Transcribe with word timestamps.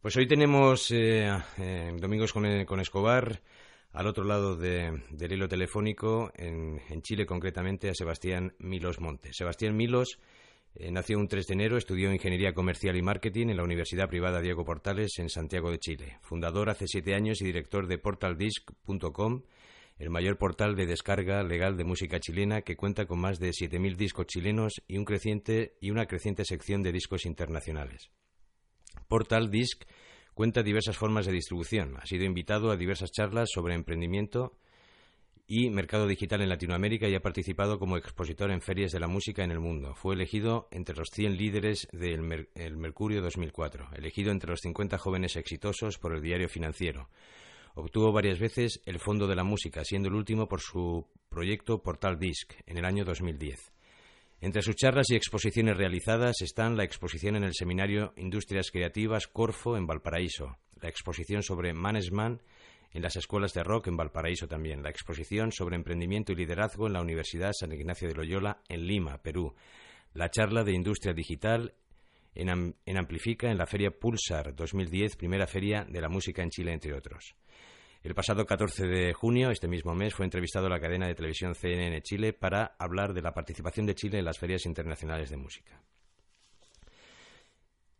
Pues 0.00 0.16
hoy 0.16 0.28
tenemos 0.28 0.92
eh, 0.92 1.28
eh, 1.58 1.92
Domingos 1.98 2.32
con, 2.32 2.46
Escobar 2.80 3.42
al 3.92 4.06
otro 4.06 4.22
lado 4.22 4.54
del 4.54 5.02
hilo 5.32 5.48
telefónico, 5.48 6.30
en, 6.36 7.02
Chile 7.02 7.26
concretamente, 7.26 7.90
a 7.90 7.94
Sebastián 7.94 8.54
Milos 8.60 9.00
Montes. 9.00 9.36
Sebastián 9.36 9.76
Milos 9.76 10.20
eh, 10.76 10.92
nació 10.92 11.18
un 11.18 11.26
3 11.26 11.48
de 11.48 11.54
enero, 11.54 11.76
estudió 11.76 12.12
Ingeniería 12.12 12.54
Comercial 12.54 12.96
y 12.96 13.02
Marketing 13.02 13.48
en 13.48 13.56
la 13.56 13.64
Universidad 13.64 14.08
Privada 14.08 14.40
Diego 14.40 14.64
Portales 14.64 15.18
en 15.18 15.28
Santiago 15.30 15.72
de 15.72 15.80
Chile. 15.80 16.18
Fundador 16.22 16.70
hace 16.70 16.86
siete 16.86 17.16
años 17.16 17.42
y 17.42 17.46
director 17.46 17.88
de 17.88 17.98
portaldisc.com, 17.98 19.42
el 19.98 20.10
mayor 20.10 20.38
portal 20.38 20.76
de 20.76 20.86
descarga 20.86 21.42
legal 21.42 21.76
de 21.76 21.82
música 21.82 22.20
chilena 22.20 22.62
que 22.62 22.76
cuenta 22.76 23.06
con 23.06 23.18
más 23.18 23.40
de 23.40 23.50
7.000 23.50 23.96
discos 23.96 24.26
chilenos 24.26 24.80
y 24.86 24.96
una 25.90 26.06
creciente 26.06 26.44
sección 26.44 26.84
de 26.84 26.92
discos 26.92 27.26
internacionales. 27.26 28.12
Portal 29.08 29.50
Disc 29.50 29.84
cuenta 30.34 30.62
diversas 30.62 30.96
formas 30.96 31.26
de 31.26 31.32
distribución. 31.32 31.96
Ha 31.96 32.06
sido 32.06 32.24
invitado 32.24 32.70
a 32.70 32.76
diversas 32.76 33.10
charlas 33.10 33.48
sobre 33.52 33.74
emprendimiento 33.74 34.56
y 35.46 35.70
mercado 35.70 36.06
digital 36.06 36.42
en 36.42 36.50
Latinoamérica 36.50 37.08
y 37.08 37.14
ha 37.14 37.20
participado 37.20 37.78
como 37.78 37.96
expositor 37.96 38.50
en 38.50 38.60
ferias 38.60 38.92
de 38.92 39.00
la 39.00 39.08
música 39.08 39.42
en 39.42 39.50
el 39.50 39.60
mundo. 39.60 39.94
Fue 39.94 40.14
elegido 40.14 40.68
entre 40.70 40.94
los 40.94 41.08
100 41.10 41.38
líderes 41.38 41.88
del 41.90 42.76
Mercurio 42.76 43.22
2004, 43.22 43.88
elegido 43.96 44.30
entre 44.30 44.50
los 44.50 44.60
50 44.60 44.98
jóvenes 44.98 45.36
exitosos 45.36 45.98
por 45.98 46.14
el 46.14 46.20
diario 46.20 46.50
financiero. 46.50 47.08
Obtuvo 47.74 48.12
varias 48.12 48.38
veces 48.38 48.82
el 48.84 48.98
Fondo 48.98 49.26
de 49.26 49.36
la 49.36 49.44
Música, 49.44 49.84
siendo 49.84 50.08
el 50.08 50.16
último 50.16 50.48
por 50.48 50.60
su 50.60 51.06
proyecto 51.30 51.82
Portal 51.82 52.18
Disc 52.18 52.52
en 52.66 52.76
el 52.76 52.84
año 52.84 53.06
2010. 53.06 53.72
Entre 54.40 54.62
sus 54.62 54.76
charlas 54.76 55.10
y 55.10 55.16
exposiciones 55.16 55.76
realizadas 55.76 56.42
están 56.42 56.76
la 56.76 56.84
exposición 56.84 57.34
en 57.34 57.42
el 57.42 57.54
Seminario 57.54 58.12
Industrias 58.16 58.70
Creativas 58.70 59.26
Corfo 59.26 59.76
en 59.76 59.84
Valparaíso, 59.84 60.58
la 60.80 60.88
exposición 60.88 61.42
sobre 61.42 61.72
management 61.72 62.40
en 62.92 63.02
las 63.02 63.16
escuelas 63.16 63.52
de 63.52 63.64
rock 63.64 63.88
en 63.88 63.96
Valparaíso 63.96 64.46
también, 64.46 64.84
la 64.84 64.90
exposición 64.90 65.50
sobre 65.50 65.74
emprendimiento 65.74 66.30
y 66.30 66.36
liderazgo 66.36 66.86
en 66.86 66.92
la 66.92 67.00
Universidad 67.00 67.50
San 67.52 67.72
Ignacio 67.72 68.06
de 68.06 68.14
Loyola 68.14 68.62
en 68.68 68.86
Lima, 68.86 69.18
Perú, 69.18 69.56
la 70.14 70.30
charla 70.30 70.62
de 70.62 70.72
industria 70.72 71.12
digital 71.12 71.74
en, 72.36 72.76
en 72.86 72.96
Amplifica 72.96 73.50
en 73.50 73.58
la 73.58 73.66
Feria 73.66 73.90
Pulsar 73.90 74.54
2010, 74.54 75.16
primera 75.16 75.48
feria 75.48 75.84
de 75.84 76.00
la 76.00 76.08
música 76.08 76.44
en 76.44 76.50
Chile, 76.50 76.72
entre 76.72 76.94
otros. 76.94 77.34
El 78.02 78.14
pasado 78.14 78.46
14 78.46 78.86
de 78.86 79.12
junio, 79.12 79.50
este 79.50 79.66
mismo 79.66 79.94
mes, 79.94 80.14
fue 80.14 80.24
entrevistado 80.24 80.66
a 80.66 80.70
la 80.70 80.80
cadena 80.80 81.08
de 81.08 81.16
televisión 81.16 81.54
CNN 81.54 82.00
Chile 82.02 82.32
para 82.32 82.76
hablar 82.78 83.12
de 83.12 83.22
la 83.22 83.34
participación 83.34 83.86
de 83.86 83.96
Chile 83.96 84.18
en 84.20 84.24
las 84.24 84.38
ferias 84.38 84.66
internacionales 84.66 85.30
de 85.30 85.36
música. 85.36 85.82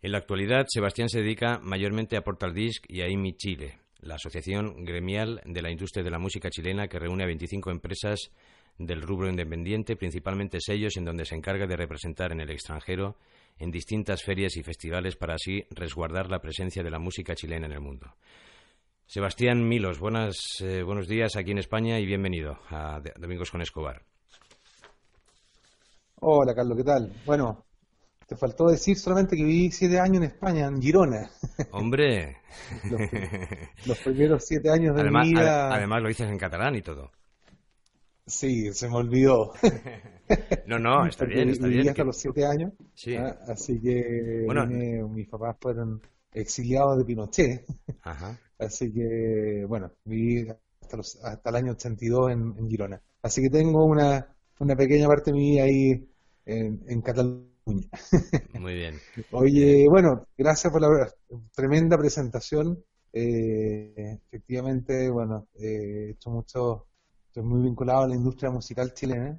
En 0.00 0.12
la 0.12 0.19
actualidad, 0.19 0.66
Sebastián 0.69 1.08
se 1.08 1.20
dedica 1.20 1.58
mayormente 1.58 2.16
a 2.16 2.22
Portal 2.22 2.54
Disc 2.54 2.84
y 2.88 3.00
a 3.00 3.08
IMI 3.08 3.36
Chile, 3.36 3.80
la 4.00 4.14
asociación 4.14 4.84
gremial 4.84 5.42
de 5.44 5.62
la 5.62 5.70
industria 5.72 6.04
de 6.04 6.10
la 6.10 6.20
música 6.20 6.48
chilena 6.50 6.86
que 6.86 7.00
reúne 7.00 7.24
a 7.24 7.26
25 7.26 7.72
empresas 7.72 8.30
del 8.78 9.02
rubro 9.02 9.28
independiente, 9.28 9.96
principalmente 9.96 10.60
sellos 10.60 10.96
en 10.96 11.04
donde 11.04 11.24
se 11.24 11.34
encarga 11.34 11.66
de 11.66 11.76
representar 11.76 12.30
en 12.30 12.41
el 12.41 12.50
extranjero 12.50 13.16
en 13.58 13.72
distintas 13.72 14.22
ferias 14.22 14.56
y 14.56 14.62
festivales 14.62 15.16
para 15.16 15.34
así 15.34 15.64
resguardar 15.70 16.30
la 16.30 16.41
presencia 16.41 16.84
de 16.84 16.91
la 16.91 17.00
música 17.00 17.34
chilena 17.34 17.66
en 17.66 17.72
el 17.72 17.80
mundo. 17.80 18.14
Sebastián 19.08 19.66
Milos, 19.66 19.98
buenas, 19.98 20.60
eh, 20.60 20.82
buenos 20.82 21.08
días 21.08 21.34
aquí 21.36 21.52
en 21.52 21.56
España 21.56 21.98
y 21.98 22.04
bienvenido 22.04 22.58
a 22.68 23.00
Domingos 23.18 23.50
con 23.50 23.62
Escobar. 23.62 24.02
Hola 26.16 26.54
Carlos, 26.54 26.76
¿qué 26.76 26.84
tal? 26.84 27.10
Bueno, 27.24 27.64
te 28.26 28.36
faltó 28.36 28.66
decir 28.66 28.98
solamente 28.98 29.34
que 29.34 29.44
viví 29.44 29.70
siete 29.70 29.98
años 29.98 30.18
en 30.18 30.24
España, 30.24 30.66
en 30.66 30.82
Girona. 30.82 31.30
Hombre. 31.72 32.36
los, 33.86 33.98
primeros 34.00 34.44
siete 34.44 34.70
años 34.70 34.94
de 34.94 35.04
mi 35.04 35.30
vida. 35.30 35.74
Además 35.74 36.02
lo 36.02 36.08
dices 36.08 36.28
en 36.28 36.36
catalán 36.36 36.74
y 36.74 36.82
todo. 36.82 37.10
Sí, 38.26 38.74
se 38.74 38.90
me 38.90 38.96
olvidó. 38.96 39.54
no, 40.66 40.78
no, 40.78 41.06
está 41.08 41.24
bien, 41.24 41.48
está 41.48 41.66
viví 41.66 41.78
bien. 41.78 41.88
hasta 41.88 42.04
los 42.04 42.18
siete 42.18 42.44
años. 42.44 42.74
Sí. 42.92 43.16
¿ah? 43.16 43.38
Así 43.48 43.80
que 43.80 44.42
bueno, 44.44 44.66
mis 45.08 45.26
papás 45.30 45.56
fueron 45.58 46.02
exiliados 46.30 46.98
de 46.98 47.04
Pinochet. 47.06 47.64
Ajá. 48.02 48.38
Así 48.58 48.92
que, 48.92 49.64
bueno, 49.69 49.92
viví 50.04 50.48
hasta, 50.80 50.98
hasta 51.28 51.50
el 51.50 51.56
año 51.56 51.72
82 51.72 52.32
en, 52.32 52.54
en 52.58 52.69
Girona. 52.69 53.02
Así 53.22 53.42
que 53.42 53.50
tengo 53.50 53.84
una, 53.84 54.34
una 54.58 54.76
pequeña 54.76 55.06
parte 55.06 55.30
de 55.30 55.36
mi 55.36 55.50
vida 55.50 55.64
ahí 55.64 56.08
en, 56.46 56.82
en 56.86 57.02
Cataluña. 57.02 57.48
Muy 58.58 58.74
bien. 58.74 58.94
Oye, 59.32 59.86
bueno, 59.88 60.26
gracias 60.36 60.72
por 60.72 60.80
la 60.80 61.12
tremenda 61.54 61.98
presentación. 61.98 62.82
Eh, 63.12 64.18
efectivamente, 64.26 65.10
bueno, 65.10 65.48
eh, 65.54 66.06
he 66.08 66.10
hecho 66.12 66.30
mucho, 66.30 66.86
estoy 67.26 67.42
muy 67.42 67.62
vinculado 67.62 68.02
a 68.02 68.08
la 68.08 68.14
industria 68.14 68.50
musical 68.50 68.94
chilena. 68.94 69.38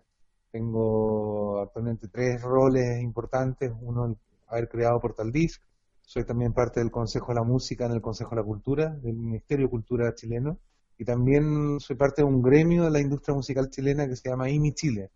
Tengo 0.52 1.60
actualmente 1.62 2.08
tres 2.08 2.42
roles 2.42 3.02
importantes. 3.02 3.72
Uno, 3.82 4.18
haber 4.48 4.68
creado 4.70 5.00
Portal 5.00 5.32
Disc, 5.32 5.62
soy 6.10 6.24
también 6.24 6.54
parte 6.54 6.80
del 6.80 6.90
Consejo 6.90 7.28
de 7.28 7.36
la 7.36 7.44
Música 7.44 7.86
en 7.86 7.92
el 7.92 8.02
Consejo 8.02 8.32
de 8.32 8.38
la 8.38 8.44
Cultura, 8.44 8.90
del 8.90 9.16
Ministerio 9.16 9.68
de 9.68 9.70
Cultura 9.70 10.16
chileno, 10.16 10.58
y 10.98 11.06
también 11.06 11.80
soy 11.80 11.98
parte 11.98 12.24
de 12.24 12.28
un 12.28 12.42
gremio 12.42 12.86
de 12.86 12.90
la 12.90 13.00
industria 13.00 13.36
musical 13.36 13.70
chilena 13.70 14.08
que 14.08 14.16
se 14.16 14.28
llama 14.28 14.50
IMI 14.50 14.74
Chile. 14.74 15.12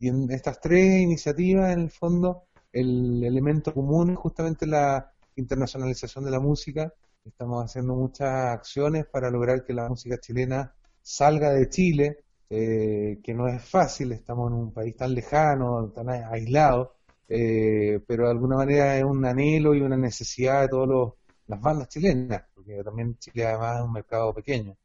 Y 0.00 0.08
en 0.08 0.28
estas 0.32 0.60
tres 0.60 1.00
iniciativas, 1.00 1.72
en 1.72 1.78
el 1.82 1.90
fondo, 1.90 2.42
el 2.72 3.22
elemento 3.22 3.72
común 3.72 4.10
es 4.10 4.16
justamente 4.16 4.66
la 4.66 5.12
internacionalización 5.36 6.24
de 6.24 6.32
la 6.32 6.40
música. 6.40 6.92
Estamos 7.24 7.64
haciendo 7.64 7.94
muchas 7.94 8.28
acciones 8.28 9.06
para 9.06 9.30
lograr 9.30 9.62
que 9.62 9.72
la 9.72 9.88
música 9.88 10.18
chilena 10.18 10.74
salga 11.00 11.52
de 11.52 11.68
Chile, 11.68 12.24
eh, 12.50 13.20
que 13.22 13.32
no 13.32 13.46
es 13.46 13.62
fácil, 13.62 14.10
estamos 14.10 14.50
en 14.50 14.58
un 14.58 14.72
país 14.72 14.96
tan 14.96 15.14
lejano, 15.14 15.92
tan 15.94 16.08
aislado, 16.08 16.96
eh, 17.34 17.98
pero 18.06 18.24
de 18.24 18.30
alguna 18.30 18.56
manera 18.56 18.98
es 18.98 19.04
un 19.04 19.24
anhelo 19.24 19.74
y 19.74 19.80
una 19.80 19.96
necesidad 19.96 20.60
de 20.60 20.68
todas 20.68 21.14
las 21.46 21.60
bandas 21.62 21.88
chilenas, 21.88 22.44
porque 22.54 22.84
también 22.84 23.16
Chile 23.18 23.46
además 23.46 23.78
es 23.78 23.84
un 23.84 23.92
mercado 23.92 24.34
pequeño. 24.34 24.76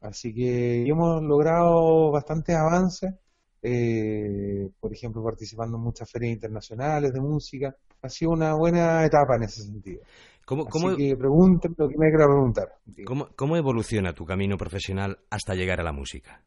Así 0.00 0.34
que 0.34 0.84
hemos 0.84 1.22
logrado 1.22 2.10
bastantes 2.10 2.56
avances, 2.56 3.14
eh, 3.62 4.68
por 4.80 4.92
ejemplo, 4.92 5.22
participando 5.22 5.76
en 5.76 5.84
muchas 5.84 6.10
ferias 6.10 6.32
internacionales 6.32 7.12
de 7.12 7.20
música. 7.20 7.76
Ha 8.02 8.08
sido 8.08 8.32
una 8.32 8.54
buena 8.54 9.04
etapa 9.06 9.36
en 9.36 9.44
ese 9.44 9.62
sentido. 9.62 10.02
¿Cómo, 10.44 10.66
Así 10.66 10.96
que 10.96 11.16
pregunten 11.16 11.72
lo 11.78 11.88
que 11.88 11.96
me 11.96 12.08
quiera 12.08 12.26
preguntar. 12.26 12.68
¿Cómo, 13.06 13.28
¿Cómo 13.36 13.56
evoluciona 13.56 14.12
tu 14.12 14.24
camino 14.26 14.56
profesional 14.56 15.20
hasta 15.30 15.54
llegar 15.54 15.78
a 15.78 15.84
la 15.84 15.92
música? 15.92 16.42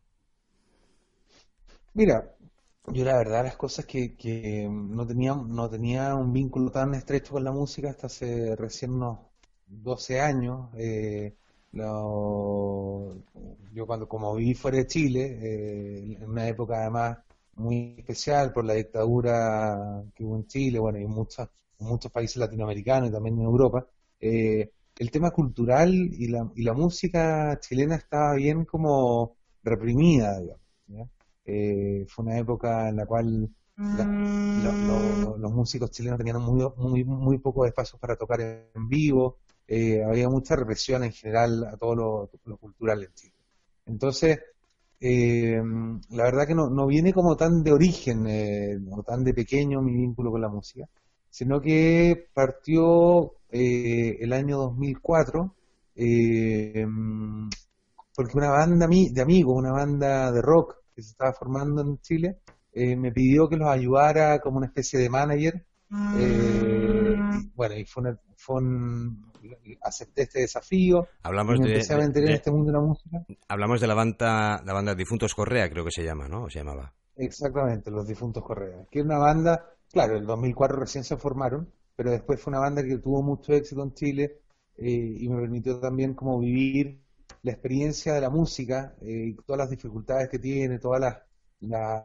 Mira, 1.93 2.34
yo 2.93 3.03
la 3.03 3.17
verdad 3.17 3.43
las 3.43 3.57
cosas 3.57 3.85
que, 3.85 4.67
no 4.69 5.05
tenía 5.07 5.33
no 5.35 5.69
tenía 5.69 6.15
un 6.15 6.31
vínculo 6.33 6.71
tan 6.71 6.93
estrecho 6.93 7.33
con 7.33 7.43
la 7.43 7.51
música 7.51 7.89
hasta 7.89 8.07
hace 8.07 8.55
recién 8.55 8.91
unos 8.93 9.19
12 9.67 10.19
años 10.21 10.69
eh, 10.77 11.35
yo 13.73 13.85
cuando 13.85 14.07
como 14.07 14.35
viví 14.35 14.53
fuera 14.53 14.77
de 14.77 14.87
Chile 14.87 15.39
eh, 15.41 16.17
en 16.21 16.29
una 16.29 16.47
época 16.47 16.81
además 16.81 17.17
muy 17.55 17.95
especial 17.97 18.53
por 18.53 18.65
la 18.65 18.73
dictadura 18.73 20.03
que 20.13 20.23
hubo 20.23 20.35
en 20.37 20.47
Chile 20.47 20.79
bueno 20.79 20.99
y 20.99 21.03
en 21.03 21.09
muchos 21.11 21.49
muchos 21.79 22.11
países 22.11 22.37
latinoamericanos 22.37 23.09
y 23.09 23.11
también 23.11 23.35
en 23.39 23.45
Europa 23.45 23.85
eh, 24.19 24.71
el 24.97 25.11
tema 25.11 25.31
cultural 25.31 25.93
y 25.93 26.27
la, 26.29 26.49
y 26.55 26.63
la 26.63 26.73
música 26.73 27.59
chilena 27.59 27.95
estaba 27.95 28.35
bien 28.35 28.65
como 28.65 29.35
reprimida 29.63 30.39
digamos. 30.39 31.14
Eh, 31.45 32.05
fue 32.07 32.25
una 32.25 32.37
época 32.39 32.89
en 32.89 32.95
la 32.95 33.05
cual 33.05 33.49
mm. 33.75 34.63
los 35.39 35.51
músicos 35.51 35.91
chilenos 35.91 36.17
tenían 36.17 36.41
muy, 36.41 36.67
muy, 36.77 37.03
muy 37.03 37.37
pocos 37.37 37.67
espacios 37.67 37.99
para 37.99 38.15
tocar 38.15 38.41
en 38.41 38.87
vivo, 38.89 39.37
eh, 39.67 40.03
había 40.03 40.27
mucha 40.29 40.55
represión 40.55 41.03
en 41.03 41.11
general 41.11 41.65
a 41.65 41.77
todo 41.77 41.95
lo, 41.95 42.57
cultural 42.57 43.03
en 43.03 43.13
Chile. 43.13 43.33
Entonces, 43.85 44.39
eh, 44.99 45.61
la 46.09 46.23
verdad 46.23 46.47
que 46.47 46.55
no, 46.55 46.69
no 46.69 46.87
viene 46.87 47.13
como 47.13 47.35
tan 47.35 47.63
de 47.63 47.71
origen 47.71 48.87
o 48.91 49.03
tan 49.03 49.23
de 49.23 49.33
pequeño 49.33 49.81
mi 49.81 49.93
vínculo 49.93 50.31
con 50.31 50.41
la 50.41 50.49
música, 50.49 50.87
sino 51.29 51.61
que 51.61 52.29
partió 52.33 53.33
el 53.51 54.33
año 54.33 54.57
2004 54.57 55.53
porque 58.15 58.37
una 58.37 58.49
banda 58.49 58.87
de 58.87 59.21
amigos, 59.21 59.55
una 59.57 59.71
banda 59.71 60.31
de 60.31 60.41
rock 60.41 60.77
que 60.95 61.01
se 61.01 61.11
estaba 61.11 61.33
formando 61.33 61.81
en 61.81 61.99
Chile, 61.99 62.39
eh, 62.71 62.95
me 62.95 63.11
pidió 63.11 63.49
que 63.49 63.57
los 63.57 63.67
ayudara 63.67 64.39
como 64.39 64.57
una 64.57 64.67
especie 64.67 64.99
de 64.99 65.09
manager. 65.09 65.65
Eh, 66.17 67.17
bueno, 67.53 67.75
y 67.75 67.85
fue, 67.85 68.03
un, 68.55 69.31
acepté 69.81 70.23
este 70.23 70.41
desafío. 70.41 71.07
Hablamos 71.23 71.59
de, 71.59 71.67
empecé 71.67 71.93
a 71.93 71.97
meter 71.97 72.23
en 72.23 72.31
este 72.31 72.51
mundo 72.51 72.71
de 72.71 72.77
la 72.77 72.83
música. 72.83 73.25
Hablamos 73.47 73.81
de 73.81 73.87
la 73.87 73.93
banda, 73.93 74.61
la 74.65 74.73
banda 74.73 74.95
Difuntos 74.95 75.33
Correa, 75.33 75.69
creo 75.69 75.85
que 75.85 75.91
se 75.91 76.03
llama, 76.03 76.27
¿no? 76.27 76.49
se 76.49 76.59
llamaba. 76.59 76.93
Exactamente, 77.15 77.91
los 77.91 78.07
Difuntos 78.07 78.43
Correa. 78.43 78.85
Que 78.89 78.99
es 78.99 79.05
una 79.05 79.17
banda, 79.17 79.69
claro, 79.91 80.13
en 80.13 80.21
el 80.21 80.27
2004 80.27 80.77
recién 80.77 81.03
se 81.03 81.17
formaron, 81.17 81.71
pero 81.95 82.11
después 82.11 82.41
fue 82.41 82.51
una 82.51 82.59
banda 82.59 82.83
que 82.83 82.97
tuvo 82.97 83.21
mucho 83.21 83.53
éxito 83.53 83.83
en 83.83 83.93
Chile, 83.93 84.39
eh, 84.77 85.15
y 85.19 85.29
me 85.29 85.39
permitió 85.39 85.79
también 85.79 86.13
como 86.13 86.39
vivir 86.39 87.04
la 87.45 87.51
experiencia 87.51 88.13
de 88.15 88.21
la 88.21 88.31
música 88.31 88.95
y 89.01 89.35
todas 89.35 89.59
las 89.59 89.69
dificultades 89.69 90.29
que 90.29 90.39
tiene, 90.39 90.79
todas 90.79 91.21
las, 91.59 92.03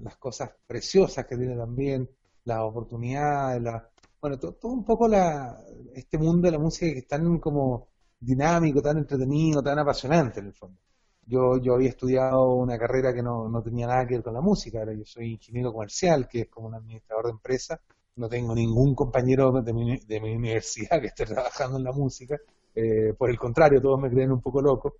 las 0.00 0.16
cosas 0.18 0.50
preciosas 0.66 1.26
que 1.26 1.38
tiene 1.38 1.56
también, 1.56 2.08
las 2.44 2.60
oportunidades, 2.60 3.62
la, 3.62 3.88
bueno, 4.20 4.38
todo, 4.38 4.58
un 4.64 4.84
poco 4.84 5.08
la, 5.08 5.58
este 5.94 6.18
mundo 6.18 6.46
de 6.46 6.52
la 6.52 6.58
música 6.58 6.92
que 6.92 6.98
es 6.98 7.06
tan 7.08 7.38
como 7.38 7.88
dinámico, 8.20 8.82
tan 8.82 8.98
entretenido, 8.98 9.62
tan 9.62 9.78
apasionante 9.78 10.40
en 10.40 10.46
el 10.46 10.52
fondo. 10.52 10.78
Yo, 11.26 11.56
yo 11.62 11.74
había 11.76 11.88
estudiado 11.88 12.52
una 12.52 12.78
carrera 12.78 13.14
que 13.14 13.22
no, 13.22 13.48
no 13.48 13.62
tenía 13.62 13.86
nada 13.86 14.06
que 14.06 14.16
ver 14.16 14.22
con 14.22 14.34
la 14.34 14.42
música, 14.42 14.80
ahora 14.80 14.92
yo 14.92 15.06
soy 15.06 15.32
ingeniero 15.32 15.72
comercial, 15.72 16.28
que 16.28 16.42
es 16.42 16.48
como 16.48 16.68
un 16.68 16.74
administrador 16.74 17.24
de 17.24 17.30
empresa, 17.30 17.80
no 18.16 18.28
tengo 18.28 18.54
ningún 18.54 18.94
compañero 18.94 19.50
de 19.62 19.72
mi, 19.72 19.98
de 19.98 20.20
mi 20.20 20.36
universidad 20.36 21.00
que 21.00 21.06
esté 21.06 21.24
trabajando 21.24 21.78
en 21.78 21.84
la 21.84 21.92
música, 21.92 22.38
eh, 22.74 23.14
por 23.16 23.30
el 23.30 23.38
contrario, 23.38 23.80
todos 23.80 24.00
me 24.00 24.10
creen 24.10 24.32
un 24.32 24.40
poco 24.40 24.60
loco. 24.60 24.96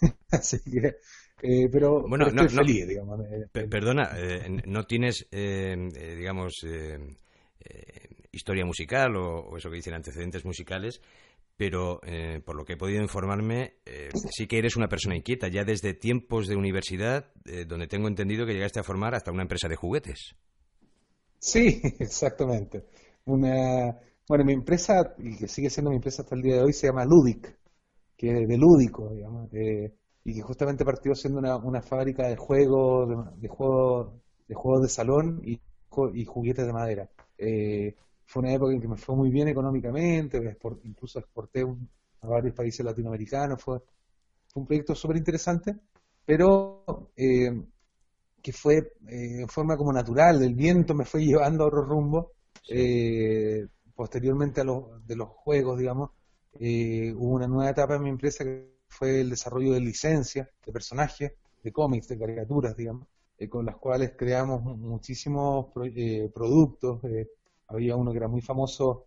Así 0.30 0.58
que, 0.62 0.96
eh, 1.42 1.68
pero, 1.70 2.02
bueno, 2.08 2.26
estoy 2.26 2.46
no, 2.46 2.50
feliz, 2.50 2.88
digamos. 2.88 3.20
Eh, 3.20 3.66
perdona, 3.68 4.10
no 4.66 4.84
tienes, 4.84 5.28
digamos, 5.30 6.64
historia 8.30 8.64
musical 8.64 9.16
o, 9.16 9.56
eso 9.56 9.70
que 9.70 9.76
dicen 9.76 9.94
antecedentes 9.94 10.44
musicales, 10.44 11.00
pero 11.56 12.00
por 12.44 12.56
lo 12.56 12.64
que 12.64 12.74
he 12.74 12.76
podido 12.76 13.02
informarme, 13.02 13.74
sí 14.30 14.46
que 14.46 14.58
eres 14.58 14.76
una 14.76 14.88
persona 14.88 15.16
inquieta, 15.16 15.48
ya 15.48 15.64
desde 15.64 15.94
tiempos 15.94 16.46
de 16.46 16.56
universidad, 16.56 17.32
donde 17.66 17.86
tengo 17.86 18.08
entendido 18.08 18.46
que 18.46 18.54
llegaste 18.54 18.80
a 18.80 18.84
formar 18.84 19.14
hasta 19.14 19.30
una 19.30 19.42
empresa 19.42 19.68
de 19.68 19.76
juguetes. 19.76 20.34
Sí, 21.42 21.82
exactamente. 21.98 22.84
Una, 23.24 23.98
bueno, 24.28 24.44
mi 24.44 24.52
empresa, 24.52 25.14
y 25.18 25.36
que 25.36 25.48
sigue 25.48 25.70
siendo 25.70 25.90
mi 25.90 25.96
empresa 25.96 26.22
hasta 26.22 26.34
el 26.34 26.42
día 26.42 26.56
de 26.56 26.62
hoy, 26.62 26.72
se 26.72 26.86
llama 26.86 27.04
Ludic, 27.04 27.58
que 28.16 28.42
es 28.42 28.48
de 28.48 28.56
lúdico, 28.56 29.10
digamos, 29.12 29.50
y 30.24 30.34
que 30.34 30.42
justamente 30.42 30.84
partió 30.84 31.14
siendo 31.14 31.40
una, 31.40 31.56
una 31.56 31.82
fábrica 31.82 32.28
de 32.28 32.36
juegos, 32.36 33.08
de, 33.40 33.48
juegos, 33.48 34.14
de 34.46 34.54
juegos 34.54 34.82
de 34.82 34.88
salón 34.88 35.40
y, 35.44 35.60
y 36.14 36.24
juguetes 36.24 36.66
de 36.66 36.72
madera. 36.72 37.10
Eh, 37.36 37.94
fue 38.24 38.42
una 38.42 38.52
época 38.52 38.72
en 38.72 38.80
que 38.80 38.88
me 38.88 38.96
fue 38.96 39.16
muy 39.16 39.30
bien 39.30 39.48
económicamente, 39.48 40.40
incluso 40.84 41.18
exporté 41.18 41.62
a 41.62 42.26
varios 42.26 42.54
países 42.54 42.84
latinoamericanos, 42.84 43.62
fue, 43.62 43.80
un 44.54 44.66
proyecto 44.66 44.94
súper 44.94 45.16
interesante, 45.16 45.74
pero 46.24 47.10
eh, 47.16 47.50
que 48.42 48.52
fue 48.52 48.76
eh, 49.08 49.40
en 49.40 49.48
forma 49.48 49.76
como 49.76 49.92
natural, 49.92 50.42
el 50.42 50.54
viento 50.54 50.94
me 50.94 51.04
fue 51.04 51.24
llevando 51.24 51.64
a 51.64 51.66
otro 51.68 51.82
rumbo. 51.82 52.32
Eh, 52.68 53.66
posteriormente 53.94 54.60
a 54.60 54.64
los, 54.64 55.06
de 55.06 55.16
los 55.16 55.28
juegos, 55.28 55.78
digamos, 55.78 56.10
eh, 56.60 57.12
hubo 57.16 57.34
una 57.34 57.46
nueva 57.46 57.70
etapa 57.70 57.96
en 57.96 58.02
mi 58.02 58.10
empresa 58.10 58.44
que 58.44 58.72
fue 58.88 59.20
el 59.20 59.30
desarrollo 59.30 59.72
de 59.72 59.80
licencias, 59.80 60.48
de 60.64 60.72
personajes, 60.72 61.32
de 61.62 61.72
cómics, 61.72 62.08
de 62.08 62.18
caricaturas, 62.18 62.76
digamos, 62.76 63.06
con 63.48 63.66
las 63.66 63.76
cuales 63.76 64.12
creamos 64.16 64.62
muchísimos 64.62 65.66
productos. 66.34 67.00
había 67.68 67.96
uno 67.96 68.12
que 68.12 68.18
era 68.18 68.28
muy 68.28 68.40
famoso 68.40 69.06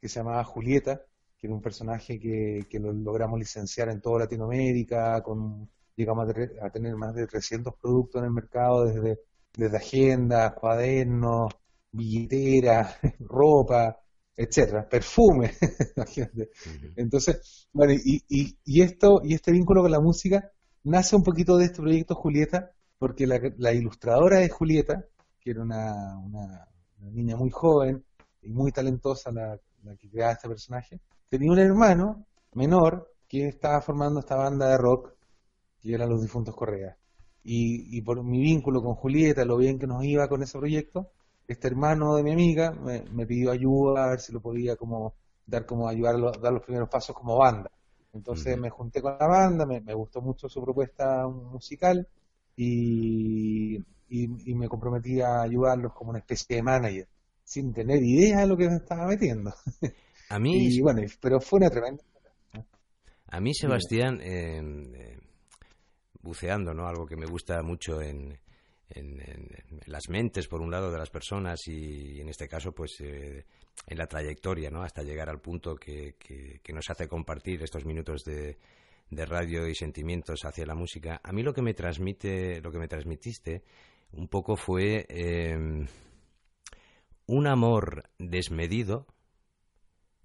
que 0.00 0.08
se 0.08 0.20
llamaba 0.20 0.42
Julieta, 0.44 1.02
que 1.38 1.46
era 1.46 1.54
un 1.54 1.62
personaje 1.62 2.18
que, 2.18 2.66
que 2.68 2.80
lo 2.80 2.92
logramos 2.92 3.38
licenciar 3.38 3.88
en 3.90 4.00
toda 4.00 4.20
Latinoamérica, 4.20 5.22
con 5.22 5.68
llegamos 5.96 6.28
a, 6.62 6.70
tener 6.70 6.94
más 6.96 7.14
de 7.14 7.26
300 7.26 7.74
productos 7.80 8.20
en 8.20 8.26
el 8.26 8.32
mercado, 8.32 8.86
desde, 8.86 9.20
desde 9.56 9.76
agendas, 9.76 10.52
cuadernos, 10.54 11.52
billeteras, 11.90 12.96
ropa, 13.20 13.98
etcétera, 14.36 14.88
perfume, 14.88 15.52
Entonces, 16.96 17.68
bueno, 17.72 17.92
y, 17.94 18.22
y, 18.28 18.58
y, 18.64 18.82
esto, 18.82 19.20
y 19.24 19.34
este 19.34 19.52
vínculo 19.52 19.82
con 19.82 19.90
la 19.90 20.00
música 20.00 20.50
nace 20.84 21.16
un 21.16 21.22
poquito 21.22 21.56
de 21.56 21.66
este 21.66 21.80
proyecto 21.80 22.14
Julieta, 22.14 22.70
porque 22.98 23.26
la, 23.26 23.72
ilustradora 23.72 24.38
de 24.38 24.48
Julieta, 24.48 25.04
que 25.40 25.50
era 25.50 25.62
una, 25.62 26.18
una, 26.18 26.68
niña 27.00 27.36
muy 27.36 27.50
joven 27.50 28.04
y 28.42 28.50
muy 28.50 28.72
talentosa 28.72 29.30
la, 29.30 29.58
la 29.82 29.96
que 29.96 30.08
creaba 30.08 30.32
este 30.32 30.48
personaje, 30.48 31.00
tenía 31.28 31.50
un 31.50 31.58
hermano 31.58 32.26
menor 32.54 33.12
que 33.28 33.48
estaba 33.48 33.80
formando 33.80 34.20
esta 34.20 34.36
banda 34.36 34.68
de 34.68 34.78
rock 34.78 35.16
y 35.82 35.94
eran 35.94 36.08
los 36.08 36.22
difuntos 36.22 36.54
Correa. 36.54 36.96
Y, 37.48 38.02
por 38.02 38.24
mi 38.24 38.40
vínculo 38.40 38.82
con 38.82 38.96
Julieta, 38.96 39.44
lo 39.44 39.56
bien 39.56 39.78
que 39.78 39.86
nos 39.86 40.04
iba 40.04 40.28
con 40.28 40.42
ese 40.42 40.58
proyecto, 40.58 41.12
este 41.48 41.68
hermano 41.68 42.16
de 42.16 42.22
mi 42.22 42.32
amiga 42.32 42.72
me, 42.72 43.26
pidió 43.26 43.50
ayuda, 43.50 44.04
a 44.04 44.10
ver 44.10 44.20
si 44.20 44.32
lo 44.32 44.40
podía 44.40 44.76
como 44.76 45.14
dar 45.46 45.64
como 45.64 45.88
ayudar 45.88 46.16
a 46.16 46.38
dar 46.40 46.52
los 46.52 46.62
primeros 46.62 46.88
pasos 46.88 47.14
como 47.14 47.38
banda. 47.38 47.70
Entonces 48.12 48.58
me 48.58 48.70
junté 48.70 49.02
con 49.02 49.16
la 49.18 49.26
banda, 49.26 49.66
me, 49.66 49.94
gustó 49.94 50.20
mucho 50.20 50.48
su 50.48 50.62
propuesta 50.62 51.26
musical 51.28 52.08
y, 52.56 53.76
y, 54.08 54.54
me 54.54 54.68
comprometí 54.68 55.20
a 55.20 55.42
ayudarlos 55.42 55.92
como 55.92 56.10
una 56.10 56.20
especie 56.20 56.56
de 56.56 56.62
manager, 56.62 57.08
sin 57.44 57.74
tener 57.74 58.02
idea 58.02 58.40
de 58.40 58.46
lo 58.46 58.56
que 58.56 58.68
me 58.68 58.76
estaba 58.76 59.06
metiendo. 59.06 59.52
A 60.30 60.38
mí... 60.40 60.80
bueno, 60.80 61.02
pero 61.20 61.40
fue 61.40 61.58
una 61.58 61.70
tremenda... 61.70 62.02
A 63.28 63.40
mí, 63.40 63.54
Sebastián, 63.54 64.20
eh, 64.22 65.18
buceando, 66.22 66.72
¿no? 66.74 66.86
Algo 66.86 67.06
que 67.06 67.16
me 67.16 67.26
gusta 67.26 67.62
mucho 67.62 68.00
en, 68.00 68.38
en, 68.90 69.20
las 69.86 70.08
mentes, 70.08 70.48
por 70.48 70.60
un 70.60 70.70
lado, 70.70 70.90
de 70.90 70.98
las 70.98 71.10
personas 71.10 71.66
y, 71.66 72.20
en 72.20 72.28
este 72.28 72.48
caso, 72.48 72.72
pues, 72.72 73.00
eh, 73.00 73.44
en 73.86 73.98
la 73.98 74.06
trayectoria, 74.06 74.70
¿no? 74.70 74.82
Hasta 74.82 75.02
llegar 75.02 75.28
al 75.28 75.40
punto 75.40 75.76
que, 75.76 76.16
que, 76.18 76.72
nos 76.72 76.88
hace 76.90 77.08
compartir 77.08 77.62
estos 77.62 77.84
minutos 77.84 78.24
de, 78.24 78.58
de, 79.10 79.26
radio 79.26 79.66
y 79.68 79.74
sentimientos 79.74 80.44
hacia 80.44 80.66
la 80.66 80.74
música. 80.74 81.20
A 81.22 81.32
mí 81.32 81.42
lo 81.42 81.52
que 81.52 81.62
me 81.62 81.74
transmite, 81.74 82.60
lo 82.60 82.70
que 82.70 82.78
me 82.78 82.88
transmitiste, 82.88 83.62
un 84.12 84.28
poco 84.28 84.56
fue 84.56 85.06
em, 85.08 85.86
un 87.26 87.46
amor 87.46 88.08
desmedido 88.18 89.06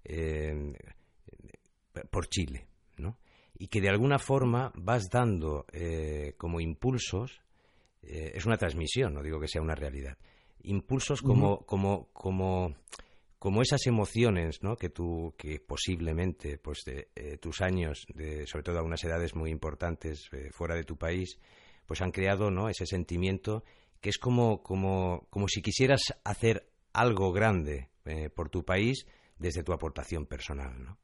em, 0.04 0.72
por 2.10 2.28
Chile 2.28 2.66
y 3.62 3.68
que 3.68 3.80
de 3.80 3.88
alguna 3.88 4.18
forma 4.18 4.72
vas 4.74 5.08
dando 5.08 5.66
eh, 5.72 6.34
como 6.36 6.58
impulsos, 6.58 7.42
eh, 8.02 8.32
es 8.34 8.46
una 8.46 8.56
transmisión, 8.56 9.14
no 9.14 9.22
digo 9.22 9.40
que 9.40 9.48
sea 9.48 9.62
una 9.62 9.74
realidad, 9.74 10.16
impulsos 10.62 11.22
como, 11.22 11.64
como, 11.66 12.08
como, 12.12 12.74
como 13.38 13.62
esas 13.62 13.86
emociones 13.86 14.62
¿no? 14.62 14.76
que 14.76 14.88
tú, 14.88 15.34
que 15.36 15.60
posiblemente 15.60 16.58
pues 16.58 16.82
de, 16.84 17.08
eh, 17.14 17.38
tus 17.38 17.60
años, 17.60 18.06
de, 18.14 18.46
sobre 18.46 18.62
todo 18.62 18.78
a 18.78 18.82
unas 18.82 19.02
edades 19.04 19.34
muy 19.34 19.50
importantes 19.50 20.28
fuera 20.52 20.74
de 20.74 20.84
tu 20.84 20.96
país, 20.96 21.38
pues 21.86 22.00
han 22.00 22.12
creado 22.12 22.50
¿no? 22.50 22.68
ese 22.68 22.86
sentimiento 22.86 23.64
que 24.00 24.10
es 24.10 24.18
como, 24.18 24.62
como, 24.62 25.26
como 25.30 25.48
si 25.48 25.62
quisieras 25.62 26.02
hacer 26.24 26.68
algo 26.92 27.32
grande 27.32 27.88
por 28.34 28.50
tu 28.50 28.64
país 28.64 29.06
desde 29.38 29.62
tu 29.62 29.72
aportación 29.72 30.26
personal, 30.26 30.82
¿no? 30.82 30.98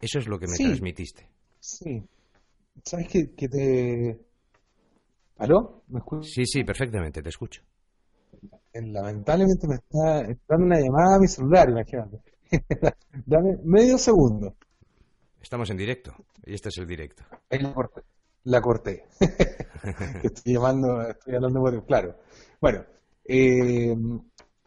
Eso 0.00 0.18
es 0.18 0.26
lo 0.26 0.38
que 0.38 0.46
me 0.46 0.56
transmitiste. 0.56 1.28
Sí. 1.60 2.02
¿Sabes 2.84 3.08
que, 3.08 3.34
que 3.34 3.48
te... 3.48 4.20
¿Aló? 5.40 5.82
¿Me 5.88 6.00
Sí, 6.22 6.44
sí, 6.44 6.64
perfectamente, 6.64 7.22
te 7.22 7.30
escucho. 7.30 7.62
Lamentablemente 8.74 9.66
me 9.66 9.76
está 9.76 10.22
dando 10.46 10.66
una 10.66 10.78
llamada 10.78 11.16
a 11.16 11.18
mi 11.18 11.26
celular, 11.26 11.70
imagínate. 11.70 12.20
Dame 13.26 13.56
medio 13.64 13.96
segundo. 13.96 14.54
Estamos 15.40 15.70
en 15.70 15.78
directo, 15.78 16.12
y 16.44 16.54
este 16.54 16.68
es 16.68 16.76
el 16.76 16.86
directo. 16.86 17.24
Ahí 17.48 17.58
la 17.58 17.72
corté. 17.72 18.02
La 18.44 18.60
corté. 18.60 19.04
estoy 20.22 20.54
llamando, 20.54 21.00
estoy 21.02 21.34
hablando 21.34 21.60
por... 21.60 21.86
Claro. 21.86 22.16
Bueno, 22.60 22.84
eh, 23.24 23.96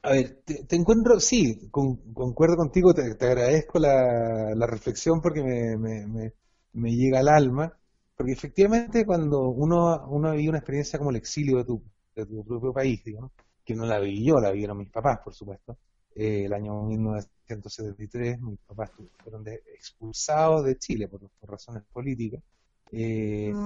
a 0.01 0.11
ver, 0.11 0.41
te, 0.43 0.75
encuentro, 0.75 1.19
sí, 1.19 1.69
concuerdo 1.69 2.55
contigo, 2.57 2.95
te, 2.95 3.03
agradezco 3.25 3.77
la, 3.77 4.55
la, 4.55 4.65
reflexión 4.65 5.21
porque 5.21 5.43
me, 5.43 5.77
me, 5.77 6.33
me, 6.73 6.91
llega 6.91 7.19
al 7.19 7.29
alma, 7.29 7.77
porque 8.15 8.33
efectivamente 8.33 9.05
cuando 9.05 9.49
uno, 9.49 10.07
uno 10.09 10.31
vive 10.33 10.49
una 10.49 10.59
experiencia 10.59 10.99
como 10.99 11.11
el 11.11 11.17
exilio 11.17 11.57
de 11.57 11.65
tu, 11.65 11.83
de 12.15 12.25
tu 12.25 12.45
propio 12.45 12.73
país, 12.73 13.03
digamos, 13.03 13.31
que 13.65 13.75
no 13.75 13.85
la 13.85 13.99
viví 13.99 14.23
yo, 14.25 14.39
la 14.39 14.51
vivieron 14.51 14.77
mis 14.77 14.89
papás, 14.89 15.19
por 15.23 15.33
supuesto, 15.33 15.77
eh, 16.15 16.45
el 16.45 16.53
año 16.53 16.83
1973 16.83 18.41
mis 18.41 18.59
papás 18.59 18.91
fueron 19.23 19.45
expulsados 19.47 20.65
de 20.65 20.77
Chile 20.77 21.07
por, 21.07 21.21
razones 21.43 21.83
políticas, 21.91 22.41
eh, 22.91 23.57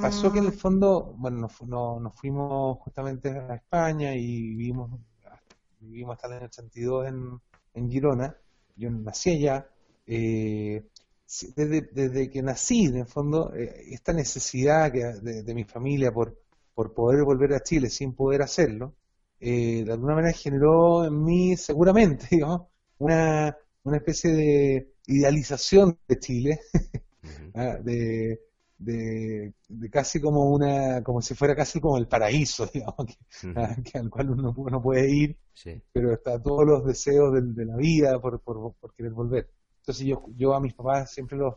pasó 0.00 0.30
que 0.30 0.38
en 0.40 0.46
el 0.46 0.52
fondo, 0.52 1.14
bueno, 1.16 1.38
nos, 1.38 1.62
nos 1.62 2.14
fuimos 2.14 2.78
justamente 2.78 3.30
a 3.30 3.54
España 3.54 4.14
y 4.14 4.54
vivimos 4.54 4.90
vivimos 5.80 6.16
hasta 6.16 6.28
el 6.28 6.32
año 6.34 6.46
82 6.46 7.08
en, 7.08 7.40
en 7.74 7.90
Girona, 7.90 8.36
yo 8.76 8.90
nací 8.90 9.30
allá, 9.30 9.68
eh, 10.06 10.84
desde, 11.56 11.82
desde, 11.92 12.30
que 12.30 12.42
nací, 12.42 12.86
en 12.86 12.96
el 12.98 13.06
fondo, 13.06 13.54
eh, 13.54 13.86
esta 13.90 14.12
necesidad 14.12 14.92
que, 14.92 15.04
de, 15.04 15.54
mi 15.54 15.64
familia 15.64 16.12
por, 16.12 16.38
por 16.74 16.94
poder 16.94 17.24
volver 17.24 17.54
a 17.54 17.62
Chile 17.62 17.90
sin 17.90 18.14
poder 18.14 18.42
hacerlo, 18.42 18.94
eh, 19.40 19.84
de 19.84 19.92
alguna 19.92 20.14
manera 20.14 20.32
generó 20.36 21.04
en 21.04 21.22
mí 21.24 21.56
seguramente, 21.56 22.26
digamos, 22.30 22.68
una, 22.98 23.56
una 23.84 23.96
especie 23.96 24.32
de, 24.32 24.94
idealización 25.06 25.98
de 26.08 26.18
Chile, 26.18 26.60
ah, 27.54 27.76
de, 27.82 28.40
de, 28.78 29.54
casi 29.90 30.20
como 30.20 30.50
una, 30.50 31.02
como 31.02 31.20
si 31.22 31.34
fuera 31.34 31.54
casi 31.54 31.80
como 31.80 31.98
el 31.98 32.08
paraíso, 32.08 32.66
digamos, 32.72 33.18
ah, 33.56 33.76
que, 33.84 33.98
al 33.98 34.10
cual 34.10 34.30
uno, 34.30 34.54
no 34.70 34.82
puede 34.82 35.10
ir, 35.10 35.36
pero 35.92 36.12
está 36.12 36.40
todos 36.40 36.66
los 36.66 36.84
deseos 36.84 37.32
de, 37.32 37.64
la 37.64 37.76
vida 37.76 38.20
por, 38.20 38.40
por, 38.40 38.74
por, 38.74 38.94
querer 38.94 39.12
volver. 39.12 39.50
Entonces 39.84 40.06
yo, 40.06 40.24
yo 40.34 40.54
a 40.54 40.60
mis 40.60 40.72
papás 40.72 41.12
siempre 41.12 41.36
los, 41.36 41.56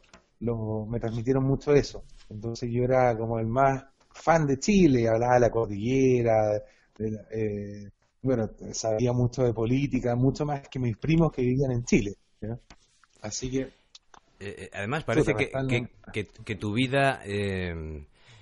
me 0.90 1.00
transmitieron 1.00 1.46
mucho 1.46 1.74
eso. 1.74 2.04
Entonces 2.30 2.70
yo 2.70 2.84
era 2.84 3.18
como 3.18 3.40
el 3.40 3.48
más 3.48 3.86
fan 4.12 4.46
de 4.46 4.60
Chile, 4.60 5.08
hablaba 5.08 5.36
de 5.36 5.40
la 5.40 5.50
cordillera, 5.50 6.62
eh, 7.00 7.90
bueno, 8.22 8.50
sabía 8.74 9.14
mucho 9.14 9.44
de 9.44 9.54
política, 9.54 10.14
mucho 10.18 10.46
más 10.46 10.68
que 10.68 10.78
mis 10.78 10.98
primos 10.98 11.32
que 11.32 11.42
vivían 11.42 11.72
en 11.72 11.86
Chile. 11.86 12.16
Así 13.22 13.50
que... 13.50 13.62
Eh, 13.62 13.70
eh, 14.40 14.70
además, 14.74 15.06
parece 15.06 15.34
que, 15.34 15.50
que, 16.44 16.56
tu 16.56 16.74
vida... 16.74 17.22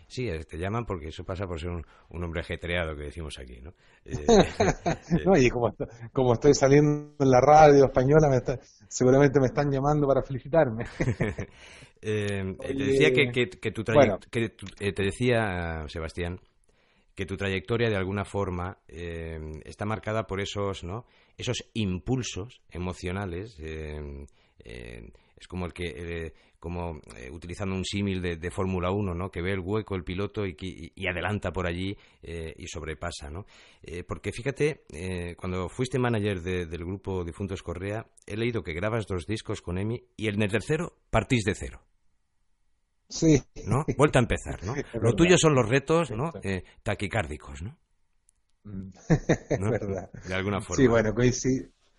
Sí, 0.07 0.29
te 0.47 0.57
llaman 0.57 0.85
porque 0.85 1.07
eso 1.07 1.23
pasa 1.23 1.47
por 1.47 1.59
ser 1.59 1.69
un, 1.69 1.83
hombre 2.23 2.41
ajetreado 2.41 2.95
que 2.95 3.03
decimos 3.05 3.37
aquí, 3.39 3.59
¿no? 3.61 3.73
no 5.25 5.37
y 5.37 5.49
como, 5.49 5.75
como, 6.13 6.33
estoy 6.33 6.53
saliendo 6.53 7.15
en 7.19 7.29
la 7.29 7.41
radio 7.41 7.85
española, 7.85 8.29
me 8.29 8.41
seguramente 8.87 9.39
me 9.39 9.47
están 9.47 9.71
llamando 9.71 10.07
para 10.07 10.21
felicitarme. 10.21 10.85
te 11.99 12.73
decía 12.73 13.11
que, 13.11 13.49
que, 13.49 13.71
tu 13.71 13.83
trayectoria, 13.83 14.93
te 14.93 15.03
decía 15.03 15.85
Sebastián 15.87 16.39
que 17.15 17.25
tu 17.25 17.37
trayectoria 17.37 17.89
de 17.89 17.95
alguna 17.95 18.25
forma 18.25 18.77
eh, 18.87 19.39
está 19.63 19.85
marcada 19.85 20.27
por 20.27 20.41
esos, 20.41 20.83
¿no? 20.83 21.05
esos 21.37 21.63
impulsos 21.73 22.61
emocionales. 22.69 23.57
Eh, 23.59 24.25
eh, 24.59 25.09
es 25.37 25.47
como 25.47 25.65
el 25.65 25.73
que, 25.73 26.33
como 26.65 26.99
utilizando 27.31 27.75
un 27.75 27.85
símil 27.85 28.23
de, 28.23 28.49
Fórmula 28.49 28.89
1, 28.89 29.13
¿no? 29.13 29.29
que 29.29 29.43
ve 29.43 29.51
el 29.51 29.59
hueco 29.59 29.93
el 29.93 30.03
piloto 30.03 30.47
y, 30.47 30.57
y, 30.59 31.07
adelanta 31.07 31.51
por 31.51 31.67
allí 31.67 31.95
y 32.23 32.67
sobrepasa. 32.67 33.29
¿no? 33.29 33.45
porque 34.07 34.31
fíjate, 34.31 34.85
cuando 35.37 35.69
fuiste 35.69 35.99
manager 35.99 36.41
del 36.41 36.85
grupo 36.85 37.23
Difuntos 37.23 37.61
Correa, 37.61 38.07
he 38.25 38.35
leído 38.35 38.63
que 38.63 38.73
grabas 38.73 39.05
dos 39.05 39.27
discos 39.27 39.61
con 39.61 39.77
Emi 39.77 40.03
y 40.17 40.27
en 40.27 40.41
el 40.41 40.51
tercero 40.51 40.97
partís 41.11 41.43
de 41.43 41.53
cero. 41.53 41.81
Sí. 43.07 43.41
¿No? 43.67 43.85
Vuelta 43.97 44.19
a 44.19 44.23
empezar, 44.23 44.63
¿no? 44.63 44.73
Lo 45.01 45.13
tuyo 45.13 45.37
son 45.37 45.53
los 45.53 45.67
retos, 45.69 46.11
¿no? 46.11 46.31
Eh, 46.41 46.63
taquicárdicos, 46.83 47.61
¿no? 47.61 47.77
Es 49.49 49.59
verdad. 49.59 50.09
De 50.27 50.33
alguna 50.33 50.59
forma. 50.59 50.75
Sí, 50.75 50.87
bueno, 50.87 51.13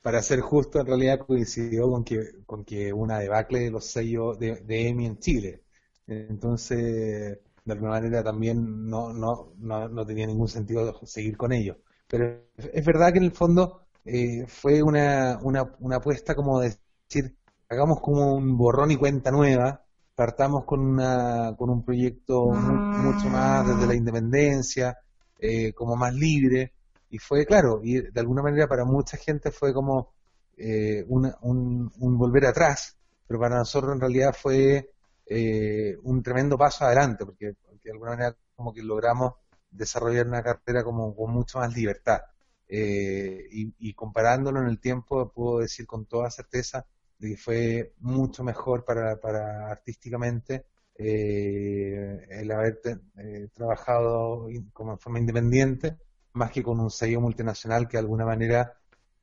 para 0.07 0.23
ser 0.23 0.41
justo, 0.41 0.79
en 0.79 0.87
realidad 0.87 1.19
coincidió 1.27 1.91
con 1.91 2.05
que, 2.05 2.45
con 2.47 2.65
que 2.65 2.93
una 2.93 3.19
debacle 3.19 3.59
de 3.59 3.73
los 3.73 3.87
sellos 3.87 4.39
de, 4.39 4.63
EMI 4.69 5.05
en 5.05 5.19
Chile. 5.19 5.65
Entonces, 6.07 7.41
de 7.65 7.73
alguna 7.73 7.91
manera 7.91 8.23
también 8.23 8.89
no, 8.89 9.13
no, 9.13 9.55
no, 9.59 9.89
no 9.89 10.07
tenía 10.07 10.29
ningún 10.29 10.47
sentido 10.47 11.01
seguir 11.05 11.37
con 11.37 11.53
ellos. 11.53 11.79
Pero 12.07 12.41
es 12.57 12.85
verdad 12.87 13.11
que 13.11 13.19
en 13.19 13.25
el 13.25 13.33
fondo 13.33 13.89
eh, 14.05 14.45
fue 14.47 14.81
una, 14.81 15.41
una, 15.43 15.75
una 15.81 15.97
apuesta 15.97 16.37
como 16.37 16.61
de 16.61 16.77
decir, 17.09 17.37
hagamos 17.69 18.01
como 18.01 18.33
un 18.37 18.57
borrón 18.57 18.93
y 18.93 18.97
cuenta 18.97 19.33
nueva, 19.33 19.85
partamos 20.15 20.67
con, 20.67 20.83
una, 20.87 21.57
con 21.59 21.69
un 21.69 21.85
proyecto 21.85 22.51
mucho 22.51 23.29
más 23.29 23.67
desde 23.67 23.89
la 23.89 23.95
independencia, 23.97 24.99
eh, 25.41 25.73
como 25.73 25.97
más 25.97 26.15
libre, 26.15 26.75
y 27.11 27.19
fue, 27.19 27.47
claro, 27.47 27.81
y 27.83 28.01
de 28.01 28.21
alguna 28.21 28.43
manera 28.43 28.67
para 28.67 28.85
mucha 28.85 29.17
gente 29.17 29.51
fue 29.51 29.73
como 29.73 30.15
eh, 30.57 31.05
un, 31.09 31.33
un, 31.43 32.19
volver 32.19 32.47
atrás, 32.47 32.97
pero 33.27 33.41
para 33.41 33.59
nosotros 33.59 33.95
en 33.95 34.01
realidad 34.01 34.35
fue 34.35 34.91
eh, 35.27 35.97
un 36.03 36.23
tremendo 36.23 36.57
paso 36.59 36.85
adelante, 36.85 37.25
porque, 37.25 37.55
de 37.83 37.93
alguna 37.93 38.13
manera 38.13 38.37
como 38.57 38.73
que 38.73 38.83
logramos 38.83 39.35
desarrollar 39.71 40.27
una 40.27 40.43
carrera 40.43 40.83
como 40.83 41.15
con 41.15 41.33
mucho 41.33 41.59
más 41.59 41.75
libertad. 41.75 42.21
y, 42.69 43.75
y 43.79 43.95
comparándolo 43.95 44.61
en 44.61 44.69
el 44.69 44.81
tiempo, 44.81 45.31
puedo 45.33 45.61
decir 45.61 45.87
con 45.87 46.07
toda 46.07 46.31
certeza 46.31 46.87
de 47.19 47.31
que 47.31 47.37
fue 47.37 47.95
mucho 48.01 48.43
mejor 48.45 48.85
para, 48.85 49.21
para 49.21 49.71
artísticamente 49.71 50.67
eh, 50.99 52.27
el 52.31 52.51
haber 52.51 52.81
eh, 53.19 53.49
trabajado 53.53 54.49
como 54.73 54.93
en 54.93 54.99
forma 54.99 55.19
independiente 55.19 55.99
más 56.37 56.51
que 56.51 56.63
con 56.63 56.79
un 56.81 56.91
sello 56.91 57.21
multinacional 57.21 57.89
que 57.89 57.97
de 57.97 58.03
alguna 58.03 58.25
manera 58.25 58.75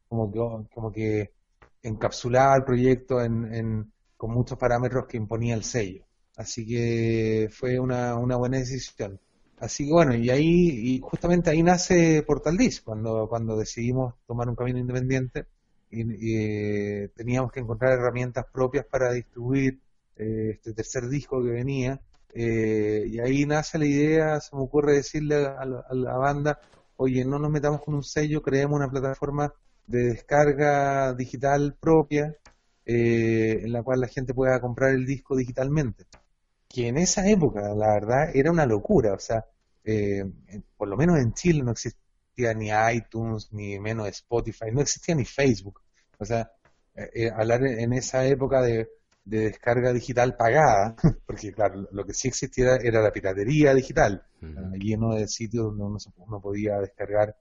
como 0.08 0.32
que, 0.32 0.40
como 0.74 0.92
que 0.92 1.34
encapsulaba 1.82 2.56
el 2.56 2.64
proyecto 2.64 3.22
en, 3.22 3.92
con 4.18 4.32
muchos 4.32 4.58
parámetros 4.58 5.06
que 5.08 5.18
imponía 5.18 5.56
el 5.56 5.64
sello. 5.64 6.06
Así 6.36 6.66
que 6.66 7.50
fue 7.52 7.80
una, 7.80 8.16
buena 8.16 8.58
decisión. 8.58 9.20
Así 9.60 9.86
que 9.86 9.94
bueno, 9.94 10.16
y 10.16 10.30
ahí, 10.30 10.96
y 10.96 11.00
justamente 11.02 11.50
ahí 11.50 11.64
nace 11.64 12.24
Portal 12.24 12.58
Disc, 12.58 12.84
cuando, 12.84 13.28
cuando 13.30 13.56
decidimos 13.56 14.16
tomar 14.28 14.50
un 14.50 14.56
camino 14.56 14.80
independiente 14.80 15.46
y, 15.90 16.36
eh, 16.36 17.10
teníamos 17.16 17.52
que 17.52 17.60
encontrar 17.60 17.94
herramientas 17.94 18.46
propias 18.52 18.86
para 18.86 19.12
distribuir 19.14 19.80
eh, 20.16 20.52
este 20.54 20.74
tercer 20.74 21.08
disco 21.08 21.44
que 21.44 21.52
venía. 21.52 22.02
Eh, 22.34 23.06
y 23.08 23.20
ahí 23.20 23.46
nace 23.46 23.78
la 23.78 23.86
idea, 23.86 24.40
se 24.40 24.56
me 24.56 24.64
ocurre 24.64 24.94
decirle 24.94 25.46
a 25.46 25.66
la, 25.66 26.18
banda, 26.18 26.60
oye, 26.98 27.26
no 27.26 27.40
nos 27.40 27.52
metamos 27.52 27.82
con 27.82 27.96
un 27.96 28.04
sello, 28.04 28.42
creemos 28.42 28.78
una 28.78 28.90
plataforma 28.90 29.54
de 29.88 30.04
descarga 30.06 31.14
digital 31.14 31.76
propia 31.80 32.36
en 32.86 33.72
la 33.72 33.82
cual 33.82 34.02
la 34.02 34.08
gente 34.08 34.34
pueda 34.34 34.60
comprar 34.60 34.92
el 34.92 35.06
disco 35.06 35.36
digitalmente. 35.36 36.06
Que 36.68 36.88
en 36.88 36.98
esa 36.98 37.28
época, 37.30 37.74
la 37.74 37.94
verdad, 37.94 38.36
era 38.36 38.52
una 38.52 38.66
locura. 38.66 39.14
O 39.14 39.20
sea, 39.20 39.46
por 40.78 40.88
lo 40.88 40.98
menos 40.98 41.20
en 41.20 41.34
Chile 41.34 41.64
no 41.64 41.72
existía 41.72 42.54
ni 42.54 42.70
iTunes, 42.94 43.50
ni 43.52 43.80
menos 43.80 44.08
Spotify, 44.10 44.66
no 44.72 44.82
existía 44.82 45.16
ni 45.16 45.26
Facebook. 45.26 45.82
O 46.18 46.26
sea, 46.26 46.52
eh, 46.96 47.10
eh, 47.14 47.32
hablar 47.36 47.66
en 47.66 47.94
esa 47.94 48.26
época 48.26 48.62
de, 48.62 48.90
descarga 49.26 49.94
digital 49.94 50.36
pagada, 50.36 50.96
porque 51.26 51.52
claro, 51.52 51.88
lo 51.92 52.06
que 52.06 52.14
sí 52.14 52.28
existía 52.28 52.76
era 52.76 53.02
la 53.02 53.12
piratería 53.12 53.74
digital, 53.74 54.24
lleno 54.74 55.16
de 55.16 55.28
sitios 55.28 55.66
donde 55.66 55.84
uno, 55.84 55.98
uno 56.18 56.42
podía 56.42 56.78
descargar 56.80 57.36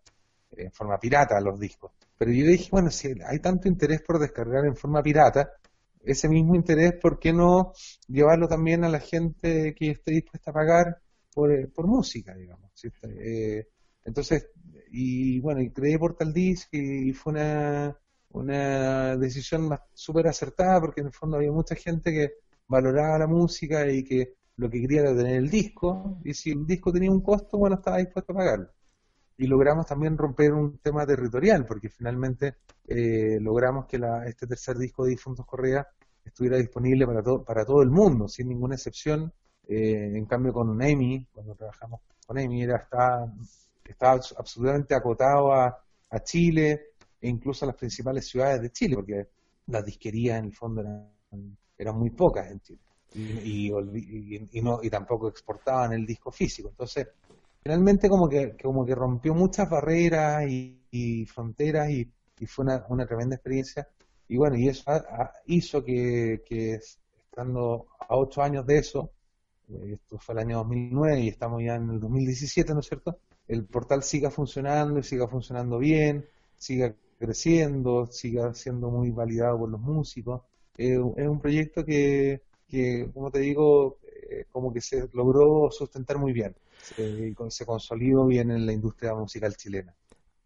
en 0.52 0.72
forma 0.72 0.98
pirata 0.98 1.40
los 1.40 1.58
discos. 1.58 1.92
Pero 2.16 2.30
yo 2.30 2.46
dije, 2.46 2.68
bueno, 2.70 2.90
si 2.90 3.08
hay 3.26 3.40
tanto 3.40 3.68
interés 3.68 4.02
por 4.02 4.18
descargar 4.18 4.64
en 4.64 4.76
forma 4.76 5.02
pirata, 5.02 5.50
ese 6.04 6.28
mismo 6.28 6.54
interés, 6.54 6.94
¿por 7.00 7.18
qué 7.18 7.32
no 7.32 7.72
llevarlo 8.08 8.48
también 8.48 8.84
a 8.84 8.88
la 8.88 9.00
gente 9.00 9.74
que 9.74 9.90
esté 9.90 10.12
dispuesta 10.12 10.50
a 10.50 10.54
pagar 10.54 10.98
por, 11.32 11.52
eh, 11.52 11.68
por 11.68 11.86
música, 11.86 12.34
digamos? 12.34 12.70
entonces, 14.04 14.48
y 14.90 15.38
bueno, 15.40 15.62
y 15.62 15.70
creé 15.70 15.98
Portal 15.98 16.32
Disc 16.32 16.68
y 16.72 17.12
fue 17.12 17.34
una, 17.34 17.96
una 18.32 19.16
decisión 19.16 19.70
súper 19.94 20.28
acertada 20.28 20.80
porque 20.80 21.00
en 21.00 21.08
el 21.08 21.12
fondo 21.12 21.36
había 21.36 21.52
mucha 21.52 21.74
gente 21.74 22.12
que 22.12 22.32
valoraba 22.66 23.18
la 23.18 23.26
música 23.26 23.90
y 23.90 24.02
que 24.02 24.34
lo 24.56 24.70
que 24.70 24.80
quería 24.80 25.02
era 25.02 25.16
tener 25.16 25.36
el 25.36 25.50
disco 25.50 26.18
y 26.24 26.34
si 26.34 26.50
el 26.50 26.66
disco 26.66 26.92
tenía 26.92 27.10
un 27.10 27.20
costo, 27.22 27.58
bueno, 27.58 27.76
estaba 27.76 27.98
dispuesto 27.98 28.32
a 28.32 28.36
pagarlo. 28.36 28.68
Y 29.36 29.46
logramos 29.46 29.86
también 29.86 30.16
romper 30.16 30.52
un 30.52 30.78
tema 30.78 31.06
territorial 31.06 31.66
porque 31.66 31.88
finalmente 31.88 32.56
eh, 32.86 33.38
logramos 33.40 33.86
que 33.86 33.98
la, 33.98 34.26
este 34.26 34.46
tercer 34.46 34.76
disco 34.78 35.04
de 35.04 35.10
Difuntos 35.10 35.46
Correa 35.46 35.86
estuviera 36.24 36.56
disponible 36.56 37.06
para, 37.06 37.22
todo 37.22 37.44
para 37.44 37.64
todo 37.64 37.82
el 37.82 37.90
mundo, 37.90 38.28
sin 38.28 38.48
ninguna 38.48 38.74
excepción. 38.74 39.32
Eh, 39.66 40.12
en 40.16 40.26
cambio 40.26 40.52
con 40.52 40.80
EMI, 40.80 41.26
cuando 41.32 41.54
trabajamos 41.54 42.00
con 42.26 42.38
EMI, 42.38 42.62
era, 42.62 42.76
estaba, 42.76 43.32
estaba 43.84 44.20
absolutamente 44.36 44.94
acotado 44.94 45.52
a, 45.52 45.82
a 46.10 46.22
Chile, 46.22 46.91
e 47.22 47.28
incluso 47.28 47.64
las 47.64 47.76
principales 47.76 48.26
ciudades 48.26 48.60
de 48.60 48.70
Chile, 48.70 48.96
porque 48.96 49.28
las 49.68 49.84
disquerías 49.84 50.40
en 50.40 50.46
el 50.46 50.52
fondo 50.52 50.82
eran, 51.78 51.96
muy 51.96 52.10
pocas 52.10 52.50
en 52.50 52.60
Chile. 52.60 52.80
Y, 53.14 53.70
y, 53.70 54.62
no, 54.62 54.80
y 54.82 54.90
tampoco 54.90 55.28
exportaban 55.28 55.92
el 55.92 56.04
disco 56.04 56.32
físico. 56.32 56.70
Entonces, 56.70 57.06
finalmente 57.62 58.08
como 58.08 58.28
que, 58.28 58.56
como 58.60 58.84
que 58.84 58.94
rompió 58.94 59.34
muchas 59.34 59.70
barreras 59.70 60.44
y, 60.48 61.24
fronteras 61.26 61.90
y, 61.90 62.10
fue 62.46 62.64
una, 62.64 62.84
una, 62.88 63.06
tremenda 63.06 63.36
experiencia. 63.36 63.86
Y 64.26 64.36
bueno, 64.36 64.56
y 64.56 64.68
eso 64.68 64.82
hizo 65.46 65.84
que, 65.84 66.42
que, 66.44 66.74
estando 66.74 67.86
a 68.00 68.16
ocho 68.16 68.42
años 68.42 68.66
de 68.66 68.78
eso, 68.78 69.10
eh, 69.68 69.92
esto 69.94 70.18
fue 70.18 70.34
el 70.34 70.40
año 70.40 70.58
2009 70.58 71.20
y 71.20 71.28
estamos 71.28 71.62
ya 71.62 71.76
en 71.76 71.88
el 71.90 72.00
2017, 72.00 72.74
¿no 72.74 72.80
es 72.80 72.86
cierto? 72.86 73.18
El 73.46 73.64
portal 73.64 74.02
siga 74.02 74.30
funcionando 74.30 74.98
y 74.98 75.02
siga 75.02 75.28
funcionando 75.28 75.78
bien, 75.78 76.26
siga 76.56 76.94
creciendo, 77.22 78.06
siga 78.06 78.52
siendo 78.52 78.90
muy 78.90 79.10
validado 79.10 79.60
por 79.60 79.70
los 79.70 79.80
músicos. 79.80 80.42
es 80.76 80.98
un 80.98 81.40
proyecto 81.40 81.84
que, 81.84 82.42
que, 82.68 83.08
como 83.14 83.30
te 83.30 83.38
digo, 83.38 83.98
eh, 84.28 84.46
como 84.50 84.72
que 84.72 84.80
se 84.80 85.08
logró 85.12 85.70
sustentar 85.70 86.18
muy 86.18 86.32
bien, 86.32 86.56
se, 86.80 87.34
se 87.48 87.66
consolidó 87.66 88.26
bien 88.26 88.50
en 88.50 88.66
la 88.66 88.72
industria 88.72 89.14
musical 89.14 89.56
chilena. 89.56 89.94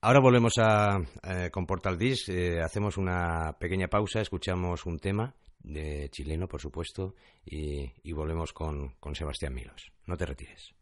Ahora 0.02 0.21
volvemos 0.21 0.54
a, 0.59 1.00
eh, 1.23 1.50
con 1.50 1.66
Portal 1.66 1.97
Disc, 1.97 2.28
eh, 2.28 2.61
hacemos 2.61 2.99
una 2.99 3.56
pequeña 3.59 3.88
pausa, 3.88 4.21
escuchamos 4.21 4.85
un 4.87 4.99
tema. 4.99 5.35
de 5.66 6.09
chileno, 6.11 6.47
por 6.47 6.61
supuesto, 6.61 7.16
y, 7.45 8.12
volvemos 8.12 8.52
con, 8.52 8.95
Sebastián 9.14 9.52
Milos. 9.52 9.90
No 10.06 10.16
te 10.16 10.26
retires. 10.26 10.75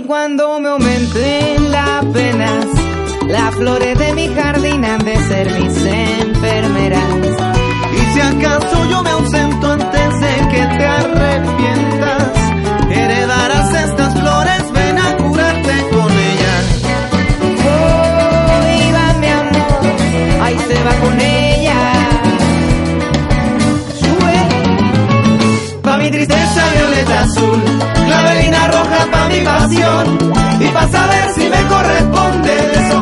cuando 0.00 0.58
me 0.58 0.68
aumenten 0.70 1.70
las 1.70 2.04
penas. 2.06 2.66
Las 3.26 3.54
flores 3.54 3.98
de 3.98 4.12
mi 4.14 4.28
jardín 4.28 4.84
han 4.84 5.04
de 5.04 5.16
ser 5.16 5.50
mis 5.60 5.76
enfermeras. 5.84 7.02
Y 7.92 8.14
si 8.14 8.20
acaso 8.20 8.90
yo 8.90 9.02
me 9.02 9.10
ausento 9.10 9.72
antes 9.72 10.20
de 10.20 10.48
que 10.50 10.76
te 10.78 10.86
arrepientas 10.86 11.91
para 29.10 29.28
mi 29.28 29.40
pasión 29.40 30.18
y 30.60 30.68
para 30.68 30.88
saber 30.88 31.30
si 31.34 31.48
me 31.48 31.62
corresponde. 31.66 32.72
Eso 32.74 33.01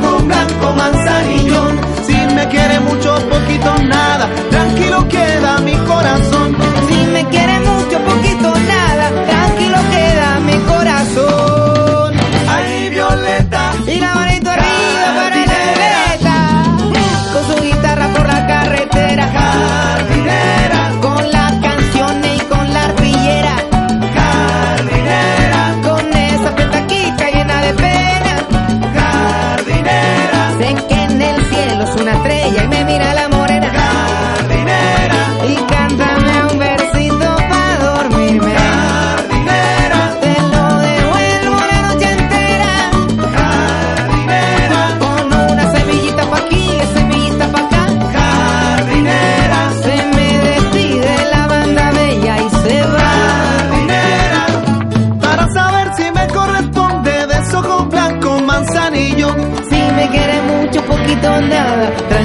abandonada 61.26 62.19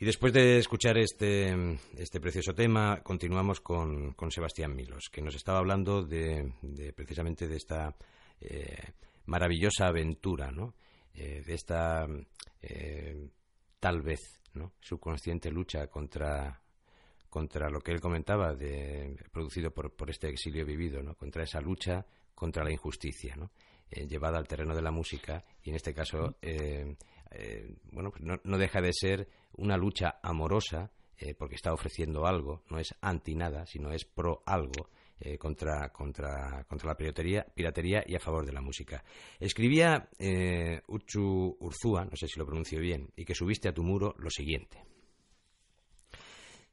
Después 0.00 0.32
de 0.32 0.56
escuchar 0.56 0.96
este, 0.96 1.54
este 1.98 2.20
precioso 2.22 2.54
tema, 2.54 3.02
continuamos 3.02 3.60
con, 3.60 4.14
Sebastián 4.30 4.74
Milos, 4.74 5.10
que 5.12 5.20
nos 5.20 5.34
estaba 5.34 5.58
hablando 5.58 6.02
de, 6.02 6.54
precisamente 6.96 7.46
de 7.46 7.56
esta 7.56 7.94
eh, 8.40 8.94
maravillosa 9.26 9.88
aventura, 9.88 10.50
¿no? 10.52 10.72
Eh, 11.12 11.42
de 11.44 11.52
esta 11.52 12.06
eh, 12.62 13.28
tal 13.78 14.00
vez 14.00 14.40
¿no? 14.54 14.72
subconsciente 14.80 15.50
lucha 15.50 15.86
contra, 15.88 16.62
contra 17.28 17.68
lo 17.68 17.82
que 17.82 17.92
él 17.92 18.00
comentaba, 18.00 18.54
de, 18.54 19.18
producido 19.30 19.70
por, 19.70 19.94
por 19.94 20.08
este 20.08 20.30
exilio 20.30 20.64
vivido, 20.64 21.02
¿no? 21.02 21.14
contra 21.14 21.42
esa 21.42 21.60
lucha 21.60 22.06
contra 22.34 22.64
la 22.64 22.72
injusticia, 22.72 23.36
¿no? 23.36 23.50
llevada 23.90 24.38
al 24.38 24.48
terreno 24.48 24.74
de 24.74 24.80
la 24.80 24.92
música 24.92 25.44
y 25.62 25.70
en 25.70 25.76
este 25.76 25.92
caso 25.92 26.36
bueno, 27.90 28.10
pues 28.10 28.22
no, 28.22 28.58
deja 28.58 28.80
de 28.80 28.92
ser 28.92 29.28
una 29.56 29.76
lucha 29.76 30.18
amorosa, 30.22 30.90
eh, 31.18 31.34
porque 31.34 31.56
está 31.56 31.72
ofreciendo 31.72 32.26
algo, 32.26 32.62
no 32.70 32.78
es 32.78 32.94
anti 33.00 33.34
nada, 33.34 33.66
sino 33.66 33.92
es 33.92 34.04
pro 34.04 34.42
algo. 34.46 34.88
Eh, 35.22 35.36
contra, 35.36 35.90
contra, 35.92 36.64
contra 36.64 36.88
la 36.88 36.96
piratería, 36.96 37.44
piratería 37.54 38.02
y 38.06 38.14
a 38.14 38.20
favor 38.20 38.46
de 38.46 38.54
la 38.54 38.62
música. 38.62 39.04
Escribía 39.38 40.08
eh, 40.18 40.80
Uchu 40.88 41.58
Urzúa, 41.60 42.06
no 42.06 42.16
sé 42.16 42.26
si 42.26 42.38
lo 42.38 42.46
pronuncio 42.46 42.80
bien, 42.80 43.10
y 43.16 43.26
que 43.26 43.34
subiste 43.34 43.68
a 43.68 43.74
tu 43.74 43.82
muro 43.82 44.14
lo 44.16 44.30
siguiente. 44.30 44.82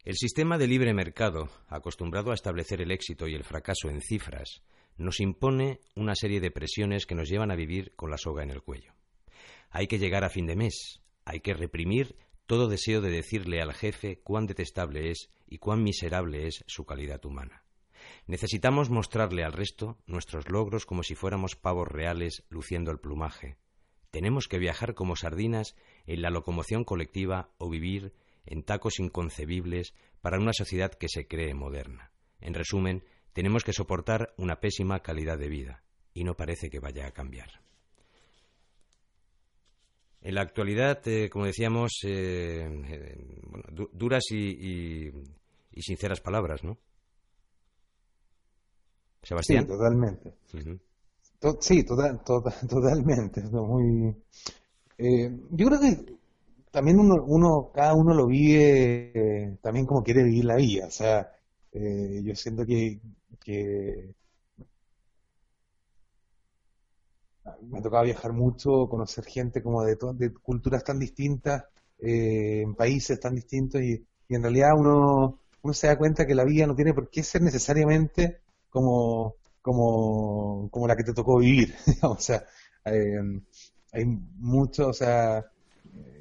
El 0.05 0.15
sistema 0.15 0.57
de 0.57 0.67
libre 0.67 0.93
mercado, 0.93 1.49
acostumbrado 1.67 2.31
a 2.31 2.35
establecer 2.35 2.79
el 2.79 2.91
éxito 2.91 3.27
y 3.27 3.35
el 3.35 3.43
fracaso 3.43 3.89
en 3.89 3.99
cifras, 3.99 4.63
nos 4.95 5.19
impone 5.19 5.81
una 5.97 6.15
serie 6.15 6.39
de 6.39 6.49
presiones 6.49 7.05
que 7.05 7.15
nos 7.15 7.27
llevan 7.27 7.51
a 7.51 7.57
vivir 7.57 7.93
con 7.97 8.09
la 8.09 8.17
soga 8.17 8.43
en 8.43 8.51
el 8.51 8.61
cuello. 8.61 8.93
Hay 9.71 9.87
que 9.87 9.99
llegar 9.99 10.23
a 10.23 10.29
fin 10.29 10.45
de 10.45 10.55
mes, 10.55 11.01
hay 11.25 11.41
que 11.41 11.53
reprimir 11.53 12.15
todo 12.47 12.67
deseo 12.67 13.01
de 13.01 13.11
decirle 13.11 13.61
al 13.61 13.73
jefe 13.73 14.19
cuán 14.23 14.47
detestable 14.47 15.11
es 15.11 15.29
y 15.47 15.59
cuán 15.59 15.83
miserable 15.83 16.47
es 16.47 16.63
su 16.65 16.85
calidad 16.85 17.23
humana. 17.25 17.63
Necesitamos 18.25 18.89
mostrarle 18.89 19.43
al 19.43 19.53
resto 19.53 19.97
nuestros 20.07 20.49
logros 20.49 20.85
como 20.85 21.03
si 21.03 21.13
fuéramos 21.13 21.55
pavos 21.55 21.87
reales 21.87 22.43
luciendo 22.49 22.89
el 22.91 22.99
plumaje. 22.99 23.57
Tenemos 24.11 24.47
que 24.47 24.59
viajar 24.59 24.95
como 24.95 25.15
sardinas 25.15 25.75
en 26.05 26.21
la 26.21 26.29
locomoción 26.29 26.85
colectiva 26.85 27.51
o 27.57 27.69
vivir 27.69 28.13
en 28.45 28.63
tacos 28.63 28.99
inconcebibles 28.99 29.93
para 30.21 30.39
una 30.39 30.53
sociedad 30.53 30.93
que 30.93 31.09
se 31.09 31.27
cree 31.27 31.53
moderna. 31.53 32.11
En 32.39 32.53
resumen, 32.53 33.03
tenemos 33.33 33.63
que 33.63 33.73
soportar 33.73 34.33
una 34.37 34.61
pésima 34.61 35.01
calidad 35.01 35.37
de 35.37 35.49
vida 35.49 35.83
y 36.13 36.23
no 36.23 36.35
parece 36.35 36.69
que 36.69 36.79
vaya 36.79 37.07
a 37.07 37.11
cambiar. 37.11 37.66
En 40.27 40.35
la 40.35 40.41
actualidad, 40.41 40.99
eh, 41.07 41.29
como 41.29 41.45
decíamos, 41.45 42.01
eh, 42.03 42.67
eh, 42.89 43.17
duras 43.93 44.25
y, 44.31 45.09
sinceras 45.77 46.19
palabras, 46.19 46.65
¿no? 46.65 46.77
Sebastián. 49.23 49.63
Sí, 49.63 49.69
totalmente. 49.69 50.33
sí, 51.61 51.83
totalmente. 51.85 53.41
Muy, 53.53 54.13
yo 54.97 55.65
creo 55.65 55.79
que 55.79 56.17
también 56.71 56.99
uno, 56.99 57.23
uno, 57.25 57.71
cada 57.73 57.93
uno 57.93 58.13
lo 58.13 58.27
vive 58.27 59.57
también 59.61 59.85
como 59.85 60.03
quiere 60.03 60.25
vivir 60.25 60.43
la 60.43 60.57
vida. 60.57 60.87
O 60.87 60.91
sea, 60.91 61.31
yo 61.71 62.35
siento 62.35 62.65
que, 62.65 62.99
que 63.39 64.13
me 67.69 67.79
ha 67.79 67.81
tocado 67.81 68.03
viajar 68.03 68.33
mucho, 68.33 68.87
conocer 68.89 69.25
gente 69.25 69.61
como 69.61 69.83
de, 69.83 69.97
culturas 70.41 70.83
tan 70.83 70.99
distintas, 70.99 71.65
eh, 71.99 72.61
en 72.61 72.75
países 72.75 73.19
tan 73.19 73.35
distintos 73.35 73.81
y, 73.81 74.03
en 74.29 74.41
realidad 74.41 74.71
uno, 74.77 75.39
uno 75.61 75.73
se 75.73 75.87
da 75.87 75.97
cuenta 75.97 76.25
que 76.25 76.35
la 76.35 76.43
vida 76.43 76.67
no 76.67 76.75
tiene 76.75 76.93
por 76.93 77.09
qué 77.09 77.23
ser 77.23 77.41
necesariamente 77.41 78.41
como, 78.69 79.35
como, 79.61 80.69
como 80.69 80.87
la 80.87 80.95
que 80.95 81.03
te 81.03 81.13
tocó 81.13 81.39
vivir. 81.39 81.73
o 82.03 82.17
sea, 82.17 82.43
eh, 82.85 83.19
hay 83.93 84.05
mucho, 84.05 84.89
o 84.89 84.93
sea, 84.93 85.45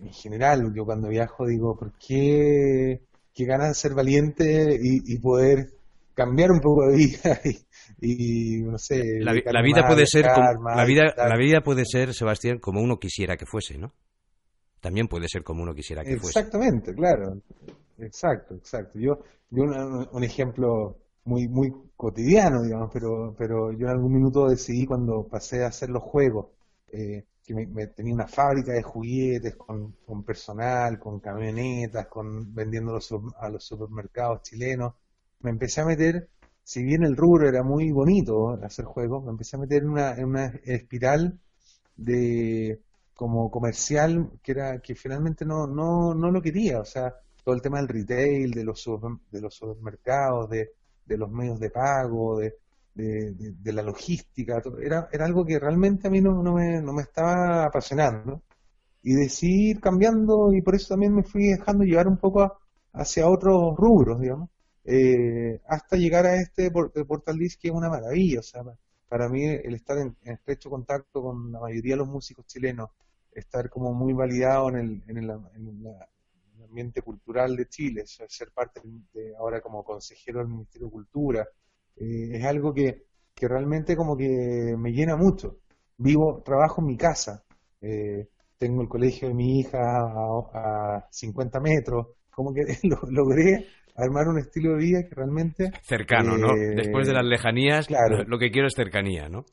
en 0.02 0.12
general, 0.12 0.72
yo 0.74 0.84
cuando 0.84 1.08
viajo 1.08 1.46
digo, 1.46 1.76
¿por 1.76 1.92
qué, 1.98 3.02
qué 3.34 3.44
ganas 3.44 3.68
de 3.68 3.74
ser 3.74 3.94
valiente 3.94 4.78
y, 4.80 5.18
poder 5.18 5.72
cambiar 6.14 6.50
un 6.50 6.60
poco 6.60 6.86
de 6.88 6.96
vida 6.96 7.40
no 7.98 8.78
sé 8.78 9.20
la, 9.20 9.32
vida 9.62 9.86
puede 9.86 10.06
ser 10.06 10.26
la 10.26 10.84
vida 10.84 11.14
la 11.16 11.36
vida 11.36 11.62
puede 11.62 11.84
ser 11.84 12.12
Sebastián 12.12 12.58
como 12.58 12.82
uno 12.82 12.98
quisiera 12.98 13.36
que 13.36 13.46
fuese 13.46 13.78
no 13.78 13.94
también 14.80 15.08
puede 15.08 15.28
ser 15.28 15.42
como 15.42 15.62
uno 15.62 15.74
quisiera 15.74 16.04
que 16.04 16.16
fuese. 16.18 16.38
Exactamente 16.38 16.94
claro. 16.94 17.40
Exacto 17.98 18.54
exacto. 18.54 18.98
Yo 18.98 19.20
yo 19.50 19.64
un, 19.64 20.24
ejemplo 20.24 20.98
muy 21.24 21.48
muy 21.48 21.72
cotidiano 21.96 22.62
digamos 22.62 22.90
pero 22.92 23.34
pero 23.38 23.72
yo 23.72 23.86
en 23.86 23.92
algún 23.92 24.12
minuto 24.12 24.48
decidí 24.48 24.84
cuando 24.84 25.26
pasé 25.26 25.64
a 25.64 25.68
hacer 25.68 25.88
los 25.88 26.02
juegos 26.02 26.48
eh, 26.92 27.24
que 27.42 27.54
me, 27.54 27.86
tenía 27.86 28.12
una 28.12 28.26
fábrica 28.26 28.72
de 28.72 28.82
juguetes 28.82 29.56
con, 29.56 29.92
con 30.04 30.22
personal 30.22 30.98
con 30.98 31.20
camionetas 31.20 32.06
con 32.08 32.54
vendiéndolos 32.54 33.14
a 33.38 33.48
los 33.48 33.64
supermercados 33.64 34.42
chilenos 34.42 34.92
me 35.40 35.50
empecé 35.50 35.80
a 35.80 35.86
meter 35.86 36.28
si 36.66 36.82
bien 36.82 37.04
el 37.04 37.16
rubro 37.16 37.48
era 37.48 37.62
muy 37.62 37.92
bonito 37.92 38.58
hacer 38.60 38.86
juegos, 38.86 39.24
me 39.24 39.30
empecé 39.30 39.54
a 39.56 39.60
meter 39.60 39.84
en 39.84 39.90
una, 39.90 40.46
espiral 40.64 41.38
de 41.96 42.80
como 43.14 43.50
comercial 43.52 44.32
que 44.42 44.52
era 44.52 44.80
que 44.80 44.96
finalmente 44.96 45.44
no, 45.44 45.68
no, 45.68 46.12
no 46.12 46.30
lo 46.32 46.42
quería, 46.42 46.80
o 46.80 46.84
sea, 46.84 47.14
todo 47.44 47.54
el 47.54 47.62
tema 47.62 47.78
del 47.78 47.86
retail, 47.88 48.50
de 48.50 48.64
los, 48.64 48.84
de 49.30 49.40
los 49.40 49.54
supermercados, 49.54 50.50
de, 50.50 50.72
de 51.06 51.16
los 51.16 51.30
medios 51.30 51.60
de 51.60 51.70
pago, 51.70 52.40
de, 52.40 52.56
de, 52.94 53.72
la 53.72 53.82
logística, 53.82 54.60
era, 54.82 55.08
era 55.12 55.24
algo 55.24 55.46
que 55.46 55.60
realmente 55.60 56.08
a 56.08 56.10
mí 56.10 56.20
no, 56.20 56.42
no, 56.42 56.54
me, 56.54 56.82
no 56.82 56.92
me 56.92 57.02
estaba 57.02 57.64
apasionando. 57.66 58.42
Y 59.04 59.14
decidí 59.14 59.70
ir 59.70 59.80
cambiando 59.80 60.52
y 60.52 60.62
por 60.62 60.74
eso 60.74 60.88
también 60.88 61.14
me 61.14 61.22
fui 61.22 61.46
dejando 61.46 61.84
llevar 61.84 62.08
un 62.08 62.16
poco 62.16 62.58
hacia 62.92 63.28
otros 63.28 63.76
rubros, 63.76 64.20
digamos. 64.20 64.50
Eh, 64.88 65.60
hasta 65.66 65.96
llegar 65.96 66.26
a 66.26 66.36
este 66.36 66.70
Portal 66.70 67.36
Disc 67.36 67.60
que 67.60 67.68
es 67.68 67.74
una 67.74 67.88
maravilla. 67.90 68.40
O 68.40 68.42
sea, 68.42 68.62
para 69.08 69.28
mí 69.28 69.44
el 69.44 69.74
estar 69.74 69.98
en, 69.98 70.16
estrecho 70.22 70.70
contacto 70.70 71.22
con 71.22 71.52
la 71.52 71.60
mayoría 71.60 71.94
de 71.94 71.98
los 71.98 72.08
músicos 72.08 72.46
chilenos, 72.46 72.90
estar 73.32 73.68
como 73.68 73.92
muy 73.92 74.12
validado 74.12 74.68
en 74.70 74.76
el, 74.76 75.02
en 75.08 75.18
el, 75.18 75.30
ambiente 76.64 77.02
cultural 77.02 77.56
de 77.56 77.68
Chile, 77.68 78.04
ser 78.06 78.50
parte 78.52 78.80
de 79.12 79.34
ahora 79.36 79.60
como 79.60 79.84
consejero 79.84 80.40
del 80.40 80.48
Ministerio 80.48 80.88
de 80.88 80.92
Cultura, 80.92 81.48
eh, 81.96 82.30
es 82.34 82.44
algo 82.44 82.74
que, 82.74 83.04
que, 83.34 83.48
realmente 83.48 83.96
como 83.96 84.16
que 84.16 84.74
me 84.76 84.90
llena 84.92 85.16
mucho. 85.16 85.58
Vivo, 85.96 86.42
trabajo 86.44 86.80
en 86.80 86.86
mi 86.88 86.96
casa, 86.96 87.44
eh, 87.80 88.28
tengo 88.58 88.82
el 88.82 88.88
colegio 88.88 89.28
de 89.28 89.34
mi 89.34 89.60
hija 89.60 89.78
a, 89.78 90.96
a 90.98 91.08
50 91.10 91.60
metros, 91.60 92.08
como 92.30 92.52
que 92.52 92.64
lo, 92.82 93.00
logré 93.10 93.66
armar 93.96 94.28
un 94.28 94.38
estilo 94.38 94.72
de 94.72 94.78
vida 94.78 95.02
que 95.08 95.14
realmente... 95.14 95.70
Cercano, 95.82 96.36
¿no? 96.36 96.54
Eh, 96.54 96.74
Después 96.76 97.06
de 97.06 97.14
las 97.14 97.24
lejanías, 97.24 97.86
claro. 97.86 98.24
lo 98.24 98.38
que 98.38 98.50
quiero 98.50 98.68
es 98.68 98.74
cercanía, 98.74 99.28
¿no? 99.28 99.44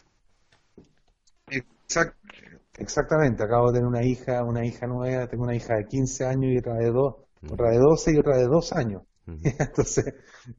exactamente, 2.77 3.43
acabo 3.43 3.67
de 3.67 3.79
tener 3.79 3.87
una 3.87 4.03
hija, 4.03 4.43
una 4.43 4.65
hija 4.65 4.87
nueva, 4.87 5.27
tengo 5.27 5.43
una 5.43 5.55
hija 5.55 5.75
de 5.75 5.85
15 5.85 6.25
años 6.25 6.51
y 6.51 6.57
otra 6.57 6.73
de, 6.73 6.89
dos, 6.89 7.15
otra 7.49 7.69
de 7.69 7.77
12 7.77 8.13
y 8.13 8.17
otra 8.17 8.37
de 8.37 8.47
2 8.47 8.73
años. 8.73 9.03
Entonces, 9.27 10.07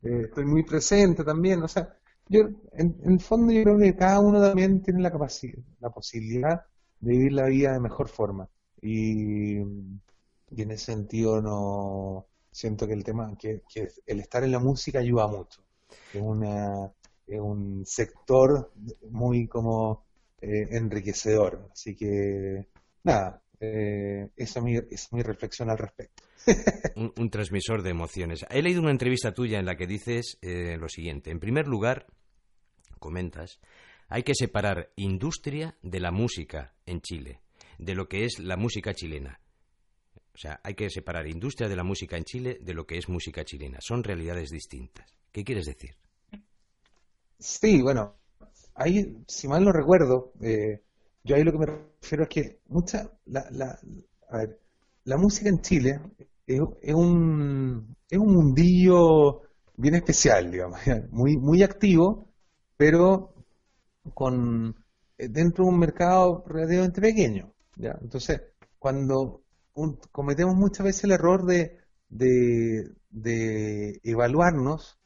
eh, 0.03 0.20
estoy 0.25 0.44
muy 0.44 0.64
presente 0.64 1.25
también, 1.25 1.62
o 1.62 1.68
sea, 1.68 1.88
yo 2.29 2.42
en, 2.73 2.97
el 3.05 3.20
fondo 3.20 3.53
yo 3.53 3.64
creo 3.64 3.79
que 3.79 3.97
cada 3.97 4.20
uno 4.20 4.40
también 4.40 4.81
tiene 4.81 5.03
la 5.03 5.11
capacidad, 5.11 5.59
la 5.81 5.90
posibilidad 5.90 6.62
de 7.01 7.12
vivir 7.12 7.33
la 7.33 7.47
vida 7.47 7.73
de 7.73 7.81
mejor 7.81 8.09
forma. 8.09 8.49
Y, 8.81 9.59
y 9.59 10.62
en 10.62 10.70
ese 10.70 10.92
sentido 10.92 11.42
no 11.42 12.27
siento 12.54 12.86
que 12.86 12.92
el 12.92 13.02
tema, 13.02 13.36
que, 13.36 13.62
el 14.06 14.20
estar 14.20 14.44
en 14.44 14.52
la 14.52 14.60
música 14.60 15.00
ayuda 15.00 15.26
mucho. 15.26 15.60
Es, 16.12 16.22
una, 16.22 16.92
es 17.26 17.40
un 17.40 17.84
sector 17.84 18.72
muy 19.10 19.48
como 19.48 20.04
eh, 20.40 20.68
enriquecedor. 20.70 21.68
Así 21.72 21.96
que, 21.96 22.68
nada, 23.02 23.42
eh, 23.58 24.28
esa, 24.36 24.60
es 24.60 24.64
mi, 24.64 24.76
es 24.76 25.12
mi 25.12 25.22
reflexión 25.22 25.68
al 25.68 25.78
respecto. 25.78 26.22
un, 27.16 27.28
transmisor 27.30 27.82
de 27.82 27.90
emociones. 27.90 28.46
He 28.48 28.62
leído 28.62 28.82
una 28.82 28.92
entrevista 28.92 29.34
tuya 29.34 29.58
en 29.58 29.66
la 29.66 29.76
que 29.76 29.88
dices 29.88 30.38
eh, 30.40 30.76
lo 30.78 30.88
siguiente. 30.88 31.32
En 31.32 31.40
primer 31.40 31.66
lugar, 31.66 32.06
comentas, 33.00 33.58
hay 34.08 34.22
que 34.22 34.34
separar 34.34 34.92
industria 34.94 35.76
de 35.82 35.98
la 35.98 36.12
música 36.12 36.72
en 36.86 37.00
Chile, 37.00 37.40
de 37.78 37.96
lo 37.96 38.08
que 38.08 38.26
es 38.26 38.38
la 38.38 38.56
música 38.56 38.94
chilena. 38.94 39.40
O 40.35 40.38
sea, 40.38 40.61
hay 40.64 40.75
que 40.75 40.90
separar 40.90 41.27
industria 41.29 41.68
de 41.68 41.77
la 41.77 41.85
música 41.85 42.16
en 42.16 42.25
Chile 42.25 42.59
de 42.61 42.75
lo 42.75 42.87
que 42.87 42.99
es 42.99 43.09
música 43.09 43.44
chilena. 43.44 43.79
Son 43.81 44.03
realidades 44.03 44.51
distintas. 44.51 45.07
¿Qué 45.31 45.44
quieres 45.44 45.66
decir? 45.66 45.97
Sí, 47.38 47.83
bueno, 47.83 48.16
ahí, 48.75 49.16
si 49.29 49.47
mal 49.47 49.64
no 49.64 49.73
recuerdo, 49.73 50.33
eh, 50.40 50.83
yo 51.23 51.37
ahí 51.37 51.44
lo 51.44 51.53
que 51.53 51.59
me 51.59 51.66
refiero 51.66 52.25
es 52.25 52.29
que 52.29 52.61
mucha, 52.68 53.11
la, 53.27 53.47
la, 53.51 53.79
a 54.31 54.38
ver, 54.38 54.61
la 55.05 55.16
música 55.16 55.49
en 55.49 55.61
Chile 55.61 56.01
es, 56.47 56.61
un, 56.94 57.97
es 58.11 58.18
un 58.18 58.33
mundillo 58.33 59.42
bien 59.77 59.94
especial, 59.94 60.51
digamos, 60.51 60.81
muy, 61.11 61.37
muy 61.37 61.62
activo, 61.62 62.29
pero 62.77 63.35
con 64.14 64.75
eh, 65.16 65.29
dentro 65.29 65.64
de 65.64 65.70
un 65.70 65.79
mercado 65.79 66.44
relativamente 66.47 67.01
pequeño. 67.01 67.53
¿ya? 67.77 67.97
Entonces, 68.01 68.40
cuando 68.79 69.43
cometemos 70.12 70.54
muchas 70.54 70.84
veces 70.84 71.04
el 71.04 71.12
error 71.12 71.44
de, 71.44 71.78
de, 72.08 74.00
evaluarnos 74.02 74.98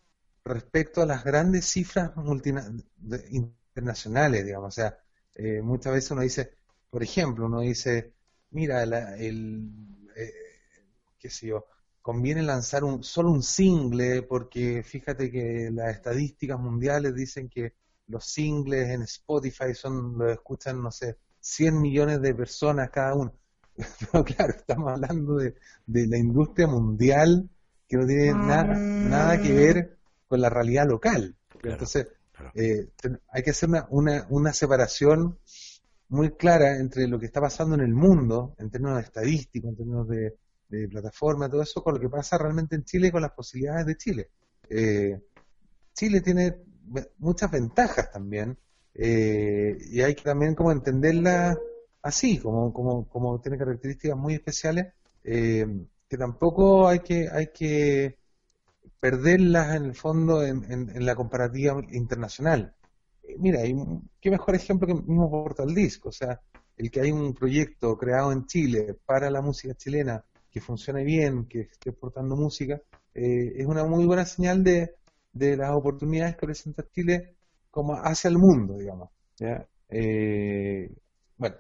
respecto 0.45 1.03
a 1.03 1.07
las 1.07 1.25
grandes 1.25 1.67
cifras 1.67 2.13
internacionales, 3.31 4.45
digamos. 4.45 4.69
O 4.69 4.81
sea, 4.81 4.99
eh, 5.35 5.63
muchas 5.63 5.93
veces 5.93 6.11
uno 6.11 6.23
dice, 6.23 6.53
por 6.91 7.03
ejemplo, 7.03 7.47
uno 7.47 7.61
dice, 7.61 8.13
mira, 8.51 8.83
el, 8.83 9.71
eh, 10.17 10.33
qué 11.19 11.31
sé 11.31 11.49
yo, 11.49 11.67
conviene 12.03 12.43
lanzar 12.43 12.85
un, 12.85 13.03
solo 13.05 13.31
un 13.31 13.43
single 13.43 14.23
porque 14.23 14.83
fíjate 14.83 15.31
que 15.31 15.71
las 15.73 15.95
estadísticas 15.95 16.59
mundiales 16.59 17.15
dicen 17.15 17.49
que 17.49 17.75
los 18.07 18.25
singles 18.25 18.89
en 18.89 19.03
Spotify 19.03 19.75
son, 19.75 20.17
lo 20.19 20.31
escuchan, 20.31 20.83
no 20.83 20.91
sé, 20.91 21.19
100 21.41 21.81
millones 21.81 22.21
de 22.23 22.35
personas 22.35 22.91
cada 22.91 23.15
uno. 23.15 23.35
Pero 24.13 24.25
claro, 24.25 24.55
estamos 24.57 24.93
hablando 24.93 25.37
de, 25.37 25.55
la 25.87 26.19
industria 26.19 26.67
mundial 26.67 27.49
que 27.89 27.97
no 27.97 28.07
tiene 28.07 28.33
nada, 28.33 28.75
nada 28.75 29.41
que 29.41 29.53
ver 29.53 29.99
con 30.27 30.41
la 30.41 30.51
realidad 30.51 30.87
local. 30.87 31.37
Entonces, 31.63 32.09
eh, 32.55 32.89
hay 33.31 33.43
que 33.43 33.51
hacer 33.51 33.69
una, 33.91 34.27
una, 34.29 34.53
separación 34.53 35.39
muy 36.09 36.33
clara 36.33 36.77
entre 36.77 37.07
lo 37.09 37.19
que 37.19 37.27
está 37.27 37.41
pasando 37.41 37.75
en 37.75 37.81
el 37.81 37.95
mundo, 37.95 38.55
en 38.59 38.71
términos 38.71 39.03
estadísticos, 39.03 39.71
en 39.71 39.77
términos 39.77 40.09
de, 40.09 40.37
plataforma, 40.91 41.49
todo 41.49 41.63
eso, 41.63 41.83
con 41.83 41.95
lo 41.95 42.01
que 42.01 42.11
pasa 42.11 42.37
realmente 42.37 42.77
en 42.77 42.85
Chile 42.85 43.09
y 43.09 43.11
con 43.11 43.23
las 43.23 43.33
posibilidades 43.33 43.87
de 43.87 43.97
Chile. 43.97 44.31
Eh, 44.69 45.19
Chile 45.95 46.21
tiene 46.21 46.59
muchas 47.17 47.51
ventajas 47.51 48.11
también, 48.11 48.59
eh, 48.93 49.79
y 49.91 50.03
hay 50.03 50.15
que 50.15 50.25
también 50.25 50.55
como 50.55 50.71
entenderla 50.71 51.57
así, 52.03 52.39
como, 52.39 52.73
como, 52.73 53.09
como 53.09 53.41
tiene 53.41 53.59
características 53.59 54.17
muy 54.17 54.35
especiales, 54.35 54.93
eh, 55.25 55.67
que 56.09 56.17
tampoco 56.17 56.89
hay 56.89 57.01
que, 57.01 57.29
hay 57.31 57.49
que 57.49 58.19
perderlas 59.01 59.77
en 59.77 59.85
el 59.85 59.95
fondo 59.95 60.43
en, 60.43 60.65
en, 60.71 61.07
la 61.07 61.15
comparativa 61.15 61.81
internacional. 61.93 62.75
Eh, 63.23 63.37
mira, 63.39 63.61
qué 64.21 64.31
mejor 64.31 64.55
ejemplo 64.55 64.87
que 64.87 64.95
mismo 64.95 65.31
Portal 65.31 65.75
Disco, 65.75 66.09
o 66.09 66.13
sea, 66.13 66.41
el 66.77 66.91
que 66.91 67.01
hay 67.01 67.13
un 67.13 67.35
proyecto 67.35 67.97
creado 67.97 68.33
en 68.33 68.47
Chile 68.47 68.97
para 69.05 69.31
la 69.31 69.43
música 69.43 69.75
chilena 69.75 70.25
que 70.51 70.61
funcione 70.61 71.05
bien, 71.05 71.47
que 71.47 71.63
esté 71.63 71.93
portando 71.93 72.37
música, 72.37 72.81
eh, 73.15 73.53
es 73.57 73.67
una 73.67 73.85
muy 73.85 74.07
buena 74.07 74.25
señal 74.25 74.65
de, 74.65 74.95
de, 75.33 75.57
las 75.57 75.73
oportunidades 75.73 76.37
que 76.37 76.47
presenta 76.47 76.87
Chile 76.91 77.35
como 77.71 77.95
hacia 77.95 78.29
el 78.29 78.39
mundo, 78.39 78.79
digamos. 78.79 79.11
Eh, 79.91 80.91
bueno, 81.37 81.57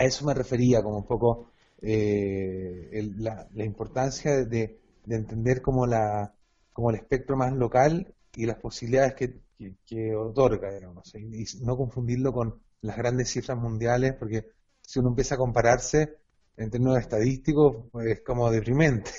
a 0.00 0.04
eso 0.04 0.24
me 0.24 0.34
refería 0.34 0.82
como 0.82 0.98
un 0.98 1.06
poco 1.06 1.50
eh, 1.82 3.10
la, 3.18 3.64
importancia 3.64 4.44
de, 4.44 4.78
entender 5.06 5.60
como, 5.60 5.86
la, 5.86 6.34
como 6.72 6.90
el 6.90 6.96
espectro 6.96 7.36
más 7.36 7.52
local 7.52 8.14
y 8.34 8.46
las 8.46 8.56
posibilidades 8.56 9.14
que, 9.14 9.40
que, 9.86 10.14
otorga, 10.14 10.72
digamos, 10.72 11.14
y 11.14 11.44
no 11.62 11.76
confundirlo 11.76 12.32
con 12.32 12.58
las 12.80 12.96
grandes 12.96 13.30
cifras 13.30 13.58
mundiales, 13.58 14.14
porque 14.18 14.46
si 14.80 15.00
uno 15.00 15.10
empieza 15.10 15.34
a 15.34 15.38
compararse, 15.38 16.16
en 16.56 16.70
términos 16.70 16.98
estadísticos 16.98 17.86
es 18.04 18.22
como 18.22 18.50
deprimente. 18.50 19.10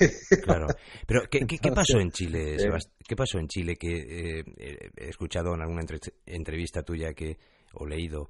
Claro. 0.43 0.67
Pero 1.07 1.21
¿qué, 1.29 1.45
qué, 1.45 1.71
pasó 1.71 1.99
en 1.99 2.11
Chile, 2.11 2.55
eh, 2.55 2.69
¿Qué 3.07 3.15
pasó 3.15 3.39
en 3.39 3.47
Chile 3.47 3.75
que 3.75 4.39
eh, 4.39 4.43
he 4.97 5.09
escuchado 5.09 5.53
en 5.53 5.61
alguna 5.61 5.81
entrevista 6.25 6.83
tuya 6.83 7.13
que 7.13 7.37
o 7.73 7.85
leído 7.85 8.29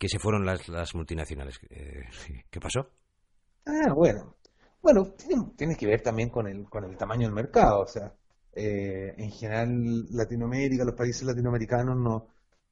que 0.00 0.08
se 0.08 0.18
fueron 0.18 0.44
las, 0.44 0.68
las 0.68 0.96
multinacionales? 0.96 1.60
Eh, 1.70 2.08
¿Qué 2.50 2.58
pasó? 2.58 2.88
Ah, 3.66 3.92
bueno. 3.94 4.34
Bueno, 4.82 5.14
tiene, 5.56 5.76
que 5.76 5.86
ver 5.86 6.00
también 6.00 6.30
con 6.30 6.48
el, 6.48 6.64
con 6.64 6.84
el 6.84 6.96
tamaño 6.96 7.26
del 7.26 7.34
mercado. 7.34 7.82
O 7.82 7.86
sea, 7.86 8.12
en 8.52 9.30
general 9.30 10.06
Latinoamérica, 10.10 10.84
los 10.84 10.96
países 10.96 11.22
latinoamericanos 11.22 11.96
no, 11.96 12.28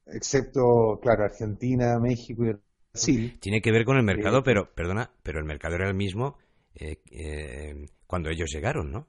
excepto, 0.07 0.99
claro, 1.01 1.23
Argentina, 1.23 1.99
México 1.99 2.43
y 2.45 3.37
tiene 3.39 3.61
que 3.61 3.71
ver 3.71 3.85
con 3.85 3.97
el 3.97 4.03
mercado, 4.03 4.43
pero, 4.43 4.73
perdona, 4.73 5.11
pero 5.23 5.39
el 5.39 5.45
mercado 5.45 5.75
era 5.75 5.87
el 5.87 5.93
mismo 5.93 6.37
eh, 6.73 7.01
eh, 7.11 7.85
cuando 8.07 8.29
ellos 8.29 8.49
llegaron, 8.51 8.91
¿no? 8.91 9.07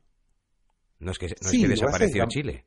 No 0.99 1.13
es 1.13 1.19
que, 1.19 1.27
no 1.27 1.51
es 1.51 1.51
que 1.51 1.69
desapareció 1.69 2.27
Chile. 2.29 2.67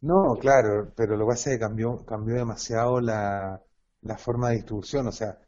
No, 0.00 0.36
claro, 0.40 0.92
pero 0.96 1.16
lo 1.16 1.26
que 1.26 1.30
pasa 1.30 1.50
es 1.50 1.56
que 1.56 1.60
cambió, 1.60 2.04
cambió 2.06 2.36
demasiado 2.36 3.00
la, 3.00 3.60
la 4.02 4.16
forma 4.18 4.50
de 4.50 4.56
distribución, 4.56 5.06
o 5.06 5.12
sea, 5.12 5.38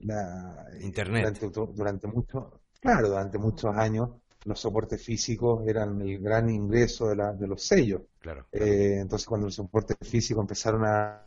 la, 0.00 0.66
Internet. 0.80 1.38
Durante, 1.40 1.74
durante 1.74 2.06
mucho, 2.08 2.60
claro, 2.80 3.08
durante 3.08 3.38
muchos 3.38 3.76
años 3.76 4.10
los 4.44 4.58
soportes 4.58 5.02
físicos 5.02 5.66
eran 5.66 6.00
el 6.00 6.18
gran 6.18 6.48
ingreso 6.48 7.08
de, 7.08 7.16
la, 7.16 7.32
de 7.32 7.46
los 7.46 7.62
sellos. 7.62 8.02
Claro. 8.20 8.46
Eh, 8.52 8.98
entonces, 9.00 9.26
cuando 9.26 9.46
los 9.46 9.54
soportes 9.54 9.96
físicos 10.02 10.42
empezaron 10.42 10.84
a, 10.86 11.26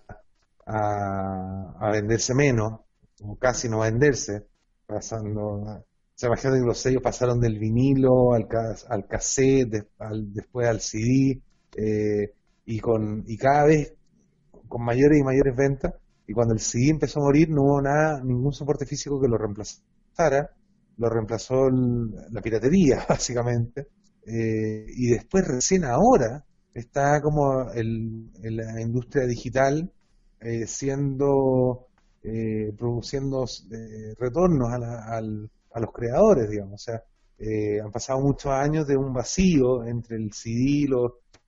a, 0.66 1.76
a 1.80 1.92
venderse 1.92 2.34
menos, 2.34 2.80
como 3.20 3.38
casi 3.38 3.70
no 3.70 3.80
venderse, 3.80 4.48
pasando, 4.86 5.86
se 6.16 6.28
imagina 6.28 6.56
que 6.56 6.66
los 6.66 6.78
sellos 6.80 7.04
pasaron 7.04 7.40
del 7.40 7.60
vinilo 7.60 8.34
al, 8.34 8.48
al 8.90 9.08
cassette, 9.08 9.88
después 10.28 10.68
al 10.68 10.82
CD, 10.82 11.42
eh, 11.76 12.34
y, 12.66 12.80
con, 12.80 13.24
y 13.28 13.38
cada 13.38 13.66
vez 13.66 13.94
con 14.68 14.84
mayores 14.84 15.20
y 15.20 15.24
mayores 15.24 15.56
ventas, 15.56 15.94
y 16.28 16.34
cuando 16.34 16.54
el 16.54 16.60
CD 16.60 16.90
empezó 16.90 17.20
a 17.20 17.24
morir 17.24 17.50
no 17.50 17.64
hubo 17.64 17.82
nada, 17.82 18.22
ningún 18.24 18.54
soporte 18.54 18.86
físico 18.86 19.20
que 19.20 19.28
lo 19.28 19.38
reemplazara, 19.38 20.50
lo 20.98 21.10
reemplazó 21.10 21.70
la 21.70 22.42
piratería, 22.42 23.06
básicamente, 23.10 23.88
eh, 24.26 24.86
y 24.88 25.08
después 25.08 25.48
recién 25.48 25.84
ahora 25.84 26.46
está 26.74 27.22
como 27.22 27.72
el, 27.72 28.32
la 28.42 28.82
industria 28.82 29.26
digital 29.26 29.92
eh, 30.40 30.66
siendo 30.68 31.88
eh, 32.22 32.74
produciendo 32.78 33.46
eh, 33.72 34.14
retornos 34.18 34.70
a, 34.72 35.18
a, 35.18 35.80
los 35.80 35.92
creadores, 35.94 36.50
digamos. 36.50 36.74
O 36.76 36.78
sea, 36.78 37.04
han 37.84 37.92
pasado 37.92 38.22
muchos 38.22 38.52
años 38.52 38.88
de 38.88 38.96
un 38.98 39.14
vacío 39.14 39.86
entre 39.86 40.18
el 40.18 40.32
CD 40.34 40.88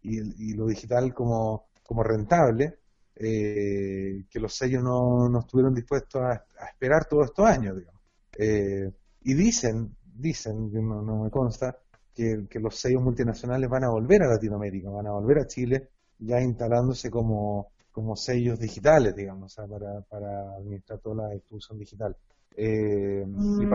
y, 0.01 0.53
lo 0.53 0.67
digital 0.67 1.13
como 1.13 1.67
rentable, 2.03 2.79
que 3.15 4.39
los 4.39 4.53
sellos 4.53 4.83
no, 4.83 5.29
no 5.29 5.39
estuvieron 5.39 5.73
dispuestos 5.73 6.21
a, 6.21 6.45
esperar 6.69 7.05
todos 7.05 7.27
estos 7.27 7.45
años, 7.45 7.77
digamos. 7.77 8.01
y 8.37 9.33
dicen, 9.33 9.95
dicen, 10.13 10.71
no, 10.73 11.01
no 11.01 11.23
me 11.23 11.29
consta, 11.29 11.77
que, 12.13 12.45
que 12.49 12.59
los 12.59 12.75
sellos 12.75 13.01
multinacionales 13.01 13.69
van 13.69 13.85
a 13.85 13.89
volver 13.89 14.23
a 14.23 14.27
Latinoamérica, 14.27 14.89
van 14.89 15.07
a 15.07 15.11
volver 15.11 15.39
a 15.39 15.47
Chile, 15.47 15.89
ya 16.19 16.41
instalándose 16.41 17.09
como 17.09 17.69
como 17.95 18.17
sellos 18.17 18.59
digitales, 18.59 19.15
digamos, 19.15 19.55
para, 19.55 20.01
para 20.01 20.57
administrar 20.57 20.99
toda 20.99 21.27
la 21.27 21.29
distribución 21.29 21.79
digital. 21.79 22.13
Eh, 22.57 23.25
y, 23.25 23.65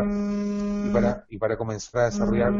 para, 0.90 1.24
y, 1.30 1.38
para, 1.38 1.56
comenzar 1.56 2.02
a 2.02 2.04
desarrollar 2.06 2.52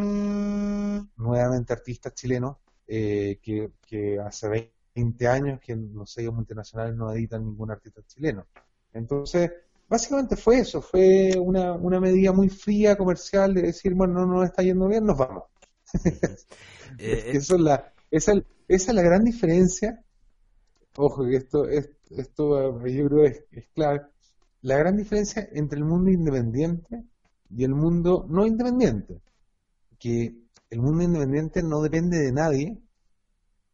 nuevamente 1.16 1.74
artistas 1.74 2.14
chilenos 2.14 2.56
eh, 2.86 3.38
que, 3.42 3.72
que, 3.86 4.18
hace 4.18 4.48
20 4.48 4.72
años 5.28 5.60
que 5.60 5.76
los 5.76 6.12
sellos 6.12 6.34
multinacionales 6.34 6.96
no 6.96 7.12
editan 7.12 7.44
ningún 7.44 7.70
artista 7.70 8.02
chileno. 8.06 8.46
Entonces, 8.92 9.50
básicamente 9.88 10.36
fue 10.36 10.58
eso, 10.58 10.82
fue 10.82 11.32
una, 11.38 11.72
una 11.72 12.00
medida 12.00 12.32
muy 12.32 12.48
fría 12.48 12.96
comercial 12.96 13.54
de 13.54 13.62
decir, 13.62 13.94
bueno, 13.94 14.14
no 14.14 14.26
nos 14.26 14.44
está 14.44 14.62
yendo 14.62 14.88
bien, 14.88 15.04
nos 15.04 15.18
vamos. 15.18 15.44
Eh, 16.98 17.36
eso 17.36 17.54
es 17.54 17.60
la, 17.60 17.94
esa, 18.10 18.32
esa 18.66 18.90
es 18.90 18.94
la 18.94 19.02
gran 19.02 19.22
diferencia 19.22 20.04
ojo 20.96 21.24
que 21.24 21.36
esto, 21.36 21.68
esto, 21.68 22.86
yo 22.86 23.08
creo 23.08 23.24
es, 23.24 23.44
es 23.52 23.68
clave, 23.74 24.02
la 24.62 24.76
gran 24.76 24.96
diferencia 24.96 25.48
entre 25.52 25.78
el 25.78 25.84
mundo 25.84 26.10
independiente 26.10 27.04
y 27.50 27.64
el 27.64 27.74
mundo 27.74 28.26
no 28.28 28.46
independiente, 28.46 29.20
que 29.98 30.34
el 30.70 30.80
mundo 30.80 31.04
independiente 31.04 31.62
no 31.62 31.82
depende 31.82 32.18
de 32.18 32.32
nadie 32.32 32.78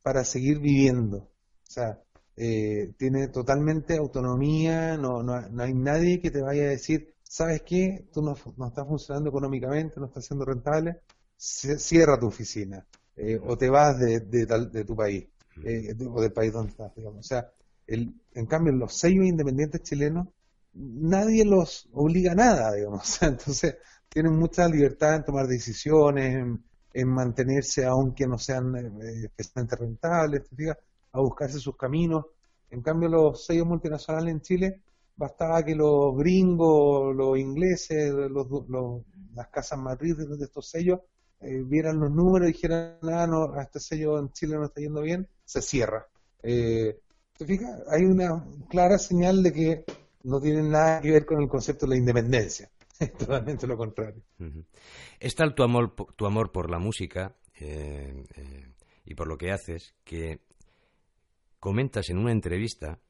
para 0.07 0.23
seguir 0.23 0.61
viviendo, 0.61 1.17
o 1.17 1.31
sea, 1.65 2.01
eh, 2.37 2.93
tiene 2.97 3.27
totalmente 3.27 3.97
autonomía, 3.97 4.97
no, 4.97 5.21
no, 5.25 5.41
no, 5.49 5.63
hay 5.65 5.75
nadie 5.75 6.21
que 6.21 6.31
te 6.31 6.43
vaya 6.43 6.63
a 6.63 6.69
decir, 6.69 7.17
¿sabes 7.25 7.63
qué? 7.63 8.07
Tú 8.13 8.23
no, 8.23 8.37
no 8.57 8.69
estás 8.69 8.87
funcionando 8.87 9.31
económicamente, 9.31 9.99
no 9.99 10.07
estás 10.07 10.25
siendo 10.25 10.45
rentable, 10.45 11.01
cierra 11.37 12.21
tu 12.21 12.29
oficina 12.29 12.87
eh, 13.17 13.37
o 13.45 13.59
te 13.59 13.69
vas 13.69 13.99
de, 13.99 14.21
de, 14.21 14.47
de 14.47 14.85
tu 14.85 14.95
país 14.95 15.27
eh, 15.65 15.93
o 16.09 16.21
del 16.21 16.33
país 16.33 16.53
donde 16.53 16.71
estás, 16.71 16.95
digamos. 16.95 17.19
O 17.19 17.29
sea, 17.29 17.51
el, 17.89 18.15
en 18.35 18.47
cambio, 18.47 18.75
los 18.75 18.95
sellos 18.97 19.27
independientes 19.27 19.83
chilenos, 19.83 20.29
nadie 20.75 21.45
los 21.45 21.89
obliga 21.91 22.31
a 22.31 22.37
nada, 22.37 22.73
digamos. 22.75 23.21
Entonces, 23.23 23.75
tienen 24.09 24.37
mucha 24.37 24.69
libertad 24.69 25.17
en 25.17 25.25
tomar 25.25 25.49
decisiones, 25.49 26.33
en, 26.33 26.65
mantenerse, 27.05 27.85
aunque 27.85 28.27
no 28.27 28.39
sean 28.39 28.75
eh, 28.77 29.25
especialmente 29.25 29.77
rentables, 29.77 30.43
a 31.13 31.21
buscarse 31.21 31.59
sus 31.59 31.77
caminos. 31.77 32.27
En 32.71 32.83
cambio, 32.83 33.09
los 33.09 33.45
sellos 33.45 33.67
multinacionales 33.67 34.33
en 34.33 34.41
Chile, 34.41 34.83
bastaba 35.17 35.65
que 35.65 35.75
los 35.75 36.17
gringos, 36.17 37.15
los 37.15 37.39
ingleses, 37.39 38.13
los, 38.13 38.47
las 39.35 39.49
casas 39.49 39.79
matrices 39.79 40.29
de 40.29 40.45
estos 40.45 40.69
sellos, 40.69 41.01
eh, 41.41 41.63
vieran 41.65 42.01
los 42.01 42.11
números 42.11 42.49
y 42.49 42.53
dijeran, 42.53 42.99
ah, 43.03 43.27
no, 43.27 43.61
este 43.61 43.81
sello 43.81 44.19
en 44.19 44.31
Chile 44.33 44.57
no 44.57 44.65
está 44.65 44.81
yendo 44.81 45.03
bien, 45.03 45.29
se 45.45 45.61
cierra. 45.61 46.07
Eh, 46.43 46.99
¿Te 47.37 47.45
fijas? 47.45 47.83
Hay 47.91 48.05
una 48.05 48.45
clara 48.69 48.99
señal 48.99 49.43
de 49.43 49.53
que 49.53 49.85
no 50.23 50.41
tiene 50.41 50.63
nada 50.63 51.01
que 51.01 51.11
ver 51.11 51.27
con 51.27 51.43
el 51.43 51.49
concepto 51.49 51.87
de 51.87 51.91
la 51.91 51.97
independencia. 51.99 52.71
Totalmente 53.19 53.67
lo 53.67 53.77
contrario. 53.77 54.23
Es 55.21 55.35
tal 55.35 55.55
tu 55.55 55.63
amor, 55.63 55.95
tu 56.17 56.27
amor 56.27 56.53
por 56.53 56.71
la 56.71 56.79
música 56.79 57.37
eh, 57.55 58.25
eh, 58.35 58.73
y 59.05 59.15
por 59.15 59.29
lo 59.29 59.37
que 59.37 59.53
haces 59.53 59.95
que 60.05 60.41
comentas 61.61 62.09
en 62.11 62.19
una 62.19 62.33
entrevista 62.33 63.01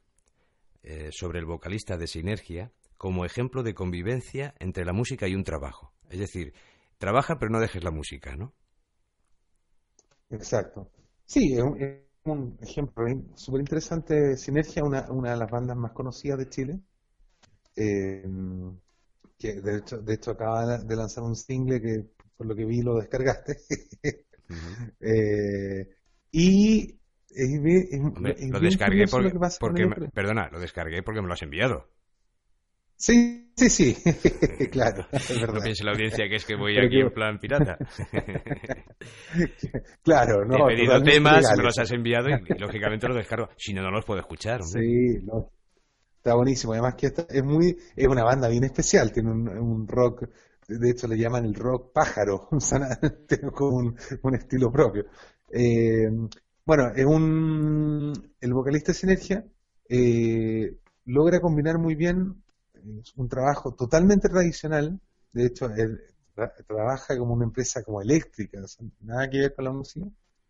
sobre 1.11 1.41
el 1.41 1.47
vocalista 1.47 1.97
de 1.97 2.07
Sinergia 2.07 2.71
como 2.97 3.25
ejemplo 3.25 3.65
de 3.65 3.75
convivencia 3.75 4.55
entre 4.61 4.85
la 4.85 4.93
música 4.93 5.27
y 5.27 5.35
un 5.35 5.43
trabajo. 5.43 5.93
Es 6.09 6.21
decir, 6.21 6.55
trabaja 6.99 7.41
pero 7.41 7.51
no 7.51 7.59
dejes 7.59 7.83
la 7.83 7.91
música, 7.91 8.37
¿no? 8.37 8.55
Exacto. 10.31 10.89
Sí, 11.25 11.55
es 11.55 11.63
un 12.25 12.57
ejemplo 12.61 13.05
súper 13.35 13.61
interesante, 13.61 14.37
Sinergia, 14.37 14.85
una, 14.85 15.11
una 15.11 15.33
de 15.33 15.37
las 15.39 15.51
bandas 15.51 15.77
más 15.77 15.91
conocidas 15.91 16.39
de 16.39 16.49
Chile, 16.49 16.81
eh, 17.77 18.25
que 19.39 19.61
de 19.61 19.79
hecho, 19.79 19.99
de 19.99 20.15
hecho 20.15 20.33
acaba 20.33 20.79
de 20.79 20.97
lanzar 20.97 21.25
un 21.25 21.37
single 21.37 21.81
que 21.81 22.05
por 22.37 22.47
lo 22.47 22.55
que 22.55 22.65
vi 22.65 22.83
lo 22.83 22.97
descargaste. 22.97 23.57
Eh, 25.01 25.89
y 26.31 26.97
lo 28.51 28.61
descargué 28.61 29.07
porque, 29.09 29.89
perdona, 30.15 30.49
lo 30.53 30.61
descargué 30.61 31.03
porque 31.03 31.21
me 31.21 31.27
lo 31.27 31.35
has 31.35 31.43
enviado. 31.43 31.89
Sí, 32.95 33.53
sí, 33.57 33.69
sí, 33.69 33.95
claro. 34.71 35.07
No 35.13 35.61
piense 35.61 35.85
la 35.85 35.93
audiencia 35.93 36.29
que 36.29 36.37
es 36.37 36.45
que 36.47 36.57
voy 36.57 36.79
aquí 36.85 37.01
en 37.01 37.11
plan 37.11 37.39
pirata. 37.39 37.77
claro, 40.03 40.45
no. 40.47 40.71
He 40.71 40.77
pedido 40.77 41.03
temas, 41.03 41.45
me 41.57 41.65
los 41.65 41.79
has 41.79 41.91
enviado 41.93 42.29
y, 42.31 42.59
lógicamente 42.59 43.07
los 43.09 43.17
descargo. 43.17 43.51
Si 43.57 43.75
no, 43.75 43.83
no 43.83 43.91
los 43.91 44.05
puedo 44.05 44.21
escuchar. 44.21 44.63
Sí, 44.63 45.19
no. 45.25 45.51
Está 46.27 46.35
buenísimo. 46.35 46.73
Además 46.73 46.97
que 46.97 47.13
es 47.29 47.45
muy, 47.45 47.79
es 47.95 48.09
una 48.09 48.25
banda 48.25 48.49
bien 48.49 48.65
especial. 48.65 49.13
Tiene 49.13 49.31
un, 49.31 49.87
rock, 49.87 50.29
de 50.67 50.91
hecho 50.91 51.07
le 51.07 51.17
llaman 51.17 51.45
el 51.45 51.55
rock 51.55 51.93
pájaro. 51.93 52.49
Tiene 53.29 53.51
como 53.53 53.95
un, 54.23 54.35
estilo 54.35 54.73
propio. 54.73 55.07
Eh, 55.53 56.11
bueno, 56.65 56.89
es 56.95 57.07
un, 57.07 58.13
el 58.41 58.53
vocalista 58.53 58.93
Sinergia 58.93 59.45
eh, 59.89 60.77
logra 61.05 61.41
combinar 61.41 61.79
muy 61.79 61.95
bien 61.95 62.43
un 63.17 63.29
trabajo 63.29 63.75
totalmente 63.75 64.29
tradicional, 64.29 65.01
de 65.33 65.47
hecho, 65.47 65.67
él 65.75 66.01
trabaja 66.69 67.17
como 67.19 67.35
una 67.35 67.45
empresa 67.45 67.83
como 67.83 68.01
eléctrica, 68.01 68.61
nada 69.01 69.29
que 69.29 69.41
ver 69.41 69.55
con 69.55 69.65
la 69.65 69.73
música, 69.73 70.07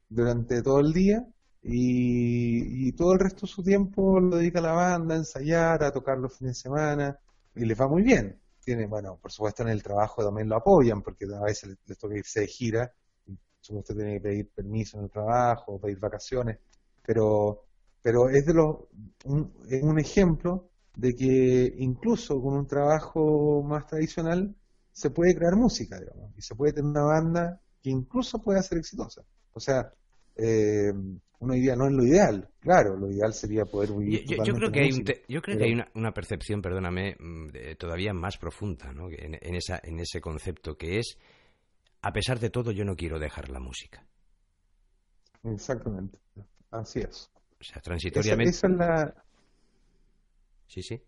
durante 0.08 0.62
todo 0.62 0.80
el 0.80 0.92
día 0.92 1.26
y, 1.68 2.92
todo 2.92 3.12
el 3.12 3.18
resto 3.18 3.42
de 3.46 3.52
su 3.52 3.62
tiempo 3.62 4.20
lo 4.20 4.36
dedica 4.36 4.60
a 4.60 4.62
la 4.62 4.72
banda, 4.72 5.14
a 5.14 5.18
ensayar, 5.18 5.82
a 5.82 5.92
tocar 5.92 6.18
los 6.18 6.36
fines 6.36 6.56
de 6.56 6.62
semana 6.62 7.18
y 7.54 7.64
les 7.64 7.78
va 7.80 7.88
muy 7.88 8.02
bien. 8.02 8.40
Tiene, 8.64 8.86
bueno, 8.86 9.18
por 9.20 9.32
supuesto 9.32 9.62
en 9.62 9.70
el 9.70 9.82
trabajo 9.82 10.24
también 10.24 10.48
lo 10.48 10.56
apoyan 10.56 11.02
porque 11.02 11.26
a 11.26 11.44
veces 11.44 11.76
les, 11.86 11.98
toca 11.98 12.16
irse 12.16 12.40
de 12.40 12.46
gira, 12.46 12.92
y 13.26 13.36
supuesto 13.60 13.94
tiene 13.94 14.14
que 14.14 14.20
pedir 14.20 14.50
permiso 14.50 14.98
en 14.98 15.04
el 15.04 15.10
trabajo, 15.10 15.80
pedir 15.80 15.98
vacaciones, 15.98 16.58
pero 17.04 17.62
pero 18.02 18.30
es 18.30 18.46
de 18.46 18.54
los 18.54 18.76
es 19.68 19.82
un 19.82 19.98
ejemplo 19.98 20.70
de 20.96 21.14
que 21.16 21.74
incluso 21.78 22.40
con 22.40 22.54
un 22.54 22.66
trabajo 22.66 23.62
más 23.62 23.86
tradicional 23.86 24.54
se 24.92 25.10
puede 25.10 25.34
crear 25.34 25.56
música, 25.56 25.98
digamos, 25.98 26.32
y 26.36 26.42
se 26.42 26.54
puede 26.54 26.72
tener 26.72 26.90
una 26.90 27.02
banda 27.02 27.60
que 27.82 27.90
incluso 27.90 28.40
pueda 28.40 28.62
ser 28.62 28.78
exitosa. 28.78 29.22
O 29.52 29.60
sea, 29.60 29.92
eh, 30.36 30.92
una 31.38 31.56
idea 31.56 31.76
no 31.76 31.86
es 31.86 31.92
lo 31.92 32.04
ideal, 32.04 32.48
claro, 32.60 32.96
lo 32.96 33.10
ideal 33.10 33.32
sería 33.32 33.64
poder 33.64 33.92
vivir. 33.92 34.24
Yo, 34.26 34.44
yo 34.44 34.54
creo 34.54 34.70
que 34.70 34.80
hay, 34.80 34.90
yo 35.28 35.42
creo 35.42 35.58
que 35.58 35.64
hay 35.64 35.82
una, 35.94 36.12
percepción, 36.12 36.62
perdóname, 36.62 37.16
mm, 37.18 37.48
todavía 37.78 38.12
más 38.12 38.38
profunda 38.38 38.92
¿no? 38.92 39.08
en, 39.10 39.38
en, 39.40 39.54
esa, 39.54 39.80
en 39.82 40.00
ese 40.00 40.20
concepto 40.20 40.76
que 40.76 40.98
es, 40.98 41.18
a 42.02 42.12
pesar 42.12 42.38
de 42.38 42.50
todo, 42.50 42.70
yo 42.72 42.84
no 42.84 42.96
quiero 42.96 43.18
dejar 43.18 43.50
la 43.50 43.60
música. 43.60 44.06
Exactamente, 45.44 46.18
así 46.70 47.00
es. 47.00 47.30
O 47.60 47.64
sea, 47.64 47.80
transitoriamente. 47.80 48.50
esa 48.50 48.66
es 48.66 48.72
la, 48.74 49.14
Sí, 50.66 50.82
sí. 50.82 51.02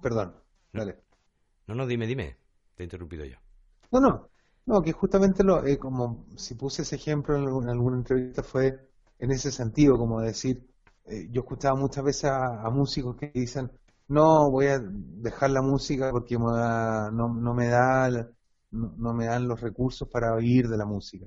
Perdón, 0.00 0.34
dale. 0.72 0.98
No, 1.66 1.74
no, 1.74 1.86
dime, 1.86 2.06
dime. 2.06 2.36
Te 2.74 2.82
he 2.82 2.84
interrumpido 2.84 3.24
yo. 3.24 3.36
No, 3.90 4.00
no. 4.00 4.30
No, 4.66 4.82
que 4.82 4.92
justamente 4.92 5.42
lo, 5.44 5.64
eh, 5.66 5.78
como 5.78 6.26
si 6.36 6.54
puse 6.54 6.82
ese 6.82 6.96
ejemplo 6.96 7.36
en 7.36 7.68
alguna, 7.68 7.96
entrevista 7.96 8.42
fue 8.42 8.88
en 9.18 9.30
ese 9.32 9.50
sentido, 9.50 9.98
como 9.98 10.20
decir, 10.20 10.66
eh, 11.06 11.28
yo 11.30 11.42
escuchaba 11.42 11.76
muchas 11.78 12.04
veces 12.04 12.24
a, 12.26 12.68
músicos 12.70 13.16
que 13.16 13.30
dicen, 13.34 13.70
no, 14.08 14.50
voy 14.50 14.66
a 14.66 14.78
dejar 14.80 15.50
la 15.50 15.62
música 15.62 16.10
porque 16.10 16.36
no, 16.38 17.10
no, 17.10 17.54
me 17.54 17.68
da, 17.68 18.30
no, 18.70 19.14
me 19.14 19.26
dan 19.26 19.48
los 19.48 19.60
recursos 19.60 20.08
para 20.08 20.36
vivir 20.36 20.68
de 20.68 20.76
la 20.76 20.86
música. 20.86 21.26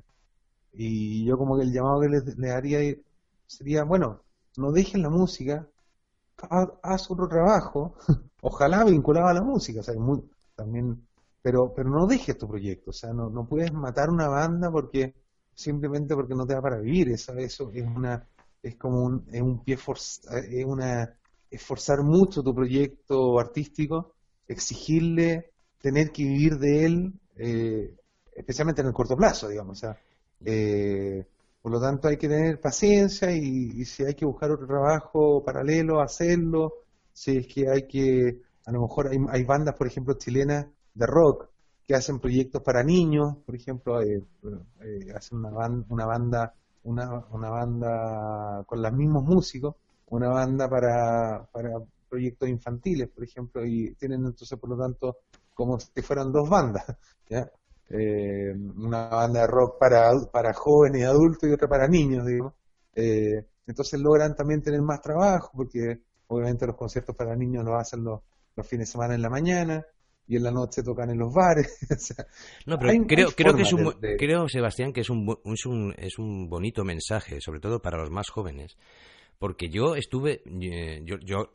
Y 0.74 1.26
yo 1.26 1.38
como 1.38 1.58
que 1.58 1.64
el 1.64 1.74
llamado 1.74 2.02
que 2.02 2.10
le, 2.10 2.22
le 2.38 2.52
haría 2.52 2.80
sería, 3.48 3.84
bueno, 3.84 4.24
no 4.58 4.72
dejen 4.72 5.02
la 5.04 5.10
música, 5.10 5.68
haz 6.84 7.10
otro 7.12 7.28
trabajo, 7.28 7.96
ojalá 8.42 8.84
vinculado 8.84 9.28
a 9.28 9.34
la 9.34 9.42
música, 9.42 9.80
o 9.82 9.84
sea, 9.84 9.96
muy, 9.96 10.24
también, 10.56 11.08
pero, 11.46 11.72
pero 11.76 11.92
no 11.92 12.08
dejes 12.08 12.40
tu 12.40 12.48
proyecto, 12.48 12.90
o 12.90 12.94
sea, 12.94 13.14
no, 13.14 13.30
no 13.30 13.46
puedes 13.48 13.72
matar 13.72 14.10
una 14.10 14.28
banda 14.28 14.72
porque 14.72 15.14
simplemente 15.54 16.16
porque 16.16 16.34
no 16.34 16.48
te 16.48 16.56
da 16.56 16.62
para 16.62 16.80
vivir, 16.80 17.10
eso, 17.10 17.34
eso 17.38 17.70
es 17.72 17.84
una, 17.86 18.28
es 18.64 18.76
como 18.78 19.04
un, 19.04 19.28
es 19.32 19.44
un 19.44 19.64
pie 19.64 19.76
es 19.76 20.66
una, 20.66 21.16
esforzar 21.52 22.02
mucho 22.02 22.42
tu 22.42 22.56
proyecto 22.56 23.40
artístico, 23.40 24.16
exigirle 24.48 25.52
tener 25.80 26.12
que 26.12 26.24
vivir 26.24 26.58
de 26.58 26.86
él, 26.86 27.14
eh, 27.36 27.94
especialmente 28.36 28.82
en 28.82 28.88
el 28.88 28.94
corto 28.94 29.16
plazo, 29.16 29.48
digamos, 29.48 29.78
o 29.78 29.82
sea, 29.82 29.98
eh, 30.44 31.28
por 31.62 31.72
lo 31.72 31.80
tanto, 31.80 32.08
hay 32.08 32.18
que 32.18 32.28
tener 32.28 32.60
paciencia 32.60 33.30
y, 33.32 33.86
si 33.86 34.04
hay 34.04 34.16
que 34.16 34.26
buscar 34.26 34.50
otro 34.50 34.66
trabajo 34.66 35.44
paralelo, 35.44 36.02
hacerlo. 36.02 36.74
Si 37.14 37.38
es 37.38 37.48
que 37.48 37.70
hay 37.70 37.88
que, 37.88 38.42
a 38.66 38.72
lo 38.72 38.82
mejor 38.82 39.12
hay, 39.30 39.44
bandas, 39.44 39.76
por 39.76 39.86
ejemplo, 39.86 40.16
chilenas 40.16 40.66
de 40.96 41.06
rock 41.06 41.50
que 41.86 41.94
hacen 41.94 42.20
proyectos 42.20 42.64
para 42.64 42.84
niños, 42.84 43.38
por 43.46 43.56
ejemplo, 43.56 44.02
eh, 44.02 44.24
eh, 44.82 45.14
hacen 45.16 45.38
una, 45.46 45.68
una 45.90 46.06
banda, 46.06 46.54
una, 46.84 47.26
una 47.32 47.50
banda 47.50 48.64
con 48.66 48.82
los 48.82 48.94
mismos 48.94 49.24
músicos, 49.24 49.76
una 50.08 50.30
banda 50.30 50.68
para, 50.68 51.48
para 51.52 51.70
proyectos 52.10 52.50
infantiles, 52.50 53.10
por 53.10 53.24
ejemplo, 53.24 53.66
y 53.66 53.94
tienen 53.96 54.26
entonces, 54.26 54.58
por 54.58 54.70
lo 54.70 54.78
tanto, 54.78 55.18
como 55.54 55.80
si 55.80 56.02
fueran 56.02 56.32
dos 56.32 56.50
bandas, 56.50 56.86
¿ya? 57.30 57.48
eh, 57.90 58.54
una 58.78 59.10
banda 59.10 59.42
de 59.42 59.48
rock 59.48 59.78
para, 59.80 60.12
para 60.32 60.54
jóvenes 60.54 61.02
y 61.02 61.04
adultos 61.04 61.50
y 61.50 61.54
otra 61.54 61.68
para 61.68 61.88
niños, 61.88 62.26
digamos. 62.26 62.54
Eh, 62.96 63.46
entonces 63.68 64.00
logran 64.00 64.36
también 64.36 64.62
tener 64.62 64.82
más 64.82 65.02
trabajo, 65.02 65.52
porque 65.56 66.02
obviamente 66.28 66.66
los 66.66 66.76
conciertos 66.76 67.16
para 67.16 67.36
niños 67.36 67.64
los 67.64 67.76
hacen 67.76 68.04
los, 68.04 68.22
los 68.56 68.68
fines 68.68 68.88
de 68.88 68.92
semana 68.92 69.16
en 69.16 69.22
la 69.22 69.30
mañana 69.30 69.86
y 70.28 70.38
en 70.38 70.44
la 70.44 70.52
noche 70.52 70.84
tocan 70.84 71.10
en 71.10 71.20
los 71.20 71.34
bares. 71.34 71.78
no, 72.66 72.78
pero 72.80 73.06
creo, 73.06 73.30
creo 73.32 73.56
que 73.56 73.64
es 73.64 73.74
un, 73.74 73.92
creo 74.18 74.48
Sebastián 74.48 74.94
que 74.94 75.02
es 75.02 75.10
un, 75.10 75.38
es 75.46 75.66
un 75.66 75.94
es 75.98 76.18
un 76.18 76.50
bonito 76.50 76.84
mensaje, 76.84 77.42
sobre 77.42 77.60
todo 77.60 77.82
para 77.82 77.98
los 77.98 78.10
más 78.10 78.30
jóvenes, 78.30 78.78
porque 79.38 79.70
yo 79.70 79.96
estuve, 79.96 80.42
eh, 80.46 81.02
yo, 81.04 81.18
yo 81.20 81.50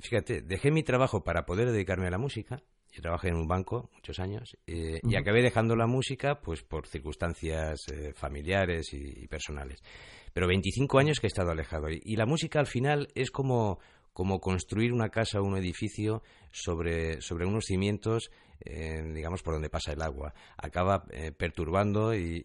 fíjate, 0.00 0.42
dejé 0.42 0.70
mi 0.70 0.82
trabajo 0.82 1.24
para 1.24 1.44
poder 1.44 1.70
dedicarme 1.70 2.06
a 2.06 2.10
la 2.10 2.18
música 2.18 2.62
yo 2.94 3.02
trabajé 3.02 3.28
en 3.28 3.34
un 3.34 3.48
banco 3.48 3.90
muchos 3.92 4.20
años 4.20 4.56
eh, 4.68 5.00
y 5.02 5.16
acabé 5.16 5.42
dejando 5.42 5.74
la 5.74 5.88
música 5.88 6.40
pues 6.40 6.62
por 6.62 6.86
circunstancias 6.86 7.80
eh, 7.92 8.12
familiares 8.14 8.92
y, 8.92 9.26
personales. 9.26 9.82
Pero 10.32 10.46
25 10.46 10.98
años 11.00 11.18
que 11.18 11.26
he 11.26 11.28
estado 11.28 11.50
alejado 11.50 11.88
y, 11.90 12.14
la 12.14 12.24
música 12.24 12.60
al 12.60 12.68
final 12.68 13.08
es 13.16 13.32
como, 13.32 13.80
como 14.14 14.40
construir 14.40 14.94
una 14.94 15.10
casa 15.10 15.40
o 15.40 15.44
un 15.44 15.58
edificio 15.58 16.22
sobre, 16.50 17.20
sobre 17.20 17.44
unos 17.44 17.66
cimientos 17.66 18.30
digamos, 18.64 19.42
por 19.42 19.54
donde 19.54 19.68
pasa 19.68 19.92
el 19.92 20.02
agua. 20.02 20.32
Acaba 20.56 21.04
eh, 21.10 21.32
perturbando 21.32 22.14
y, 22.14 22.42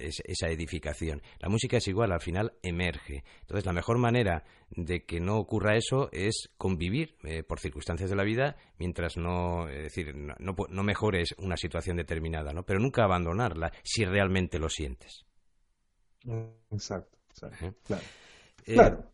esa 0.00 0.48
edificación. 0.48 1.22
La 1.38 1.48
música 1.48 1.76
es 1.76 1.86
igual, 1.88 2.12
al 2.12 2.20
final 2.20 2.54
emerge. 2.62 3.24
Entonces, 3.42 3.66
la 3.66 3.72
mejor 3.72 3.98
manera 3.98 4.44
de 4.70 5.04
que 5.04 5.20
no 5.20 5.36
ocurra 5.38 5.76
eso 5.76 6.08
es 6.12 6.50
convivir 6.56 7.16
eh, 7.22 7.42
por 7.42 7.60
circunstancias 7.60 8.10
de 8.10 8.16
la 8.16 8.24
vida 8.24 8.56
mientras 8.78 9.16
no, 9.16 9.66
decir, 9.66 10.14
no, 10.14 10.36
no, 10.38 10.82
mejores 10.82 11.34
una 11.38 11.56
situación 11.56 11.96
determinada, 11.96 12.52
¿no? 12.52 12.64
Pero 12.64 12.80
nunca 12.80 13.04
abandonarla 13.04 13.72
si 13.82 14.04
realmente 14.04 14.58
lo 14.58 14.68
sientes. 14.68 15.24
Exacto, 16.70 17.18
claro. 17.84 18.02
Eh, 18.66 18.74
claro, 18.74 19.10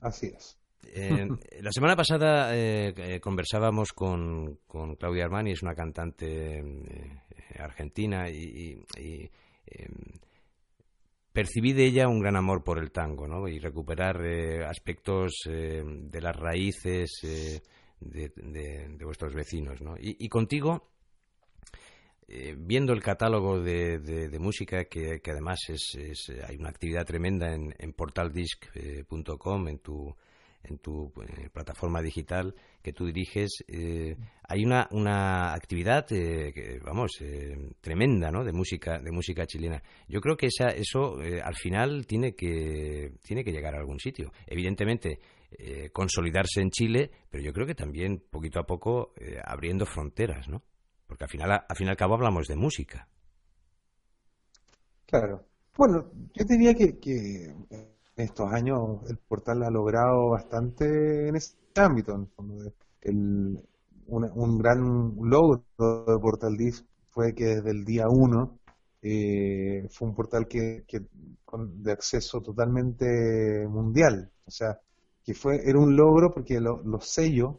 así 0.00 0.26
es. 0.26 0.57
Eh, 0.84 1.28
la 1.60 1.72
semana 1.72 1.96
pasada 1.96 2.54
eh, 2.56 2.94
eh, 2.96 3.20
conversábamos 3.20 3.92
con, 3.92 4.60
con, 4.66 4.96
Claudia 4.96 5.24
Armani, 5.24 5.52
es 5.52 5.62
una 5.62 5.74
cantante 5.74 6.62
argentina, 7.58 8.28
y, 8.30 8.80
em, 8.96 9.94
percibí 11.32 11.72
de 11.72 11.84
ella 11.84 12.08
un 12.08 12.20
gran 12.20 12.36
amor 12.36 12.64
por 12.64 12.78
el 12.78 12.90
tango, 12.90 13.28
¿no? 13.28 13.48
Y 13.48 13.58
recuperar 13.58 14.20
aspectos 14.66 15.42
de 15.46 16.20
las 16.20 16.34
raíces 16.34 17.20
de, 18.00 18.98
vuestros 19.04 19.34
vecinos, 19.34 19.80
¿no? 19.80 19.94
Y, 19.98 20.28
contigo, 20.28 20.88
viendo 22.56 22.92
el 22.92 23.02
catálogo 23.02 23.60
de, 23.60 24.36
música, 24.40 24.86
que, 24.86 25.20
además 25.26 25.60
es, 25.68 26.32
hay 26.48 26.56
una 26.56 26.70
actividad 26.70 27.06
tremenda 27.06 27.54
en, 27.54 27.72
en 27.78 27.92
portaldisc.com, 27.92 29.68
en 29.68 29.78
tu 29.78 30.16
en 30.68 30.78
tu 30.78 31.12
eh, 31.22 31.48
plataforma 31.52 32.00
digital 32.02 32.54
que 32.82 32.92
tú 32.92 33.06
diriges, 33.06 33.64
eh, 33.68 34.16
hay 34.48 34.64
una, 34.64 34.88
una 34.92 35.52
actividad, 35.52 36.06
eh, 36.10 36.80
vamos, 36.84 37.12
tremenda, 37.80 38.30
¿no? 38.30 38.44
De 38.44 38.52
música, 38.52 38.98
de 38.98 39.10
música 39.10 39.46
chilena. 39.46 39.82
Yo 40.08 40.20
creo 40.20 40.36
que 40.36 40.46
esa, 40.46 40.68
eso 40.68 41.18
al 41.18 41.54
final 41.54 42.06
tiene 42.06 42.34
que, 42.34 43.12
tiene 43.22 43.44
que 43.44 43.52
llegar 43.52 43.74
a 43.74 43.78
algún 43.78 43.98
sitio. 43.98 44.32
Evidentemente, 44.46 45.18
consolidarse 45.92 46.60
en 46.60 46.70
Chile, 46.70 47.10
pero 47.30 47.42
yo 47.42 47.52
creo 47.52 47.66
que 47.66 47.74
también, 47.74 48.22
poquito 48.30 48.60
a 48.60 48.66
poco, 48.66 49.12
abriendo 49.44 49.86
fronteras, 49.86 50.48
¿no? 50.48 50.62
Porque 51.06 51.24
al 51.24 51.30
final, 51.30 51.64
al 51.68 51.76
fin 51.76 51.86
y 51.86 51.90
al 51.90 51.96
cabo 51.96 52.14
hablamos 52.14 52.46
de 52.46 52.56
música. 52.56 53.08
Claro. 55.06 55.44
Bueno, 55.76 56.10
yo 56.34 56.44
diría 56.44 56.74
que, 56.74 56.98
que 56.98 57.54
en 58.18 58.24
estos 58.24 58.52
años 58.52 59.00
el 59.08 59.16
portal 59.16 59.62
ha 59.62 59.70
logrado 59.70 60.30
bastante 60.30 61.28
en 61.28 61.36
ese 61.36 61.54
ámbito. 61.76 62.28
El, 63.00 63.62
un, 64.08 64.58
gran 64.58 65.14
logro 65.22 65.64
de 65.78 66.18
Portal 66.18 66.56
Disc 66.56 66.84
fue 67.10 67.32
que 67.34 67.46
desde 67.46 67.70
el 67.70 67.84
día 67.84 68.08
1 68.08 68.58
eh, 69.02 69.86
fue 69.90 70.08
un 70.08 70.14
portal 70.14 70.48
que, 70.48 70.84
de 70.88 71.92
acceso 71.92 72.40
totalmente 72.40 73.66
mundial. 73.68 74.30
O 74.46 74.50
sea, 74.50 74.80
que 75.22 75.34
fue 75.34 75.60
era 75.64 75.78
un 75.78 75.94
logro 75.94 76.32
porque 76.32 76.60
los 76.60 77.06
sellos 77.06 77.56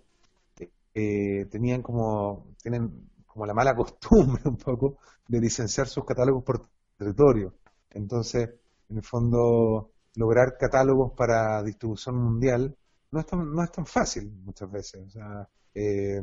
eh, 0.94 1.46
tenían 1.50 1.82
como 1.82 2.48
tienen 2.62 3.10
como 3.26 3.46
la 3.46 3.54
mala 3.54 3.76
costumbre 3.78 4.42
un 4.46 4.58
poco 4.58 4.98
de 5.26 5.40
licenciar 5.40 5.88
sus 5.88 6.04
catálogos 6.04 6.44
por 6.44 6.68
territorio. 6.98 7.54
Entonces, 7.92 8.50
en 8.90 8.98
el 8.98 9.04
fondo, 9.04 9.92
lograr 10.16 10.58
catálogos 10.58 11.14
para 11.16 11.64
distribución 11.64 12.16
mundial 12.16 12.76
no 13.12 13.20
es 13.20 13.26
tan, 13.26 13.54
no 13.54 13.64
es 13.64 13.72
tan 13.72 13.86
fácil 13.86 14.32
muchas 14.44 14.72
veces. 14.72 15.02
O 15.08 15.10
sea, 15.10 15.50
eh, 15.74 16.22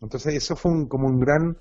entonces, 0.00 0.34
eso 0.34 0.56
fue 0.56 0.88
como 0.88 1.06
un 1.08 1.20
gran 1.20 1.56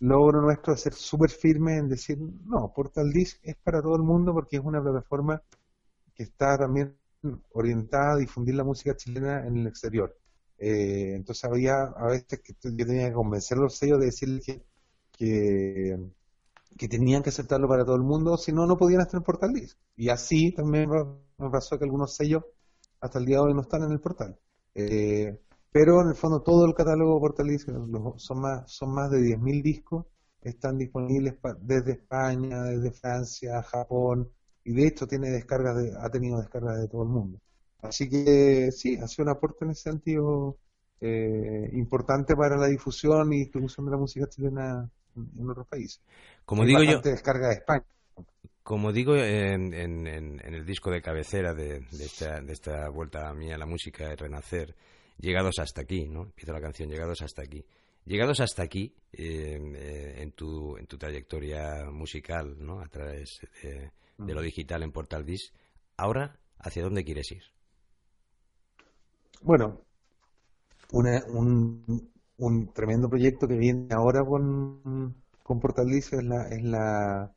logro 0.00 0.40
nuestro 0.40 0.72
de 0.74 0.78
ser 0.78 0.94
súper 0.94 1.30
firme 1.30 1.76
en 1.76 1.88
decir, 1.88 2.18
no, 2.18 2.72
Portal 2.74 3.12
Disc 3.12 3.38
es 3.42 3.56
para 3.56 3.82
todo 3.82 3.96
el 3.96 4.02
mundo 4.02 4.32
porque 4.32 4.56
es 4.56 4.62
una 4.64 4.82
plataforma 4.82 5.42
que 6.14 6.22
está 6.24 6.56
también 6.58 6.96
orientada 7.52 8.14
a 8.14 8.16
difundir 8.16 8.54
la 8.54 8.64
música 8.64 8.96
chilena 8.96 9.46
en 9.46 9.58
el 9.58 9.66
exterior. 9.66 10.16
Eh, 10.58 11.14
entonces 11.14 11.44
había 11.44 11.82
a 11.82 12.06
veces 12.08 12.40
que 12.40 12.54
yo 12.62 12.86
tenía 12.86 13.08
que 13.08 13.14
convencer 13.14 13.58
a 13.58 13.62
los 13.62 13.76
sellos 13.76 13.98
de 14.00 14.06
decirles 14.06 14.44
que, 15.12 15.98
tenían 16.76 17.22
que 17.22 17.30
aceptarlo 17.30 17.68
para 17.68 17.84
todo 17.84 17.96
el 17.96 18.02
mundo, 18.02 18.36
si 18.36 18.52
no, 18.52 18.66
no 18.66 18.76
podían 18.76 19.02
estar 19.02 19.18
en 19.18 19.24
Portal 19.24 19.52
Disc. 19.52 19.76
Y 19.96 20.08
así 20.08 20.52
también 20.52 20.88
me 21.38 21.50
pasó 21.50 21.78
que 21.78 21.84
algunos 21.84 22.14
sellos 22.14 22.44
hasta 23.00 23.18
el 23.18 23.26
día 23.26 23.36
de 23.36 23.42
hoy 23.42 23.54
no 23.54 23.62
están 23.62 23.82
en 23.82 23.92
el 23.92 24.00
portal. 24.00 24.38
Eh, 24.74 25.40
pero 25.72 26.00
en 26.02 26.08
el 26.08 26.14
fondo 26.14 26.42
todo 26.42 26.64
el 26.66 26.74
catálogo 26.74 27.20
Portal 27.20 27.48
Disc, 27.48 27.68
son 28.16 28.40
más, 28.40 28.70
son 28.70 28.94
más 28.94 29.10
de 29.10 29.18
10.000 29.18 29.62
discos, 29.62 30.06
están 30.42 30.78
disponibles 30.78 31.34
desde 31.60 31.92
España, 31.92 32.62
desde 32.62 32.92
Francia, 32.92 33.62
Japón, 33.62 34.30
y 34.64 34.72
de 34.74 34.86
hecho 34.86 35.06
tiene 35.06 35.30
descargas 35.30 35.76
de, 35.76 35.92
ha 35.98 36.08
tenido 36.10 36.38
descargas 36.38 36.80
de 36.80 36.88
todo 36.88 37.02
el 37.02 37.08
mundo. 37.08 37.40
Así 37.82 38.08
que 38.08 38.70
sí, 38.72 38.96
ha 38.96 39.06
sido 39.08 39.24
un 39.24 39.30
aporte 39.30 39.64
en 39.64 39.70
ese 39.70 39.82
sentido 39.90 40.58
eh, 41.00 41.70
importante 41.72 42.36
para 42.36 42.56
la 42.56 42.66
difusión 42.66 43.32
y 43.32 43.38
distribución 43.38 43.86
de 43.86 43.92
la 43.92 43.98
música 43.98 44.28
chilena 44.28 44.90
en, 45.16 45.50
otros 45.50 45.66
países. 45.66 46.00
Como 46.44 46.64
digo 46.64 46.82
yo, 46.82 47.00
descarga 47.00 47.48
de 47.48 47.54
España. 47.54 47.84
Como 48.62 48.92
digo 48.92 49.16
en, 49.16 49.72
el 49.72 50.66
disco 50.66 50.90
de 50.90 51.02
cabecera 51.02 51.54
de, 51.54 51.86
esta, 51.92 52.40
de 52.40 52.52
esta 52.52 52.88
vuelta 52.88 53.32
mía 53.34 53.54
a 53.54 53.58
la 53.58 53.66
música, 53.66 54.08
de 54.08 54.16
Renacer, 54.16 54.76
llegados 55.18 55.58
hasta 55.58 55.82
aquí, 55.82 56.06
¿no? 56.06 56.22
Empieza 56.22 56.52
la 56.52 56.60
canción, 56.60 56.88
llegados 56.88 57.22
hasta 57.22 57.42
aquí. 57.42 57.64
Llegados 58.04 58.40
hasta 58.40 58.62
aquí, 58.62 58.94
eh, 59.12 60.14
en, 60.18 60.32
tu, 60.32 60.76
en 60.76 60.86
tu 60.86 60.96
trayectoria 60.98 61.90
musical, 61.90 62.56
¿no? 62.58 62.80
A 62.80 62.88
través 62.88 63.40
de, 63.62 63.90
de 64.18 64.34
lo 64.34 64.42
digital 64.42 64.82
en 64.82 64.92
Portal 64.92 65.24
Disc, 65.24 65.52
ahora, 65.96 66.38
¿hacia 66.58 66.82
dónde 66.82 67.04
quieres 67.04 67.30
ir? 67.32 67.42
Bueno, 69.42 69.80
un, 70.92 72.09
un, 72.40 72.72
tremendo 72.72 73.08
proyecto 73.08 73.46
que 73.46 73.56
viene 73.56 73.88
ahora 73.94 74.24
con, 74.24 75.14
con 75.42 75.60
Portalicio 75.60 76.18
es 76.18 76.24
la, 76.24 76.48
es 76.48 76.62
la 76.64 77.34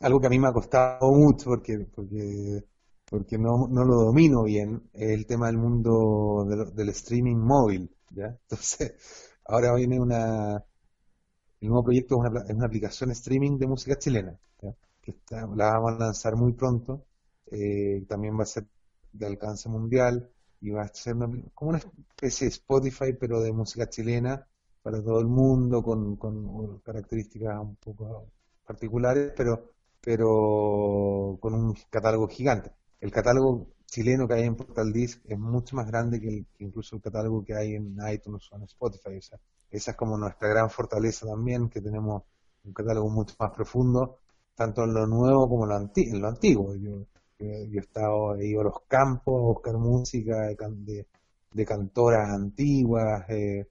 algo 0.00 0.20
que 0.20 0.26
a 0.26 0.30
mí 0.30 0.38
me 0.38 0.48
ha 0.48 0.52
costado 0.52 1.12
mucho 1.12 1.50
porque 1.50 1.86
porque 1.94 2.64
porque 3.08 3.38
no, 3.38 3.68
no 3.68 3.84
lo 3.84 3.94
domino 3.96 4.44
bien 4.44 4.90
es 4.92 5.10
el 5.10 5.26
tema 5.26 5.46
del 5.46 5.58
mundo 5.58 6.44
del, 6.74 6.88
streaming 6.90 7.36
móvil 7.36 7.90
ya 8.10 8.26
entonces 8.42 8.94
ahora 9.44 9.74
viene 9.74 10.00
una 10.00 10.64
el 11.60 11.68
nuevo 11.68 11.84
proyecto 11.84 12.16
es 12.16 12.30
una, 12.30 12.42
es 12.42 12.54
una 12.54 12.66
aplicación 12.66 13.10
streaming 13.10 13.58
de 13.58 13.66
música 13.66 13.96
chilena 13.98 14.38
que 15.00 15.12
está, 15.12 15.46
la 15.54 15.70
vamos 15.78 15.92
a 15.92 16.04
lanzar 16.06 16.36
muy 16.36 16.52
pronto 16.52 17.06
eh, 17.50 18.04
también 18.08 18.36
va 18.38 18.42
a 18.42 18.46
ser 18.46 18.66
de 19.12 19.26
alcance 19.26 19.68
mundial 19.68 20.30
y 20.60 20.70
va 20.70 20.82
a 20.82 20.88
ser 20.88 21.16
como 21.54 21.70
una 21.70 21.78
especie 21.78 22.46
de 22.46 22.52
Spotify, 22.52 23.12
pero 23.18 23.40
de 23.40 23.52
música 23.52 23.88
chilena 23.88 24.46
para 24.82 25.02
todo 25.02 25.20
el 25.20 25.26
mundo, 25.26 25.82
con, 25.82 26.16
con 26.16 26.78
características 26.80 27.58
un 27.60 27.76
poco 27.76 28.30
particulares, 28.66 29.32
pero, 29.36 29.72
pero 30.00 31.38
con 31.40 31.54
un 31.54 31.74
catálogo 31.90 32.28
gigante. 32.28 32.72
El 33.00 33.10
catálogo 33.10 33.68
chileno 33.86 34.26
que 34.28 34.34
hay 34.34 34.44
en 34.44 34.56
Portal 34.56 34.92
Disc 34.92 35.20
es 35.24 35.38
mucho 35.38 35.76
más 35.76 35.86
grande 35.86 36.20
que, 36.20 36.44
incluso 36.58 36.96
el 36.96 37.02
catálogo 37.02 37.44
que 37.44 37.54
hay 37.54 37.74
en 37.74 37.96
iTunes 38.12 38.48
o 38.50 38.56
en 38.56 38.62
Spotify. 38.64 39.16
O 39.16 39.22
sea, 39.22 39.38
esa 39.70 39.92
es 39.92 39.96
como 39.96 40.18
nuestra 40.18 40.48
gran 40.48 40.70
fortaleza 40.70 41.26
también, 41.26 41.68
que 41.68 41.80
tenemos 41.80 42.24
un 42.64 42.72
catálogo 42.72 43.08
mucho 43.08 43.34
más 43.38 43.52
profundo, 43.52 44.18
tanto 44.54 44.84
en 44.84 44.94
lo 44.94 45.06
nuevo 45.06 45.48
como 45.48 45.64
en 45.64 46.20
lo, 46.20 46.28
antiguo. 46.28 46.74
Yo, 46.76 47.06
yo 47.38 47.46
he 47.46 47.78
estado, 47.78 48.36
he 48.36 48.46
ido 48.46 48.62
a 48.62 48.64
los 48.64 48.80
campos 48.88 49.34
a 49.38 49.44
buscar 49.44 49.74
música 49.76 50.46
de, 50.46 51.06
de, 51.52 51.66
cantoras 51.66 52.30
antiguas, 52.30 53.28
eh, 53.28 53.66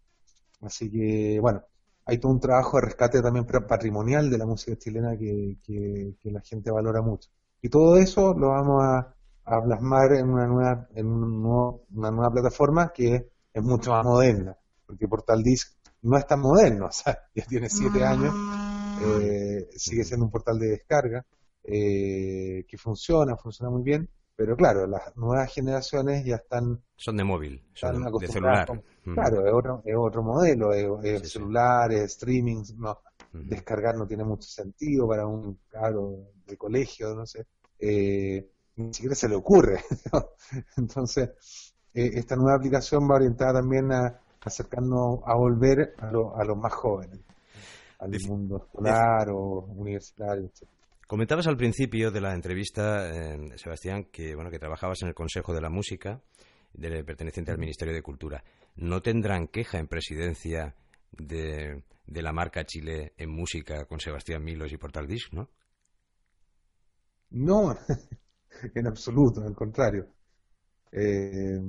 así 0.61 0.91
que 0.91 1.39
bueno, 1.39 1.63
hay 2.05 2.19
todo 2.19 2.31
un 2.31 2.39
trabajo 2.39 2.77
de 2.77 2.85
rescate 2.85 3.21
también 3.21 3.45
patrimonial 3.45 4.29
de 4.29 4.37
la 4.37 4.45
música 4.45 4.77
chilena 4.77 5.17
que, 5.17 5.57
que, 5.63 6.31
la 6.31 6.41
gente 6.41 6.69
valora 6.71 7.01
mucho. 7.01 7.29
Y 7.61 7.69
todo 7.69 7.97
eso 7.97 8.33
lo 8.33 8.49
vamos 8.49 8.83
a, 8.83 9.11
plasmar 9.63 10.13
en 10.13 10.29
una 10.29 10.47
nueva, 10.47 10.87
en 10.95 11.07
una 11.07 12.11
nueva 12.11 12.31
plataforma 12.31 12.91
que 12.93 13.29
es 13.53 13.63
mucho 13.63 13.91
más 13.91 14.03
moderna, 14.03 14.57
porque 14.85 15.07
Portal 15.07 15.43
Disc 15.43 15.73
no 16.03 16.17
es 16.17 16.27
tan 16.27 16.41
moderno, 16.41 16.85
o 16.89 16.91
sea, 16.91 17.17
ya 17.33 17.45
tiene 17.45 17.69
siete 17.69 18.03
años, 18.03 18.33
eh, 19.01 19.69
sigue 19.75 20.03
siendo 20.03 20.25
un 20.25 20.31
portal 20.31 20.59
de 20.59 20.69
descarga, 20.69 21.25
eh, 21.67 22.65
que 22.67 22.77
funciona, 22.77 23.35
funciona 23.35 23.69
muy 23.69 23.83
bien, 23.83 24.09
pero 24.35 24.55
claro, 24.55 24.85
las 24.85 25.15
nuevas 25.15 25.53
generaciones 25.53 26.25
ya 26.25 26.35
están... 26.35 26.81
Son 26.95 27.15
de 27.15 27.23
móvil, 27.23 27.63
son 27.73 28.03
de 28.19 28.27
celular. 28.27 28.83
Mm. 29.05 29.13
Claro, 29.13 29.47
es 29.47 29.53
otro, 29.53 29.81
es 29.85 29.95
otro 29.97 30.23
modelo, 30.23 30.73
es, 30.73 31.31
celular, 31.31 31.91
es 31.93 32.03
streaming, 32.03 32.63
no, 32.77 32.99
descargar 33.31 33.95
no 33.95 34.05
tiene 34.05 34.23
mucho 34.23 34.47
sentido 34.47 35.07
para 35.07 35.25
un 35.25 35.59
caro 35.69 36.31
de 36.45 36.57
colegio, 36.57 37.15
no 37.15 37.25
sé, 37.25 37.45
eh, 37.79 38.45
ni 38.75 38.93
siquiera 38.93 39.15
se 39.15 39.29
le 39.29 39.35
ocurre. 39.35 39.79
Entonces, 40.77 41.73
eh, 41.93 42.11
esta 42.15 42.35
nueva 42.35 42.57
aplicación 42.57 43.09
va 43.09 43.15
orientada 43.15 43.53
también 43.53 43.91
a 43.91 44.19
acercarnos 44.41 45.19
a 45.25 45.35
volver 45.35 45.95
a, 45.97 46.07
a 46.09 46.43
los 46.43 46.57
más 46.57 46.73
jóvenes, 46.73 47.19
al 47.99 48.11
mundo 48.27 48.57
escolar 48.57 49.29
o 49.29 49.65
universitario, 49.75 50.45
etc. 50.45 50.74
Comentabas 51.07 51.45
al 51.45 51.55
principio 51.55 52.09
de 52.09 52.19
la 52.19 52.33
entrevista, 52.33 53.13
eh, 53.13 53.57
Sebastián, 53.57 54.05
que 54.11 54.33
bueno 54.33 54.49
que 54.49 54.57
trabajabas 54.57 55.03
en 55.03 55.09
el 55.09 55.13
Consejo 55.13 55.53
de 55.53 55.61
la 55.61 55.69
Música, 55.69 56.19
de, 56.73 57.03
perteneciente 57.03 57.51
al 57.51 57.59
Ministerio 57.59 57.93
de 57.93 58.01
Cultura. 58.01 58.43
¿No 58.75 59.03
tendrán 59.03 59.47
queja 59.47 59.77
en 59.77 59.87
presidencia 59.87 60.75
de, 61.11 61.83
la 62.07 62.33
marca 62.33 62.65
Chile 62.65 63.13
en 63.17 63.29
música 63.29 63.85
con 63.85 63.99
Sebastián 63.99 64.43
Milos 64.43 64.73
y 64.73 64.77
Portal 64.77 65.05
Disc, 65.05 65.31
no? 65.31 65.47
No, 67.29 67.77
en 68.73 68.87
absoluto, 68.87 69.41
al 69.41 69.53
contrario. 69.53 70.07
Eh, 70.91 71.61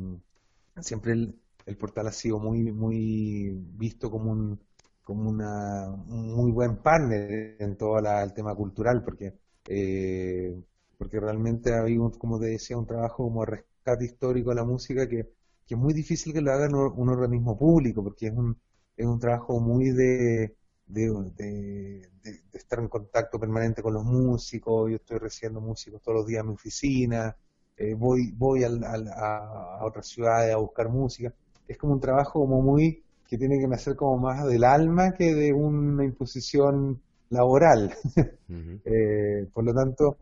siempre 0.80 1.12
el, 1.12 1.39
el, 1.66 1.76
portal 1.76 2.07
ha 2.07 2.12
sido 2.12 2.39
muy, 2.39 2.72
muy 2.72 3.51
visto 3.53 4.11
como 4.11 4.32
un 4.32 4.66
como 5.07 5.31
una, 5.31 5.89
un 5.89 6.35
muy 6.35 6.51
buen 6.51 6.79
partner 6.79 7.57
en 7.61 7.77
todo 7.77 7.99
el 7.99 8.35
tema 8.35 8.55
cultural, 8.57 9.05
porque 9.05 9.35
eh, 9.69 10.61
porque 10.99 11.21
realmente 11.21 11.73
ha 11.73 11.81
habido, 11.81 12.11
como 12.19 12.41
te 12.41 12.47
decía, 12.47 12.77
un 12.77 12.87
trabajo 12.87 13.25
como 13.25 13.45
rescate 13.45 14.05
histórico 14.05 14.51
de 14.51 14.57
la 14.57 14.65
música 14.65 15.09
que, 15.09 15.31
que 15.67 15.75
es 15.75 15.79
muy 15.79 15.95
difícil 15.95 16.33
que 16.33 16.41
lo 16.41 16.53
haga 16.53 16.69
un, 16.69 17.09
organismo 17.09 17.57
público, 17.57 18.03
porque 18.03 18.29
es 18.29 18.33
un, 18.33 18.59
es 18.97 19.07
un 19.07 19.21
trabajo 19.21 19.61
muy 19.61 19.91
de, 19.91 20.57
de, 20.87 22.09
estar 22.53 22.81
en 22.81 22.89
contacto 22.89 23.39
permanente 23.39 23.83
con 23.83 23.95
los 23.95 24.05
músicos, 24.05 24.91
yo 24.91 24.97
estoy 24.97 25.19
recibiendo 25.19 25.61
músicos 25.61 26.03
todos 26.03 26.19
los 26.19 26.27
días 26.27 26.41
en 26.41 26.49
mi 26.49 26.55
oficina, 26.55 27.37
eh, 27.77 27.95
voy, 27.95 28.33
voy 28.33 28.65
a, 28.65 28.69
a, 28.69 29.79
a 29.81 29.85
otras 29.85 30.09
ciudades 30.09 30.53
a 30.53 30.57
buscar 30.57 30.89
música, 30.89 31.33
es 31.69 31.77
como 31.79 31.93
un 31.93 32.01
trabajo 32.01 32.41
como 32.41 32.63
muy 32.63 33.05
que 33.29 33.39
tiene 33.39 33.59
que 33.59 33.68
nacer 33.68 33.97
como 33.97 34.18
más 34.18 34.47
del 34.47 34.64
alma 34.64 35.12
que 35.12 35.35
de 35.35 35.53
una 35.53 36.05
imposición 36.05 37.01
laboral. 37.31 37.95
Eh, 38.49 39.49
por 39.53 39.64
lo 39.64 39.74
tanto, 39.74 40.18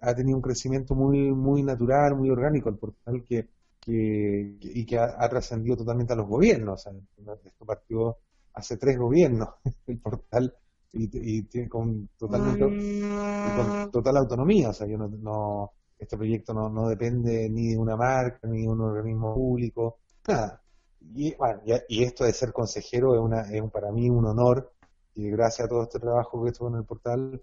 ha 0.00 0.14
tenido 0.14 0.36
un 0.36 0.42
crecimiento 0.42 0.94
muy 0.94 1.30
muy 1.30 1.62
natural, 1.62 2.16
muy 2.16 2.30
orgánico 2.30 2.70
el 2.70 2.76
portal 2.76 3.22
que, 3.22 3.46
que, 3.78 4.56
y 4.60 4.86
que 4.86 4.98
ha, 4.98 5.28
trascendido 5.28 5.76
totalmente 5.76 6.14
a 6.14 6.16
los 6.16 6.26
gobiernos. 6.26 6.86
esto 7.44 7.64
partió 7.66 8.16
hace 8.54 8.78
tres 8.78 8.98
gobiernos 8.98 9.50
el 9.86 9.98
portal 9.98 10.54
y, 10.92 11.68
con, 11.68 12.08
totalmente, 12.16 12.64
con 13.56 13.90
total 13.90 14.16
autonomía. 14.16 14.70
O 14.70 14.72
sea, 14.72 14.86
yo 14.86 14.96
no, 14.96 15.72
este 15.98 16.16
proyecto 16.16 16.54
no, 16.54 16.70
no 16.70 16.88
depende 16.88 17.48
ni 17.50 17.72
de 17.72 17.78
una 17.78 17.96
marca, 17.96 18.48
ni 18.48 18.62
de 18.62 18.68
un 18.68 18.80
organismo 18.80 19.34
público, 19.34 19.98
nada. 20.26 20.62
Y, 21.14 21.34
bueno, 21.36 21.60
y, 21.88 22.02
esto 22.02 22.24
de 22.24 22.32
ser 22.32 22.52
consejero 22.52 23.14
es, 23.14 23.20
una, 23.20 23.42
es 23.42 23.62
para 23.70 23.90
mí 23.92 24.10
un 24.10 24.26
honor 24.26 24.72
y 25.14 25.30
gracias 25.30 25.66
a 25.66 25.68
todo 25.68 25.82
este 25.82 25.98
trabajo 25.98 26.42
que 26.42 26.50
hecho 26.50 26.68
en 26.68 26.76
el 26.76 26.84
portal 26.84 27.42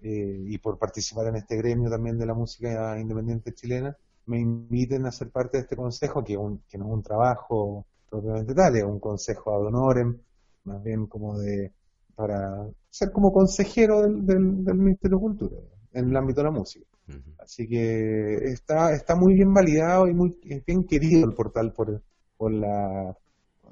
eh, 0.00 0.44
y 0.46 0.58
por 0.58 0.78
participar 0.78 1.28
en 1.28 1.36
este 1.36 1.56
gremio 1.56 1.90
también 1.90 2.18
de 2.18 2.26
la 2.26 2.34
música 2.34 2.98
independiente 2.98 3.54
chilena, 3.54 3.96
me 4.26 4.40
inviten 4.40 5.06
a 5.06 5.12
ser 5.12 5.30
parte 5.30 5.58
de 5.58 5.62
este 5.62 5.76
consejo, 5.76 6.24
que, 6.24 6.34
que 6.68 6.78
no 6.78 6.86
es 6.86 6.92
un 6.92 7.02
trabajo 7.02 7.86
propiamente 8.08 8.54
tal, 8.54 8.76
es 8.76 8.84
un 8.84 8.98
consejo 8.98 9.54
ad 9.54 9.66
honorem, 9.66 10.18
más 10.64 10.82
bien 10.82 11.06
como 11.06 11.38
de 11.38 11.72
para 12.14 12.68
ser 12.90 13.10
como 13.10 13.32
consejero 13.32 14.02
del, 14.02 14.26
del, 14.26 14.76
Ministerio 14.76 15.16
de 15.16 15.22
Cultura 15.22 15.56
en 15.92 16.10
el 16.10 16.16
ámbito 16.16 16.40
de 16.40 16.44
la 16.44 16.50
música. 16.50 16.86
Así 17.38 17.68
que 17.68 18.34
está 18.44 18.92
está 18.94 19.16
muy 19.16 19.34
bien 19.34 19.52
validado 19.52 20.06
y 20.06 20.14
muy 20.14 20.38
bien 20.66 20.84
querido 20.84 21.26
el 21.26 21.34
portal 21.34 21.72
por, 21.72 22.02
por 22.42 22.52
la 22.52 23.16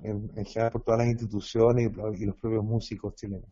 en, 0.04 0.28
por 0.70 0.82
todas 0.84 1.00
las 1.00 1.08
instituciones 1.08 1.90
y, 1.90 2.24
los 2.24 2.36
propios 2.36 2.62
músicos 2.62 3.16
chilenos. 3.16 3.50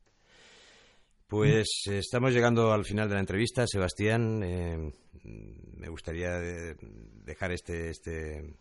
Pues 1.27 1.66
estamos 1.87 2.33
llegando 2.33 2.73
al 2.73 2.85
final 2.85 3.09
de 3.09 3.14
la 3.14 3.21
entrevista, 3.21 3.66
Sebastián. 3.66 4.41
Eh, 4.45 4.93
me 5.25 5.89
gustaría 5.89 6.39
dejar 6.39 7.51
este, 7.51 7.91
este, 7.91 8.55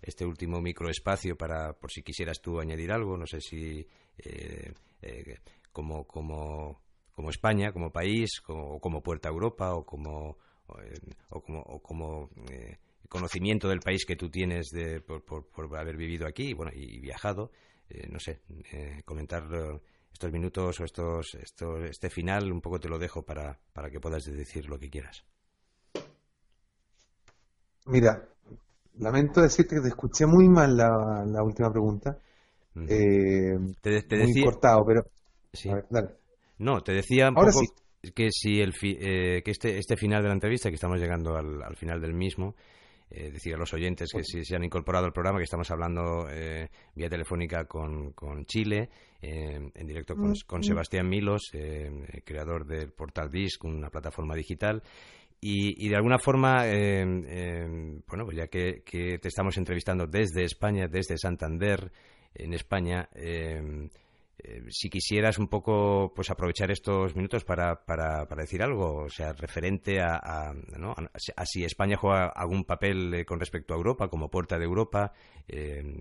este 0.00 0.24
último 0.24 0.60
microespacio 0.60 1.36
para, 1.36 1.72
por 1.72 1.90
si 1.90 2.04
quisieras 2.04 2.40
tú 2.40 2.60
añadir 2.60 2.92
algo. 2.92 3.16
No 3.16 3.26
sé 3.26 3.40
si 3.40 3.84
eh, 4.18 4.72
eh, 5.02 5.38
como, 5.72 6.04
como, 6.04 6.80
como 7.10 7.30
España, 7.30 7.72
como 7.72 7.90
país, 7.90 8.30
o 8.46 8.78
como 8.78 9.02
Puerta 9.02 9.28
a 9.28 9.32
Europa, 9.32 9.72
como, 9.84 10.38
o 11.30 11.40
como, 11.42 11.60
o 11.60 11.82
como 11.82 12.30
conocimiento 13.14 13.68
del 13.68 13.80
país 13.80 14.04
que 14.04 14.16
tú 14.16 14.28
tienes 14.28 14.70
de, 14.70 15.00
por, 15.00 15.22
por, 15.22 15.76
haber 15.78 15.96
vivido 15.96 16.26
aquí 16.26 16.52
bueno, 16.52 16.72
y 16.74 16.98
viajado. 17.00 17.50
no 18.10 18.18
sé, 18.18 18.40
comentar 19.04 19.44
estos 20.12 20.32
minutos 20.32 20.80
o 20.80 20.84
estos, 20.84 21.34
este 21.34 22.10
final, 22.10 22.50
un 22.50 22.60
poco 22.60 22.78
te 22.78 22.88
lo 22.88 22.98
dejo 22.98 23.22
para, 23.22 23.58
para 23.72 23.90
que 23.90 24.00
puedas 24.00 24.24
decir 24.24 24.68
lo 24.68 24.78
que 24.78 24.88
quieras. 24.88 25.24
Mira, 27.86 28.26
lamento 28.98 29.42
decirte 29.42 29.76
que 29.76 29.82
te 29.82 29.88
escuché 29.88 30.24
muy 30.26 30.48
mal 30.48 30.76
la, 30.76 31.24
la 31.26 31.42
última 31.42 31.70
pregunta. 31.70 32.16
Eh, 32.88 33.56
te, 33.80 34.16
muy 34.16 34.42
cortado, 34.42 34.84
pero... 34.86 35.02
No, 36.58 36.80
te 36.82 36.92
decía 36.92 37.28
un 37.28 37.34
poco 37.34 37.60
que 38.14 38.30
si 38.30 38.60
el 38.60 38.72
eh, 38.82 39.42
que 39.44 39.50
este, 39.50 39.78
este 39.78 39.96
final 39.96 40.22
de 40.22 40.28
la 40.28 40.34
entrevista, 40.34 40.68
que 40.68 40.74
estamos 40.74 40.98
llegando 40.98 41.36
al, 41.36 41.62
al 41.62 41.76
final 41.76 42.00
del 42.00 42.14
mismo, 42.14 42.54
eh, 43.10 43.30
decir 43.30 43.54
a 43.54 43.58
los 43.58 43.72
oyentes 43.74 44.10
que 44.12 44.24
si 44.24 44.44
se 44.44 44.56
han 44.56 44.64
incorporado 44.64 45.06
al 45.06 45.12
programa, 45.12 45.38
que 45.38 45.44
estamos 45.44 45.70
hablando 45.70 46.26
eh, 46.30 46.68
vía 46.94 47.08
telefónica 47.08 47.66
con, 47.66 48.12
con 48.12 48.44
Chile, 48.46 48.88
eh, 49.20 49.70
en 49.74 49.86
directo 49.86 50.14
con, 50.16 50.30
mm, 50.30 50.56
mm. 50.58 50.62
Sebastián 50.62 51.08
Milos, 51.08 51.50
creador 52.24 52.66
del 52.66 52.92
Portal 52.92 53.30
Disc, 53.30 53.62
una 53.64 53.90
plataforma 53.90 54.34
digital. 54.34 54.82
Y, 55.46 55.90
de 55.90 55.96
alguna 55.96 56.18
forma, 56.18 56.64
bueno, 56.64 58.24
pues 58.24 58.34
ya 58.34 58.46
que, 58.46 58.82
que, 58.82 59.18
te 59.18 59.28
estamos 59.28 59.58
entrevistando 59.58 60.06
desde 60.06 60.42
España, 60.42 60.88
desde 60.88 61.18
Santander, 61.18 61.92
en 62.34 62.54
España, 62.54 63.10
eh, 64.38 64.64
si 64.68 64.90
quisieras 64.90 65.38
un 65.38 65.48
poco 65.48 66.12
pues 66.14 66.30
aprovechar 66.30 66.70
estos 66.70 67.14
minutos 67.14 67.44
para, 67.44 67.84
para, 67.84 68.26
para 68.26 68.42
decir 68.42 68.62
algo, 68.62 69.04
o 69.04 69.08
sea, 69.08 69.32
referente 69.32 70.00
a, 70.00 70.16
a, 70.16 71.46
si 71.46 71.64
España 71.64 71.96
juega 71.96 72.26
algún 72.26 72.64
papel 72.64 73.14
eh, 73.14 73.24
con 73.24 73.38
respecto 73.38 73.74
a 73.74 73.76
Europa, 73.76 74.08
como 74.08 74.30
puerta 74.30 74.58
de 74.58 74.64
Europa, 74.64 75.12
eh, 75.46 76.00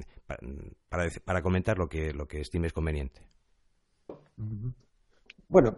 para, 0.89 1.09
para, 1.23 1.41
comentar 1.43 1.77
lo 1.77 1.87
que, 1.87 2.11
lo 2.11 2.27
que 2.27 2.41
estimes 2.41 2.73
conveniente. 2.73 3.21
Bueno, 5.47 5.77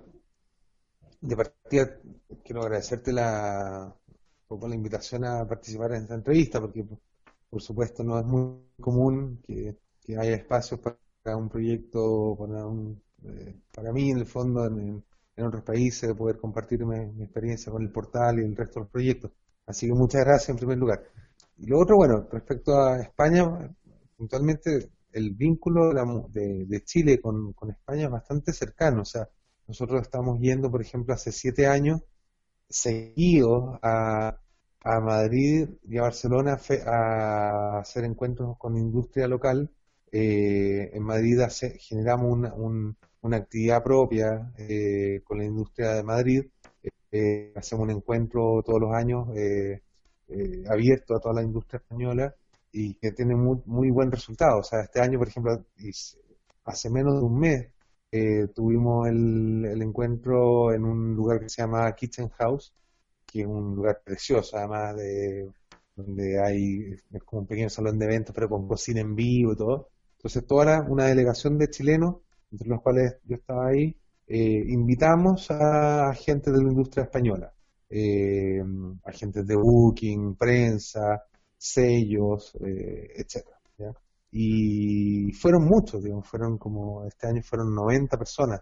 de 1.19 1.35
partida 1.35 1.99
quiero 2.43 2.61
agradecerte 2.61 3.11
la, 3.11 3.93
la 4.49 4.75
invitación 4.75 5.25
a 5.25 5.45
participar 5.45 5.91
en 5.91 6.03
esta 6.03 6.15
entrevista, 6.15 6.61
porque 6.61 6.85
por 7.49 7.61
supuesto 7.61 8.01
no 8.03 8.17
es 8.17 8.25
muy 8.25 8.61
común 8.79 9.41
que, 9.45 9.75
que 10.01 10.17
haya 10.17 10.35
espacios 10.35 10.79
para 10.79 10.97
un 11.33 11.49
proyecto 11.49 12.35
para, 12.37 12.65
un, 12.67 13.01
eh, 13.23 13.55
para 13.73 13.91
mí, 13.91 14.11
en 14.11 14.19
el 14.19 14.25
fondo, 14.25 14.65
en, 14.67 15.03
otros 15.37 15.63
países, 15.63 16.07
de 16.07 16.15
poder 16.15 16.37
compartir 16.37 16.85
mi, 16.85 17.23
experiencia 17.23 17.71
con 17.71 17.81
el 17.81 17.91
portal 17.91 18.39
y 18.39 18.43
el 18.43 18.55
resto 18.55 18.79
de 18.79 18.83
los 18.85 18.91
proyectos. 18.91 19.31
Así 19.65 19.87
que 19.87 19.93
muchas 19.93 20.23
gracias 20.23 20.49
en 20.49 20.57
primer 20.57 20.77
lugar. 20.77 21.03
Y 21.57 21.67
lo 21.67 21.79
otro, 21.79 21.97
bueno, 21.97 22.27
respecto 22.31 22.77
a 22.77 23.01
España, 23.01 23.45
puntualmente 24.17 24.91
el 25.11 25.31
vínculo 25.31 25.91
de, 26.29 26.83
Chile 26.85 27.19
con, 27.21 27.53
España 27.69 28.05
es 28.05 28.11
bastante 28.11 28.53
cercano. 28.53 29.01
O 29.01 29.05
sea, 29.05 29.27
nosotros 29.67 30.01
estamos 30.01 30.39
yendo, 30.39 30.69
por 30.71 30.81
ejemplo, 30.81 31.13
hace 31.13 31.31
siete 31.31 31.67
años 31.67 32.01
seguidos 32.69 33.77
a, 33.81 34.37
a 34.83 34.99
Madrid 35.01 35.69
y 35.83 35.97
a 35.97 36.03
Barcelona 36.03 36.57
a 36.87 37.79
hacer 37.79 38.05
encuentros 38.05 38.57
con 38.57 38.77
industria 38.77 39.27
local 39.27 39.71
eh, 40.17 40.91
en 40.93 41.03
Madrid 41.03 41.41
generamos 41.77 42.49
una, 43.21 43.37
actividad 43.37 43.83
propia 43.83 44.53
eh, 44.57 45.19
con 45.25 45.39
la 45.39 45.43
industria 45.43 45.91
de 45.95 46.03
Madrid. 46.03 46.45
Eh, 47.11 47.51
hacemos 47.53 47.83
un 47.83 47.91
encuentro 47.91 48.63
todos 48.65 48.79
los 48.79 48.93
años 48.93 49.27
abierto 50.69 51.15
a 51.15 51.19
toda 51.19 51.35
la 51.35 51.43
industria 51.43 51.79
española 51.79 52.33
y 52.71 52.93
que 52.95 53.11
tiene 53.11 53.35
muy, 53.35 53.61
muy 53.65 53.91
buen 53.91 54.09
resultado. 54.09 54.59
O 54.59 54.63
sea, 54.63 54.81
este 54.81 55.01
año, 55.01 55.19
por 55.19 55.27
ejemplo, 55.27 55.65
hace 56.63 56.89
menos 56.89 57.15
de 57.19 57.25
un 57.25 57.37
mes 57.39 57.71
tuvimos 58.55 59.09
el, 59.09 59.65
el, 59.65 59.81
encuentro 59.81 60.71
en 60.73 60.85
un 60.85 61.13
lugar 61.13 61.41
que 61.41 61.49
se 61.49 61.61
llama 61.61 61.93
Kitchen 61.93 62.29
House, 62.29 62.73
que 63.25 63.41
es 63.41 63.47
un 63.47 63.75
lugar 63.75 64.01
precioso, 64.05 64.55
además 64.57 64.95
de 64.95 65.49
donde 65.95 66.39
hay 66.41 66.93
es 67.11 67.23
como 67.23 67.41
un 67.41 67.47
pequeño 67.47 67.69
salón 67.69 67.99
de 67.99 68.05
eventos, 68.05 68.33
pero 68.33 68.47
con 68.49 68.67
cocina 68.67 69.01
en 69.01 69.15
vivo 69.15 69.53
y 69.53 69.57
todo. 69.57 69.89
Entonces, 70.25 70.47
toda 70.47 70.81
una 70.81 71.05
delegación 71.05 71.59
de 71.59 71.69
chilenos, 71.69 72.15
entre 72.51 72.67
los 72.67 72.81
cuales 72.81 73.17
yo 73.25 73.35
estaba 73.35 73.67
ahí, 73.67 73.95
eh, 74.25 74.63
invitamos 74.69 75.51
a 75.51 76.11
gente 76.15 76.51
de 76.51 76.63
la 76.63 76.67
industria 76.67 77.03
española, 77.03 77.53
eh, 77.87 78.59
agentes 79.03 79.45
de 79.45 79.55
booking, 79.55 80.35
prensa, 80.35 81.21
sellos, 81.55 82.57
eh, 82.59 83.13
etcétera. 83.17 83.59
Y 84.31 85.31
fueron 85.33 85.65
muchos, 85.65 86.03
digamos, 86.03 86.27
fueron 86.27 86.57
como, 86.57 87.05
este 87.05 87.27
año 87.27 87.43
fueron 87.43 87.75
90 87.75 88.17
personas. 88.17 88.61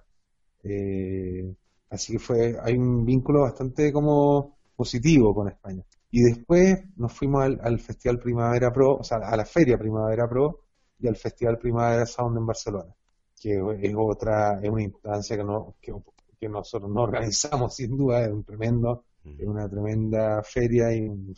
Eh, 0.64 1.56
así 1.90 2.12
que 2.14 2.20
fue, 2.20 2.58
hay 2.62 2.76
un 2.76 3.06
vínculo 3.06 3.44
bastante 3.44 3.94
como 3.94 4.58
positivo 4.76 5.34
con 5.34 5.48
España. 5.48 5.86
Y 6.12 6.24
después 6.24 6.84
nos 6.98 7.14
fuimos 7.14 7.44
al, 7.44 7.60
al 7.64 7.80
Festival 7.80 8.20
Primavera 8.20 8.70
Pro, 8.74 8.98
o 8.98 9.04
sea, 9.04 9.20
a 9.20 9.38
la 9.38 9.46
Feria 9.46 9.78
Primavera 9.78 10.28
Pro, 10.28 10.63
y 11.04 11.08
al 11.10 11.18
Festival 11.18 11.58
Primavera 11.58 12.06
Sound 12.06 12.38
en 12.38 12.46
Barcelona, 12.46 12.96
que 13.40 13.60
es 13.82 13.94
otra, 13.96 14.60
es 14.64 14.70
una 14.70 14.84
instancia 14.84 15.36
que, 15.36 15.44
no, 15.44 15.76
que, 15.82 16.48
nosotros 16.48 16.90
no 16.90 17.02
organizamos 17.02 17.76
sin 17.76 17.98
duda, 17.98 18.24
es 18.24 18.32
un 18.32 18.46
tremendo, 18.46 19.04
es 19.26 19.46
una 19.46 19.70
tremenda 19.70 20.42
feria 20.44 20.94
y 20.96 21.02
un, 21.02 21.36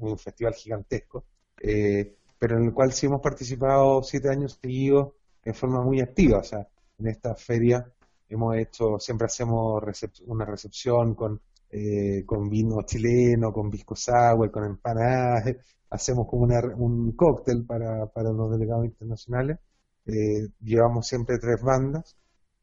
un 0.00 0.18
festival 0.18 0.54
gigantesco, 0.54 1.26
eh, 1.60 2.16
pero 2.38 2.56
en 2.56 2.64
el 2.64 2.72
cual 2.72 2.92
sí 2.92 3.04
hemos 3.04 3.20
participado 3.20 4.02
siete 4.02 4.30
años 4.30 4.58
seguidos 4.60 5.12
en 5.44 5.54
forma 5.54 5.82
muy 5.82 6.00
activa, 6.00 6.38
o 6.38 6.42
sea, 6.42 6.66
en 6.98 7.06
esta 7.08 7.34
feria 7.34 7.86
hemos 8.30 8.56
hecho, 8.56 8.98
siempre 8.98 9.26
hacemos 9.26 9.82
una 10.24 10.46
recepción 10.46 11.14
con, 11.14 11.38
eh, 11.70 12.24
con 12.24 12.48
vino 12.48 12.82
chileno, 12.82 13.52
con 13.52 13.70
pisco 13.70 13.94
sour, 13.94 14.50
con 14.50 14.64
empanadas, 14.64 15.54
hacemos 15.90 16.26
como 16.28 16.44
un 16.44 17.12
cóctel 17.12 17.64
para, 17.66 18.06
para 18.06 18.30
los 18.32 18.50
delegados 18.50 18.84
internacionales. 18.86 19.58
Eh, 20.06 20.48
llevamos 20.60 21.06
siempre 21.06 21.38
tres 21.38 21.60
bandas, 21.62 22.16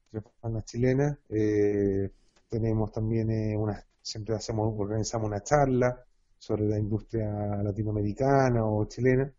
tres 0.09 0.23
bandas 0.41 0.65
chilenas. 0.65 1.17
Eh, 1.29 2.09
tenemos 2.49 2.91
también 2.91 3.29
eh, 3.31 3.57
una, 3.57 3.83
siempre 4.01 4.35
hacemos, 4.35 4.73
organizamos 4.77 5.27
una 5.27 5.41
charla 5.41 6.03
sobre 6.37 6.63
la 6.67 6.77
industria 6.79 7.27
latinoamericana 7.63 8.65
o 8.65 8.85
chilena. 8.85 9.31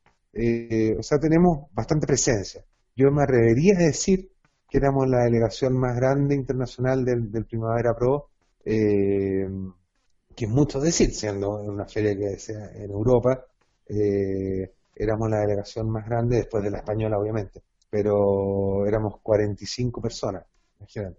o 0.98 1.02
sea, 1.02 1.18
tenemos 1.18 1.68
bastante 1.72 2.06
presencia. 2.06 2.64
Yo 2.96 3.10
me 3.10 3.22
atrevería 3.22 3.74
a 3.78 3.86
decir 3.86 4.30
que 4.68 4.78
éramos 4.78 5.08
la 5.08 5.24
delegación 5.24 5.78
más 5.78 5.96
grande 5.96 6.34
internacional 6.34 7.04
del 7.04 7.44
Primavera 7.46 7.94
Pro, 7.94 8.30
que 8.64 10.44
es 10.44 10.50
mucho 10.50 10.80
decir, 10.80 11.10
siendo 11.12 11.60
una 11.62 11.86
feria 11.86 12.16
que 12.16 12.38
sea 12.38 12.72
en 12.74 12.90
Europa, 12.90 13.44
eh, 13.88 14.72
éramos 14.96 15.30
la 15.30 15.40
delegación 15.40 15.90
más 15.90 16.06
grande 16.06 16.36
después 16.36 16.62
de 16.62 16.70
la 16.70 16.78
española, 16.78 17.18
obviamente, 17.18 17.62
pero 17.90 18.86
éramos 18.86 19.20
45 19.20 20.00
personas, 20.00 20.44
imagínate. 20.78 21.18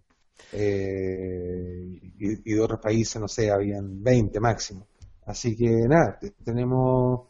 Eh, 0.52 2.00
y, 2.20 2.54
de 2.54 2.62
otros 2.62 2.80
países, 2.80 3.22
no 3.22 3.28
sé, 3.28 3.52
habían 3.52 4.04
20 4.04 4.40
máximo. 4.40 4.88
Así 5.26 5.56
que 5.56 5.70
nada, 5.88 6.20
tenemos 6.44 7.28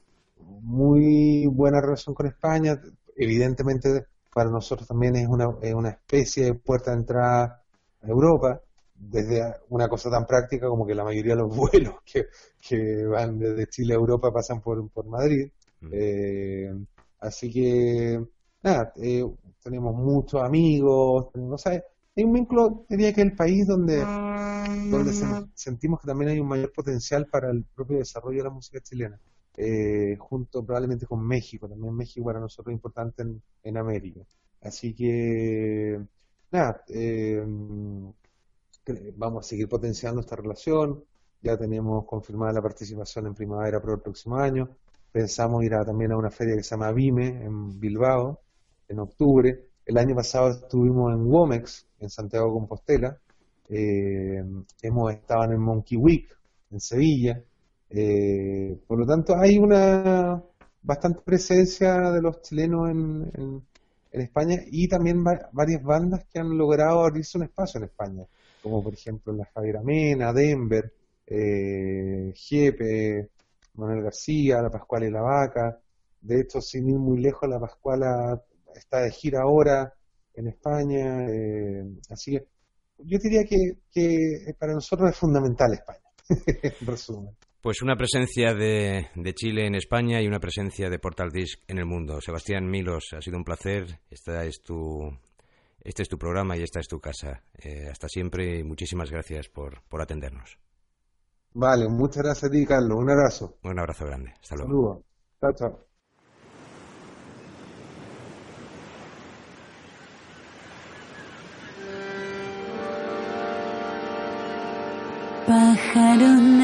muy 0.61 1.47
buena 1.47 1.81
relación 1.81 2.13
con 2.13 2.27
España. 2.27 2.79
Evidentemente, 3.15 4.05
para 4.33 4.49
nosotros 4.49 4.87
también 4.87 5.15
es 5.15 5.27
una, 5.27 5.55
es 5.61 5.73
una 5.73 5.89
especie 5.89 6.45
de 6.45 6.53
puerta 6.55 6.91
de 6.91 6.97
entrada 6.97 7.63
a 8.01 8.07
Europa 8.07 8.61
desde 8.95 9.43
una 9.69 9.87
cosa 9.87 10.09
tan 10.09 10.25
práctica 10.25 10.67
como 10.67 10.85
que 10.87 10.95
la 10.95 11.03
mayoría 11.03 11.35
de 11.35 11.41
los 11.41 11.55
vuelos 11.55 11.95
que, 12.05 12.27
que 12.67 13.05
van 13.05 13.37
desde 13.37 13.67
Chile 13.67 13.93
a 13.93 13.97
Europa 13.97 14.31
pasan 14.31 14.61
por, 14.61 14.89
por 14.89 15.05
Madrid. 15.05 15.49
Mm. 15.81 15.89
Eh, 15.91 16.73
así 17.19 17.51
que, 17.51 18.23
nada, 18.63 18.93
eh, 18.97 19.25
tenemos 19.61 19.95
muchos 19.95 20.41
amigos, 20.41 21.31
tenemos, 21.31 21.65
hay 21.67 21.81
un 22.23 22.33
vínculo, 22.33 22.85
diría 22.89 23.13
que 23.13 23.21
el 23.21 23.35
país 23.35 23.67
donde, 23.67 23.97
donde 23.97 25.11
sentimos 25.53 25.99
que 25.99 26.07
también 26.07 26.31
hay 26.31 26.39
un 26.39 26.47
mayor 26.47 26.71
potencial 26.71 27.27
para 27.27 27.51
el 27.51 27.65
propio 27.75 27.97
desarrollo 27.97 28.37
de 28.37 28.43
la 28.43 28.49
música 28.49 28.79
chilena. 28.79 29.19
Eh, 29.57 30.17
junto 30.19 30.65
probablemente 30.65 31.05
con 31.05 31.25
México, 31.25 31.69
también 31.69 31.95
México 31.95 32.25
para 32.25 32.41
nosotros 32.41 32.73
es 32.73 32.77
importante 32.77 33.23
en, 33.23 33.41
en 33.63 33.77
América. 33.77 34.21
Así 34.61 34.93
que, 34.93 35.99
nada, 36.51 36.83
eh, 36.89 37.41
vamos 39.15 39.45
a 39.45 39.49
seguir 39.49 39.67
potenciando 39.67 40.21
esta 40.21 40.35
relación. 40.35 41.03
Ya 41.41 41.57
tenemos 41.57 42.05
confirmada 42.05 42.53
la 42.53 42.61
participación 42.61 43.27
en 43.27 43.35
primavera 43.35 43.79
para 43.79 43.93
el 43.93 44.01
próximo 44.01 44.37
año. 44.37 44.69
Pensamos 45.11 45.63
ir 45.63 45.71
también 45.85 46.11
a 46.11 46.17
una 46.17 46.31
feria 46.31 46.55
que 46.55 46.63
se 46.63 46.71
llama 46.71 46.91
Vime 46.91 47.43
en 47.43 47.79
Bilbao 47.79 48.39
en 48.87 48.99
octubre. 48.99 49.69
El 49.85 49.97
año 49.97 50.15
pasado 50.15 50.49
estuvimos 50.49 51.13
en 51.13 51.25
Womex, 51.25 51.87
en 51.99 52.09
Santiago 52.09 52.51
Compostela. 52.53 53.17
Eh, 53.69 54.43
hemos 54.81 55.13
estado 55.13 55.51
en 55.51 55.59
Monkey 55.59 55.97
Week, 55.97 56.27
en 56.71 56.79
Sevilla. 56.79 57.41
Eh, 57.89 58.77
por 58.87 58.99
lo 58.99 59.05
tanto, 59.05 59.35
hay 59.37 59.57
una 59.57 60.41
bastante 60.81 61.21
presencia 61.23 62.11
de 62.11 62.21
los 62.21 62.41
chilenos 62.41 62.89
en, 62.89 63.31
en, 63.35 63.61
España 64.11 64.61
y 64.67 64.87
también 64.87 65.25
varias 65.51 65.83
bandas 65.83 66.23
que 66.31 66.39
han 66.39 66.57
logrado 66.57 67.03
abrirse 67.03 67.37
un 67.37 67.43
espacio 67.43 67.79
en 67.79 67.83
España 67.83 68.25
como 68.65 68.81
por 68.81 68.95
ejemplo 68.95 69.31
la 69.31 69.45
Javier 69.53 69.77
Amena, 69.77 70.33
Denver, 70.33 70.91
eh, 71.27 72.31
Giepe, 72.33 73.29
Manuel 73.75 74.01
García, 74.01 74.59
la 74.59 74.71
Pascuala 74.71 75.05
y 75.05 75.11
la 75.11 75.21
Vaca. 75.21 75.79
De 76.19 76.41
hecho, 76.41 76.59
sin 76.61 76.89
ir 76.89 76.97
muy 76.97 77.21
lejos, 77.21 77.47
la 77.47 77.59
Pascuala 77.59 78.41
está 78.73 79.01
de 79.01 79.11
gira 79.11 79.41
ahora 79.43 79.93
en 80.33 80.47
España. 80.47 81.27
Eh, 81.29 81.83
así 82.09 82.31
que 82.31 82.47
yo 82.97 83.19
diría 83.21 83.43
que, 83.43 83.77
que 83.91 84.55
para 84.57 84.73
nosotros 84.73 85.11
es 85.11 85.15
fundamental 85.15 85.71
España, 85.71 86.09
en 86.63 86.87
resumen. 86.87 87.35
Pues 87.61 87.83
una 87.83 87.95
presencia 87.95 88.55
de, 88.55 89.09
de, 89.13 89.33
Chile 89.33 89.67
en 89.67 89.75
España 89.75 90.23
y 90.23 90.27
una 90.27 90.39
presencia 90.39 90.89
de 90.89 90.97
Portal 90.97 91.29
Disc 91.31 91.59
en 91.67 91.77
el 91.77 91.85
mundo. 91.85 92.19
Sebastián 92.19 92.67
Milos, 92.67 93.09
ha 93.15 93.21
sido 93.21 93.37
un 93.37 93.43
placer. 93.43 93.99
Esta 94.09 94.43
es 94.43 94.61
tu, 94.63 95.11
este 95.85 96.01
es 96.01 96.09
tu 96.09 96.17
programa 96.17 96.57
y 96.57 96.63
esta 96.63 96.79
es 96.79 96.87
tu 96.87 96.99
casa. 96.99 97.43
Eh, 97.53 97.87
hasta 97.89 98.09
siempre 98.09 98.59
y 98.59 98.63
muchísimas 98.63 99.11
gracias 99.11 99.47
por, 99.47 99.83
por 99.83 100.01
atendernos. 100.01 100.57
Vale, 101.53 101.87
muchas 101.87 102.23
gracias 102.23 102.49
a 102.49 102.51
ti, 102.51 102.65
Carlos. 102.65 102.97
Un 102.97 103.09
abrazo. 103.09 103.57
Un 103.63 103.79
abrazo 103.79 104.05
grande. 104.05 104.33
Hasta 104.41 104.55
luego. 104.55 105.03
Chao, 105.39 105.53
chao. 105.53 105.85
Pájaro 115.47 116.54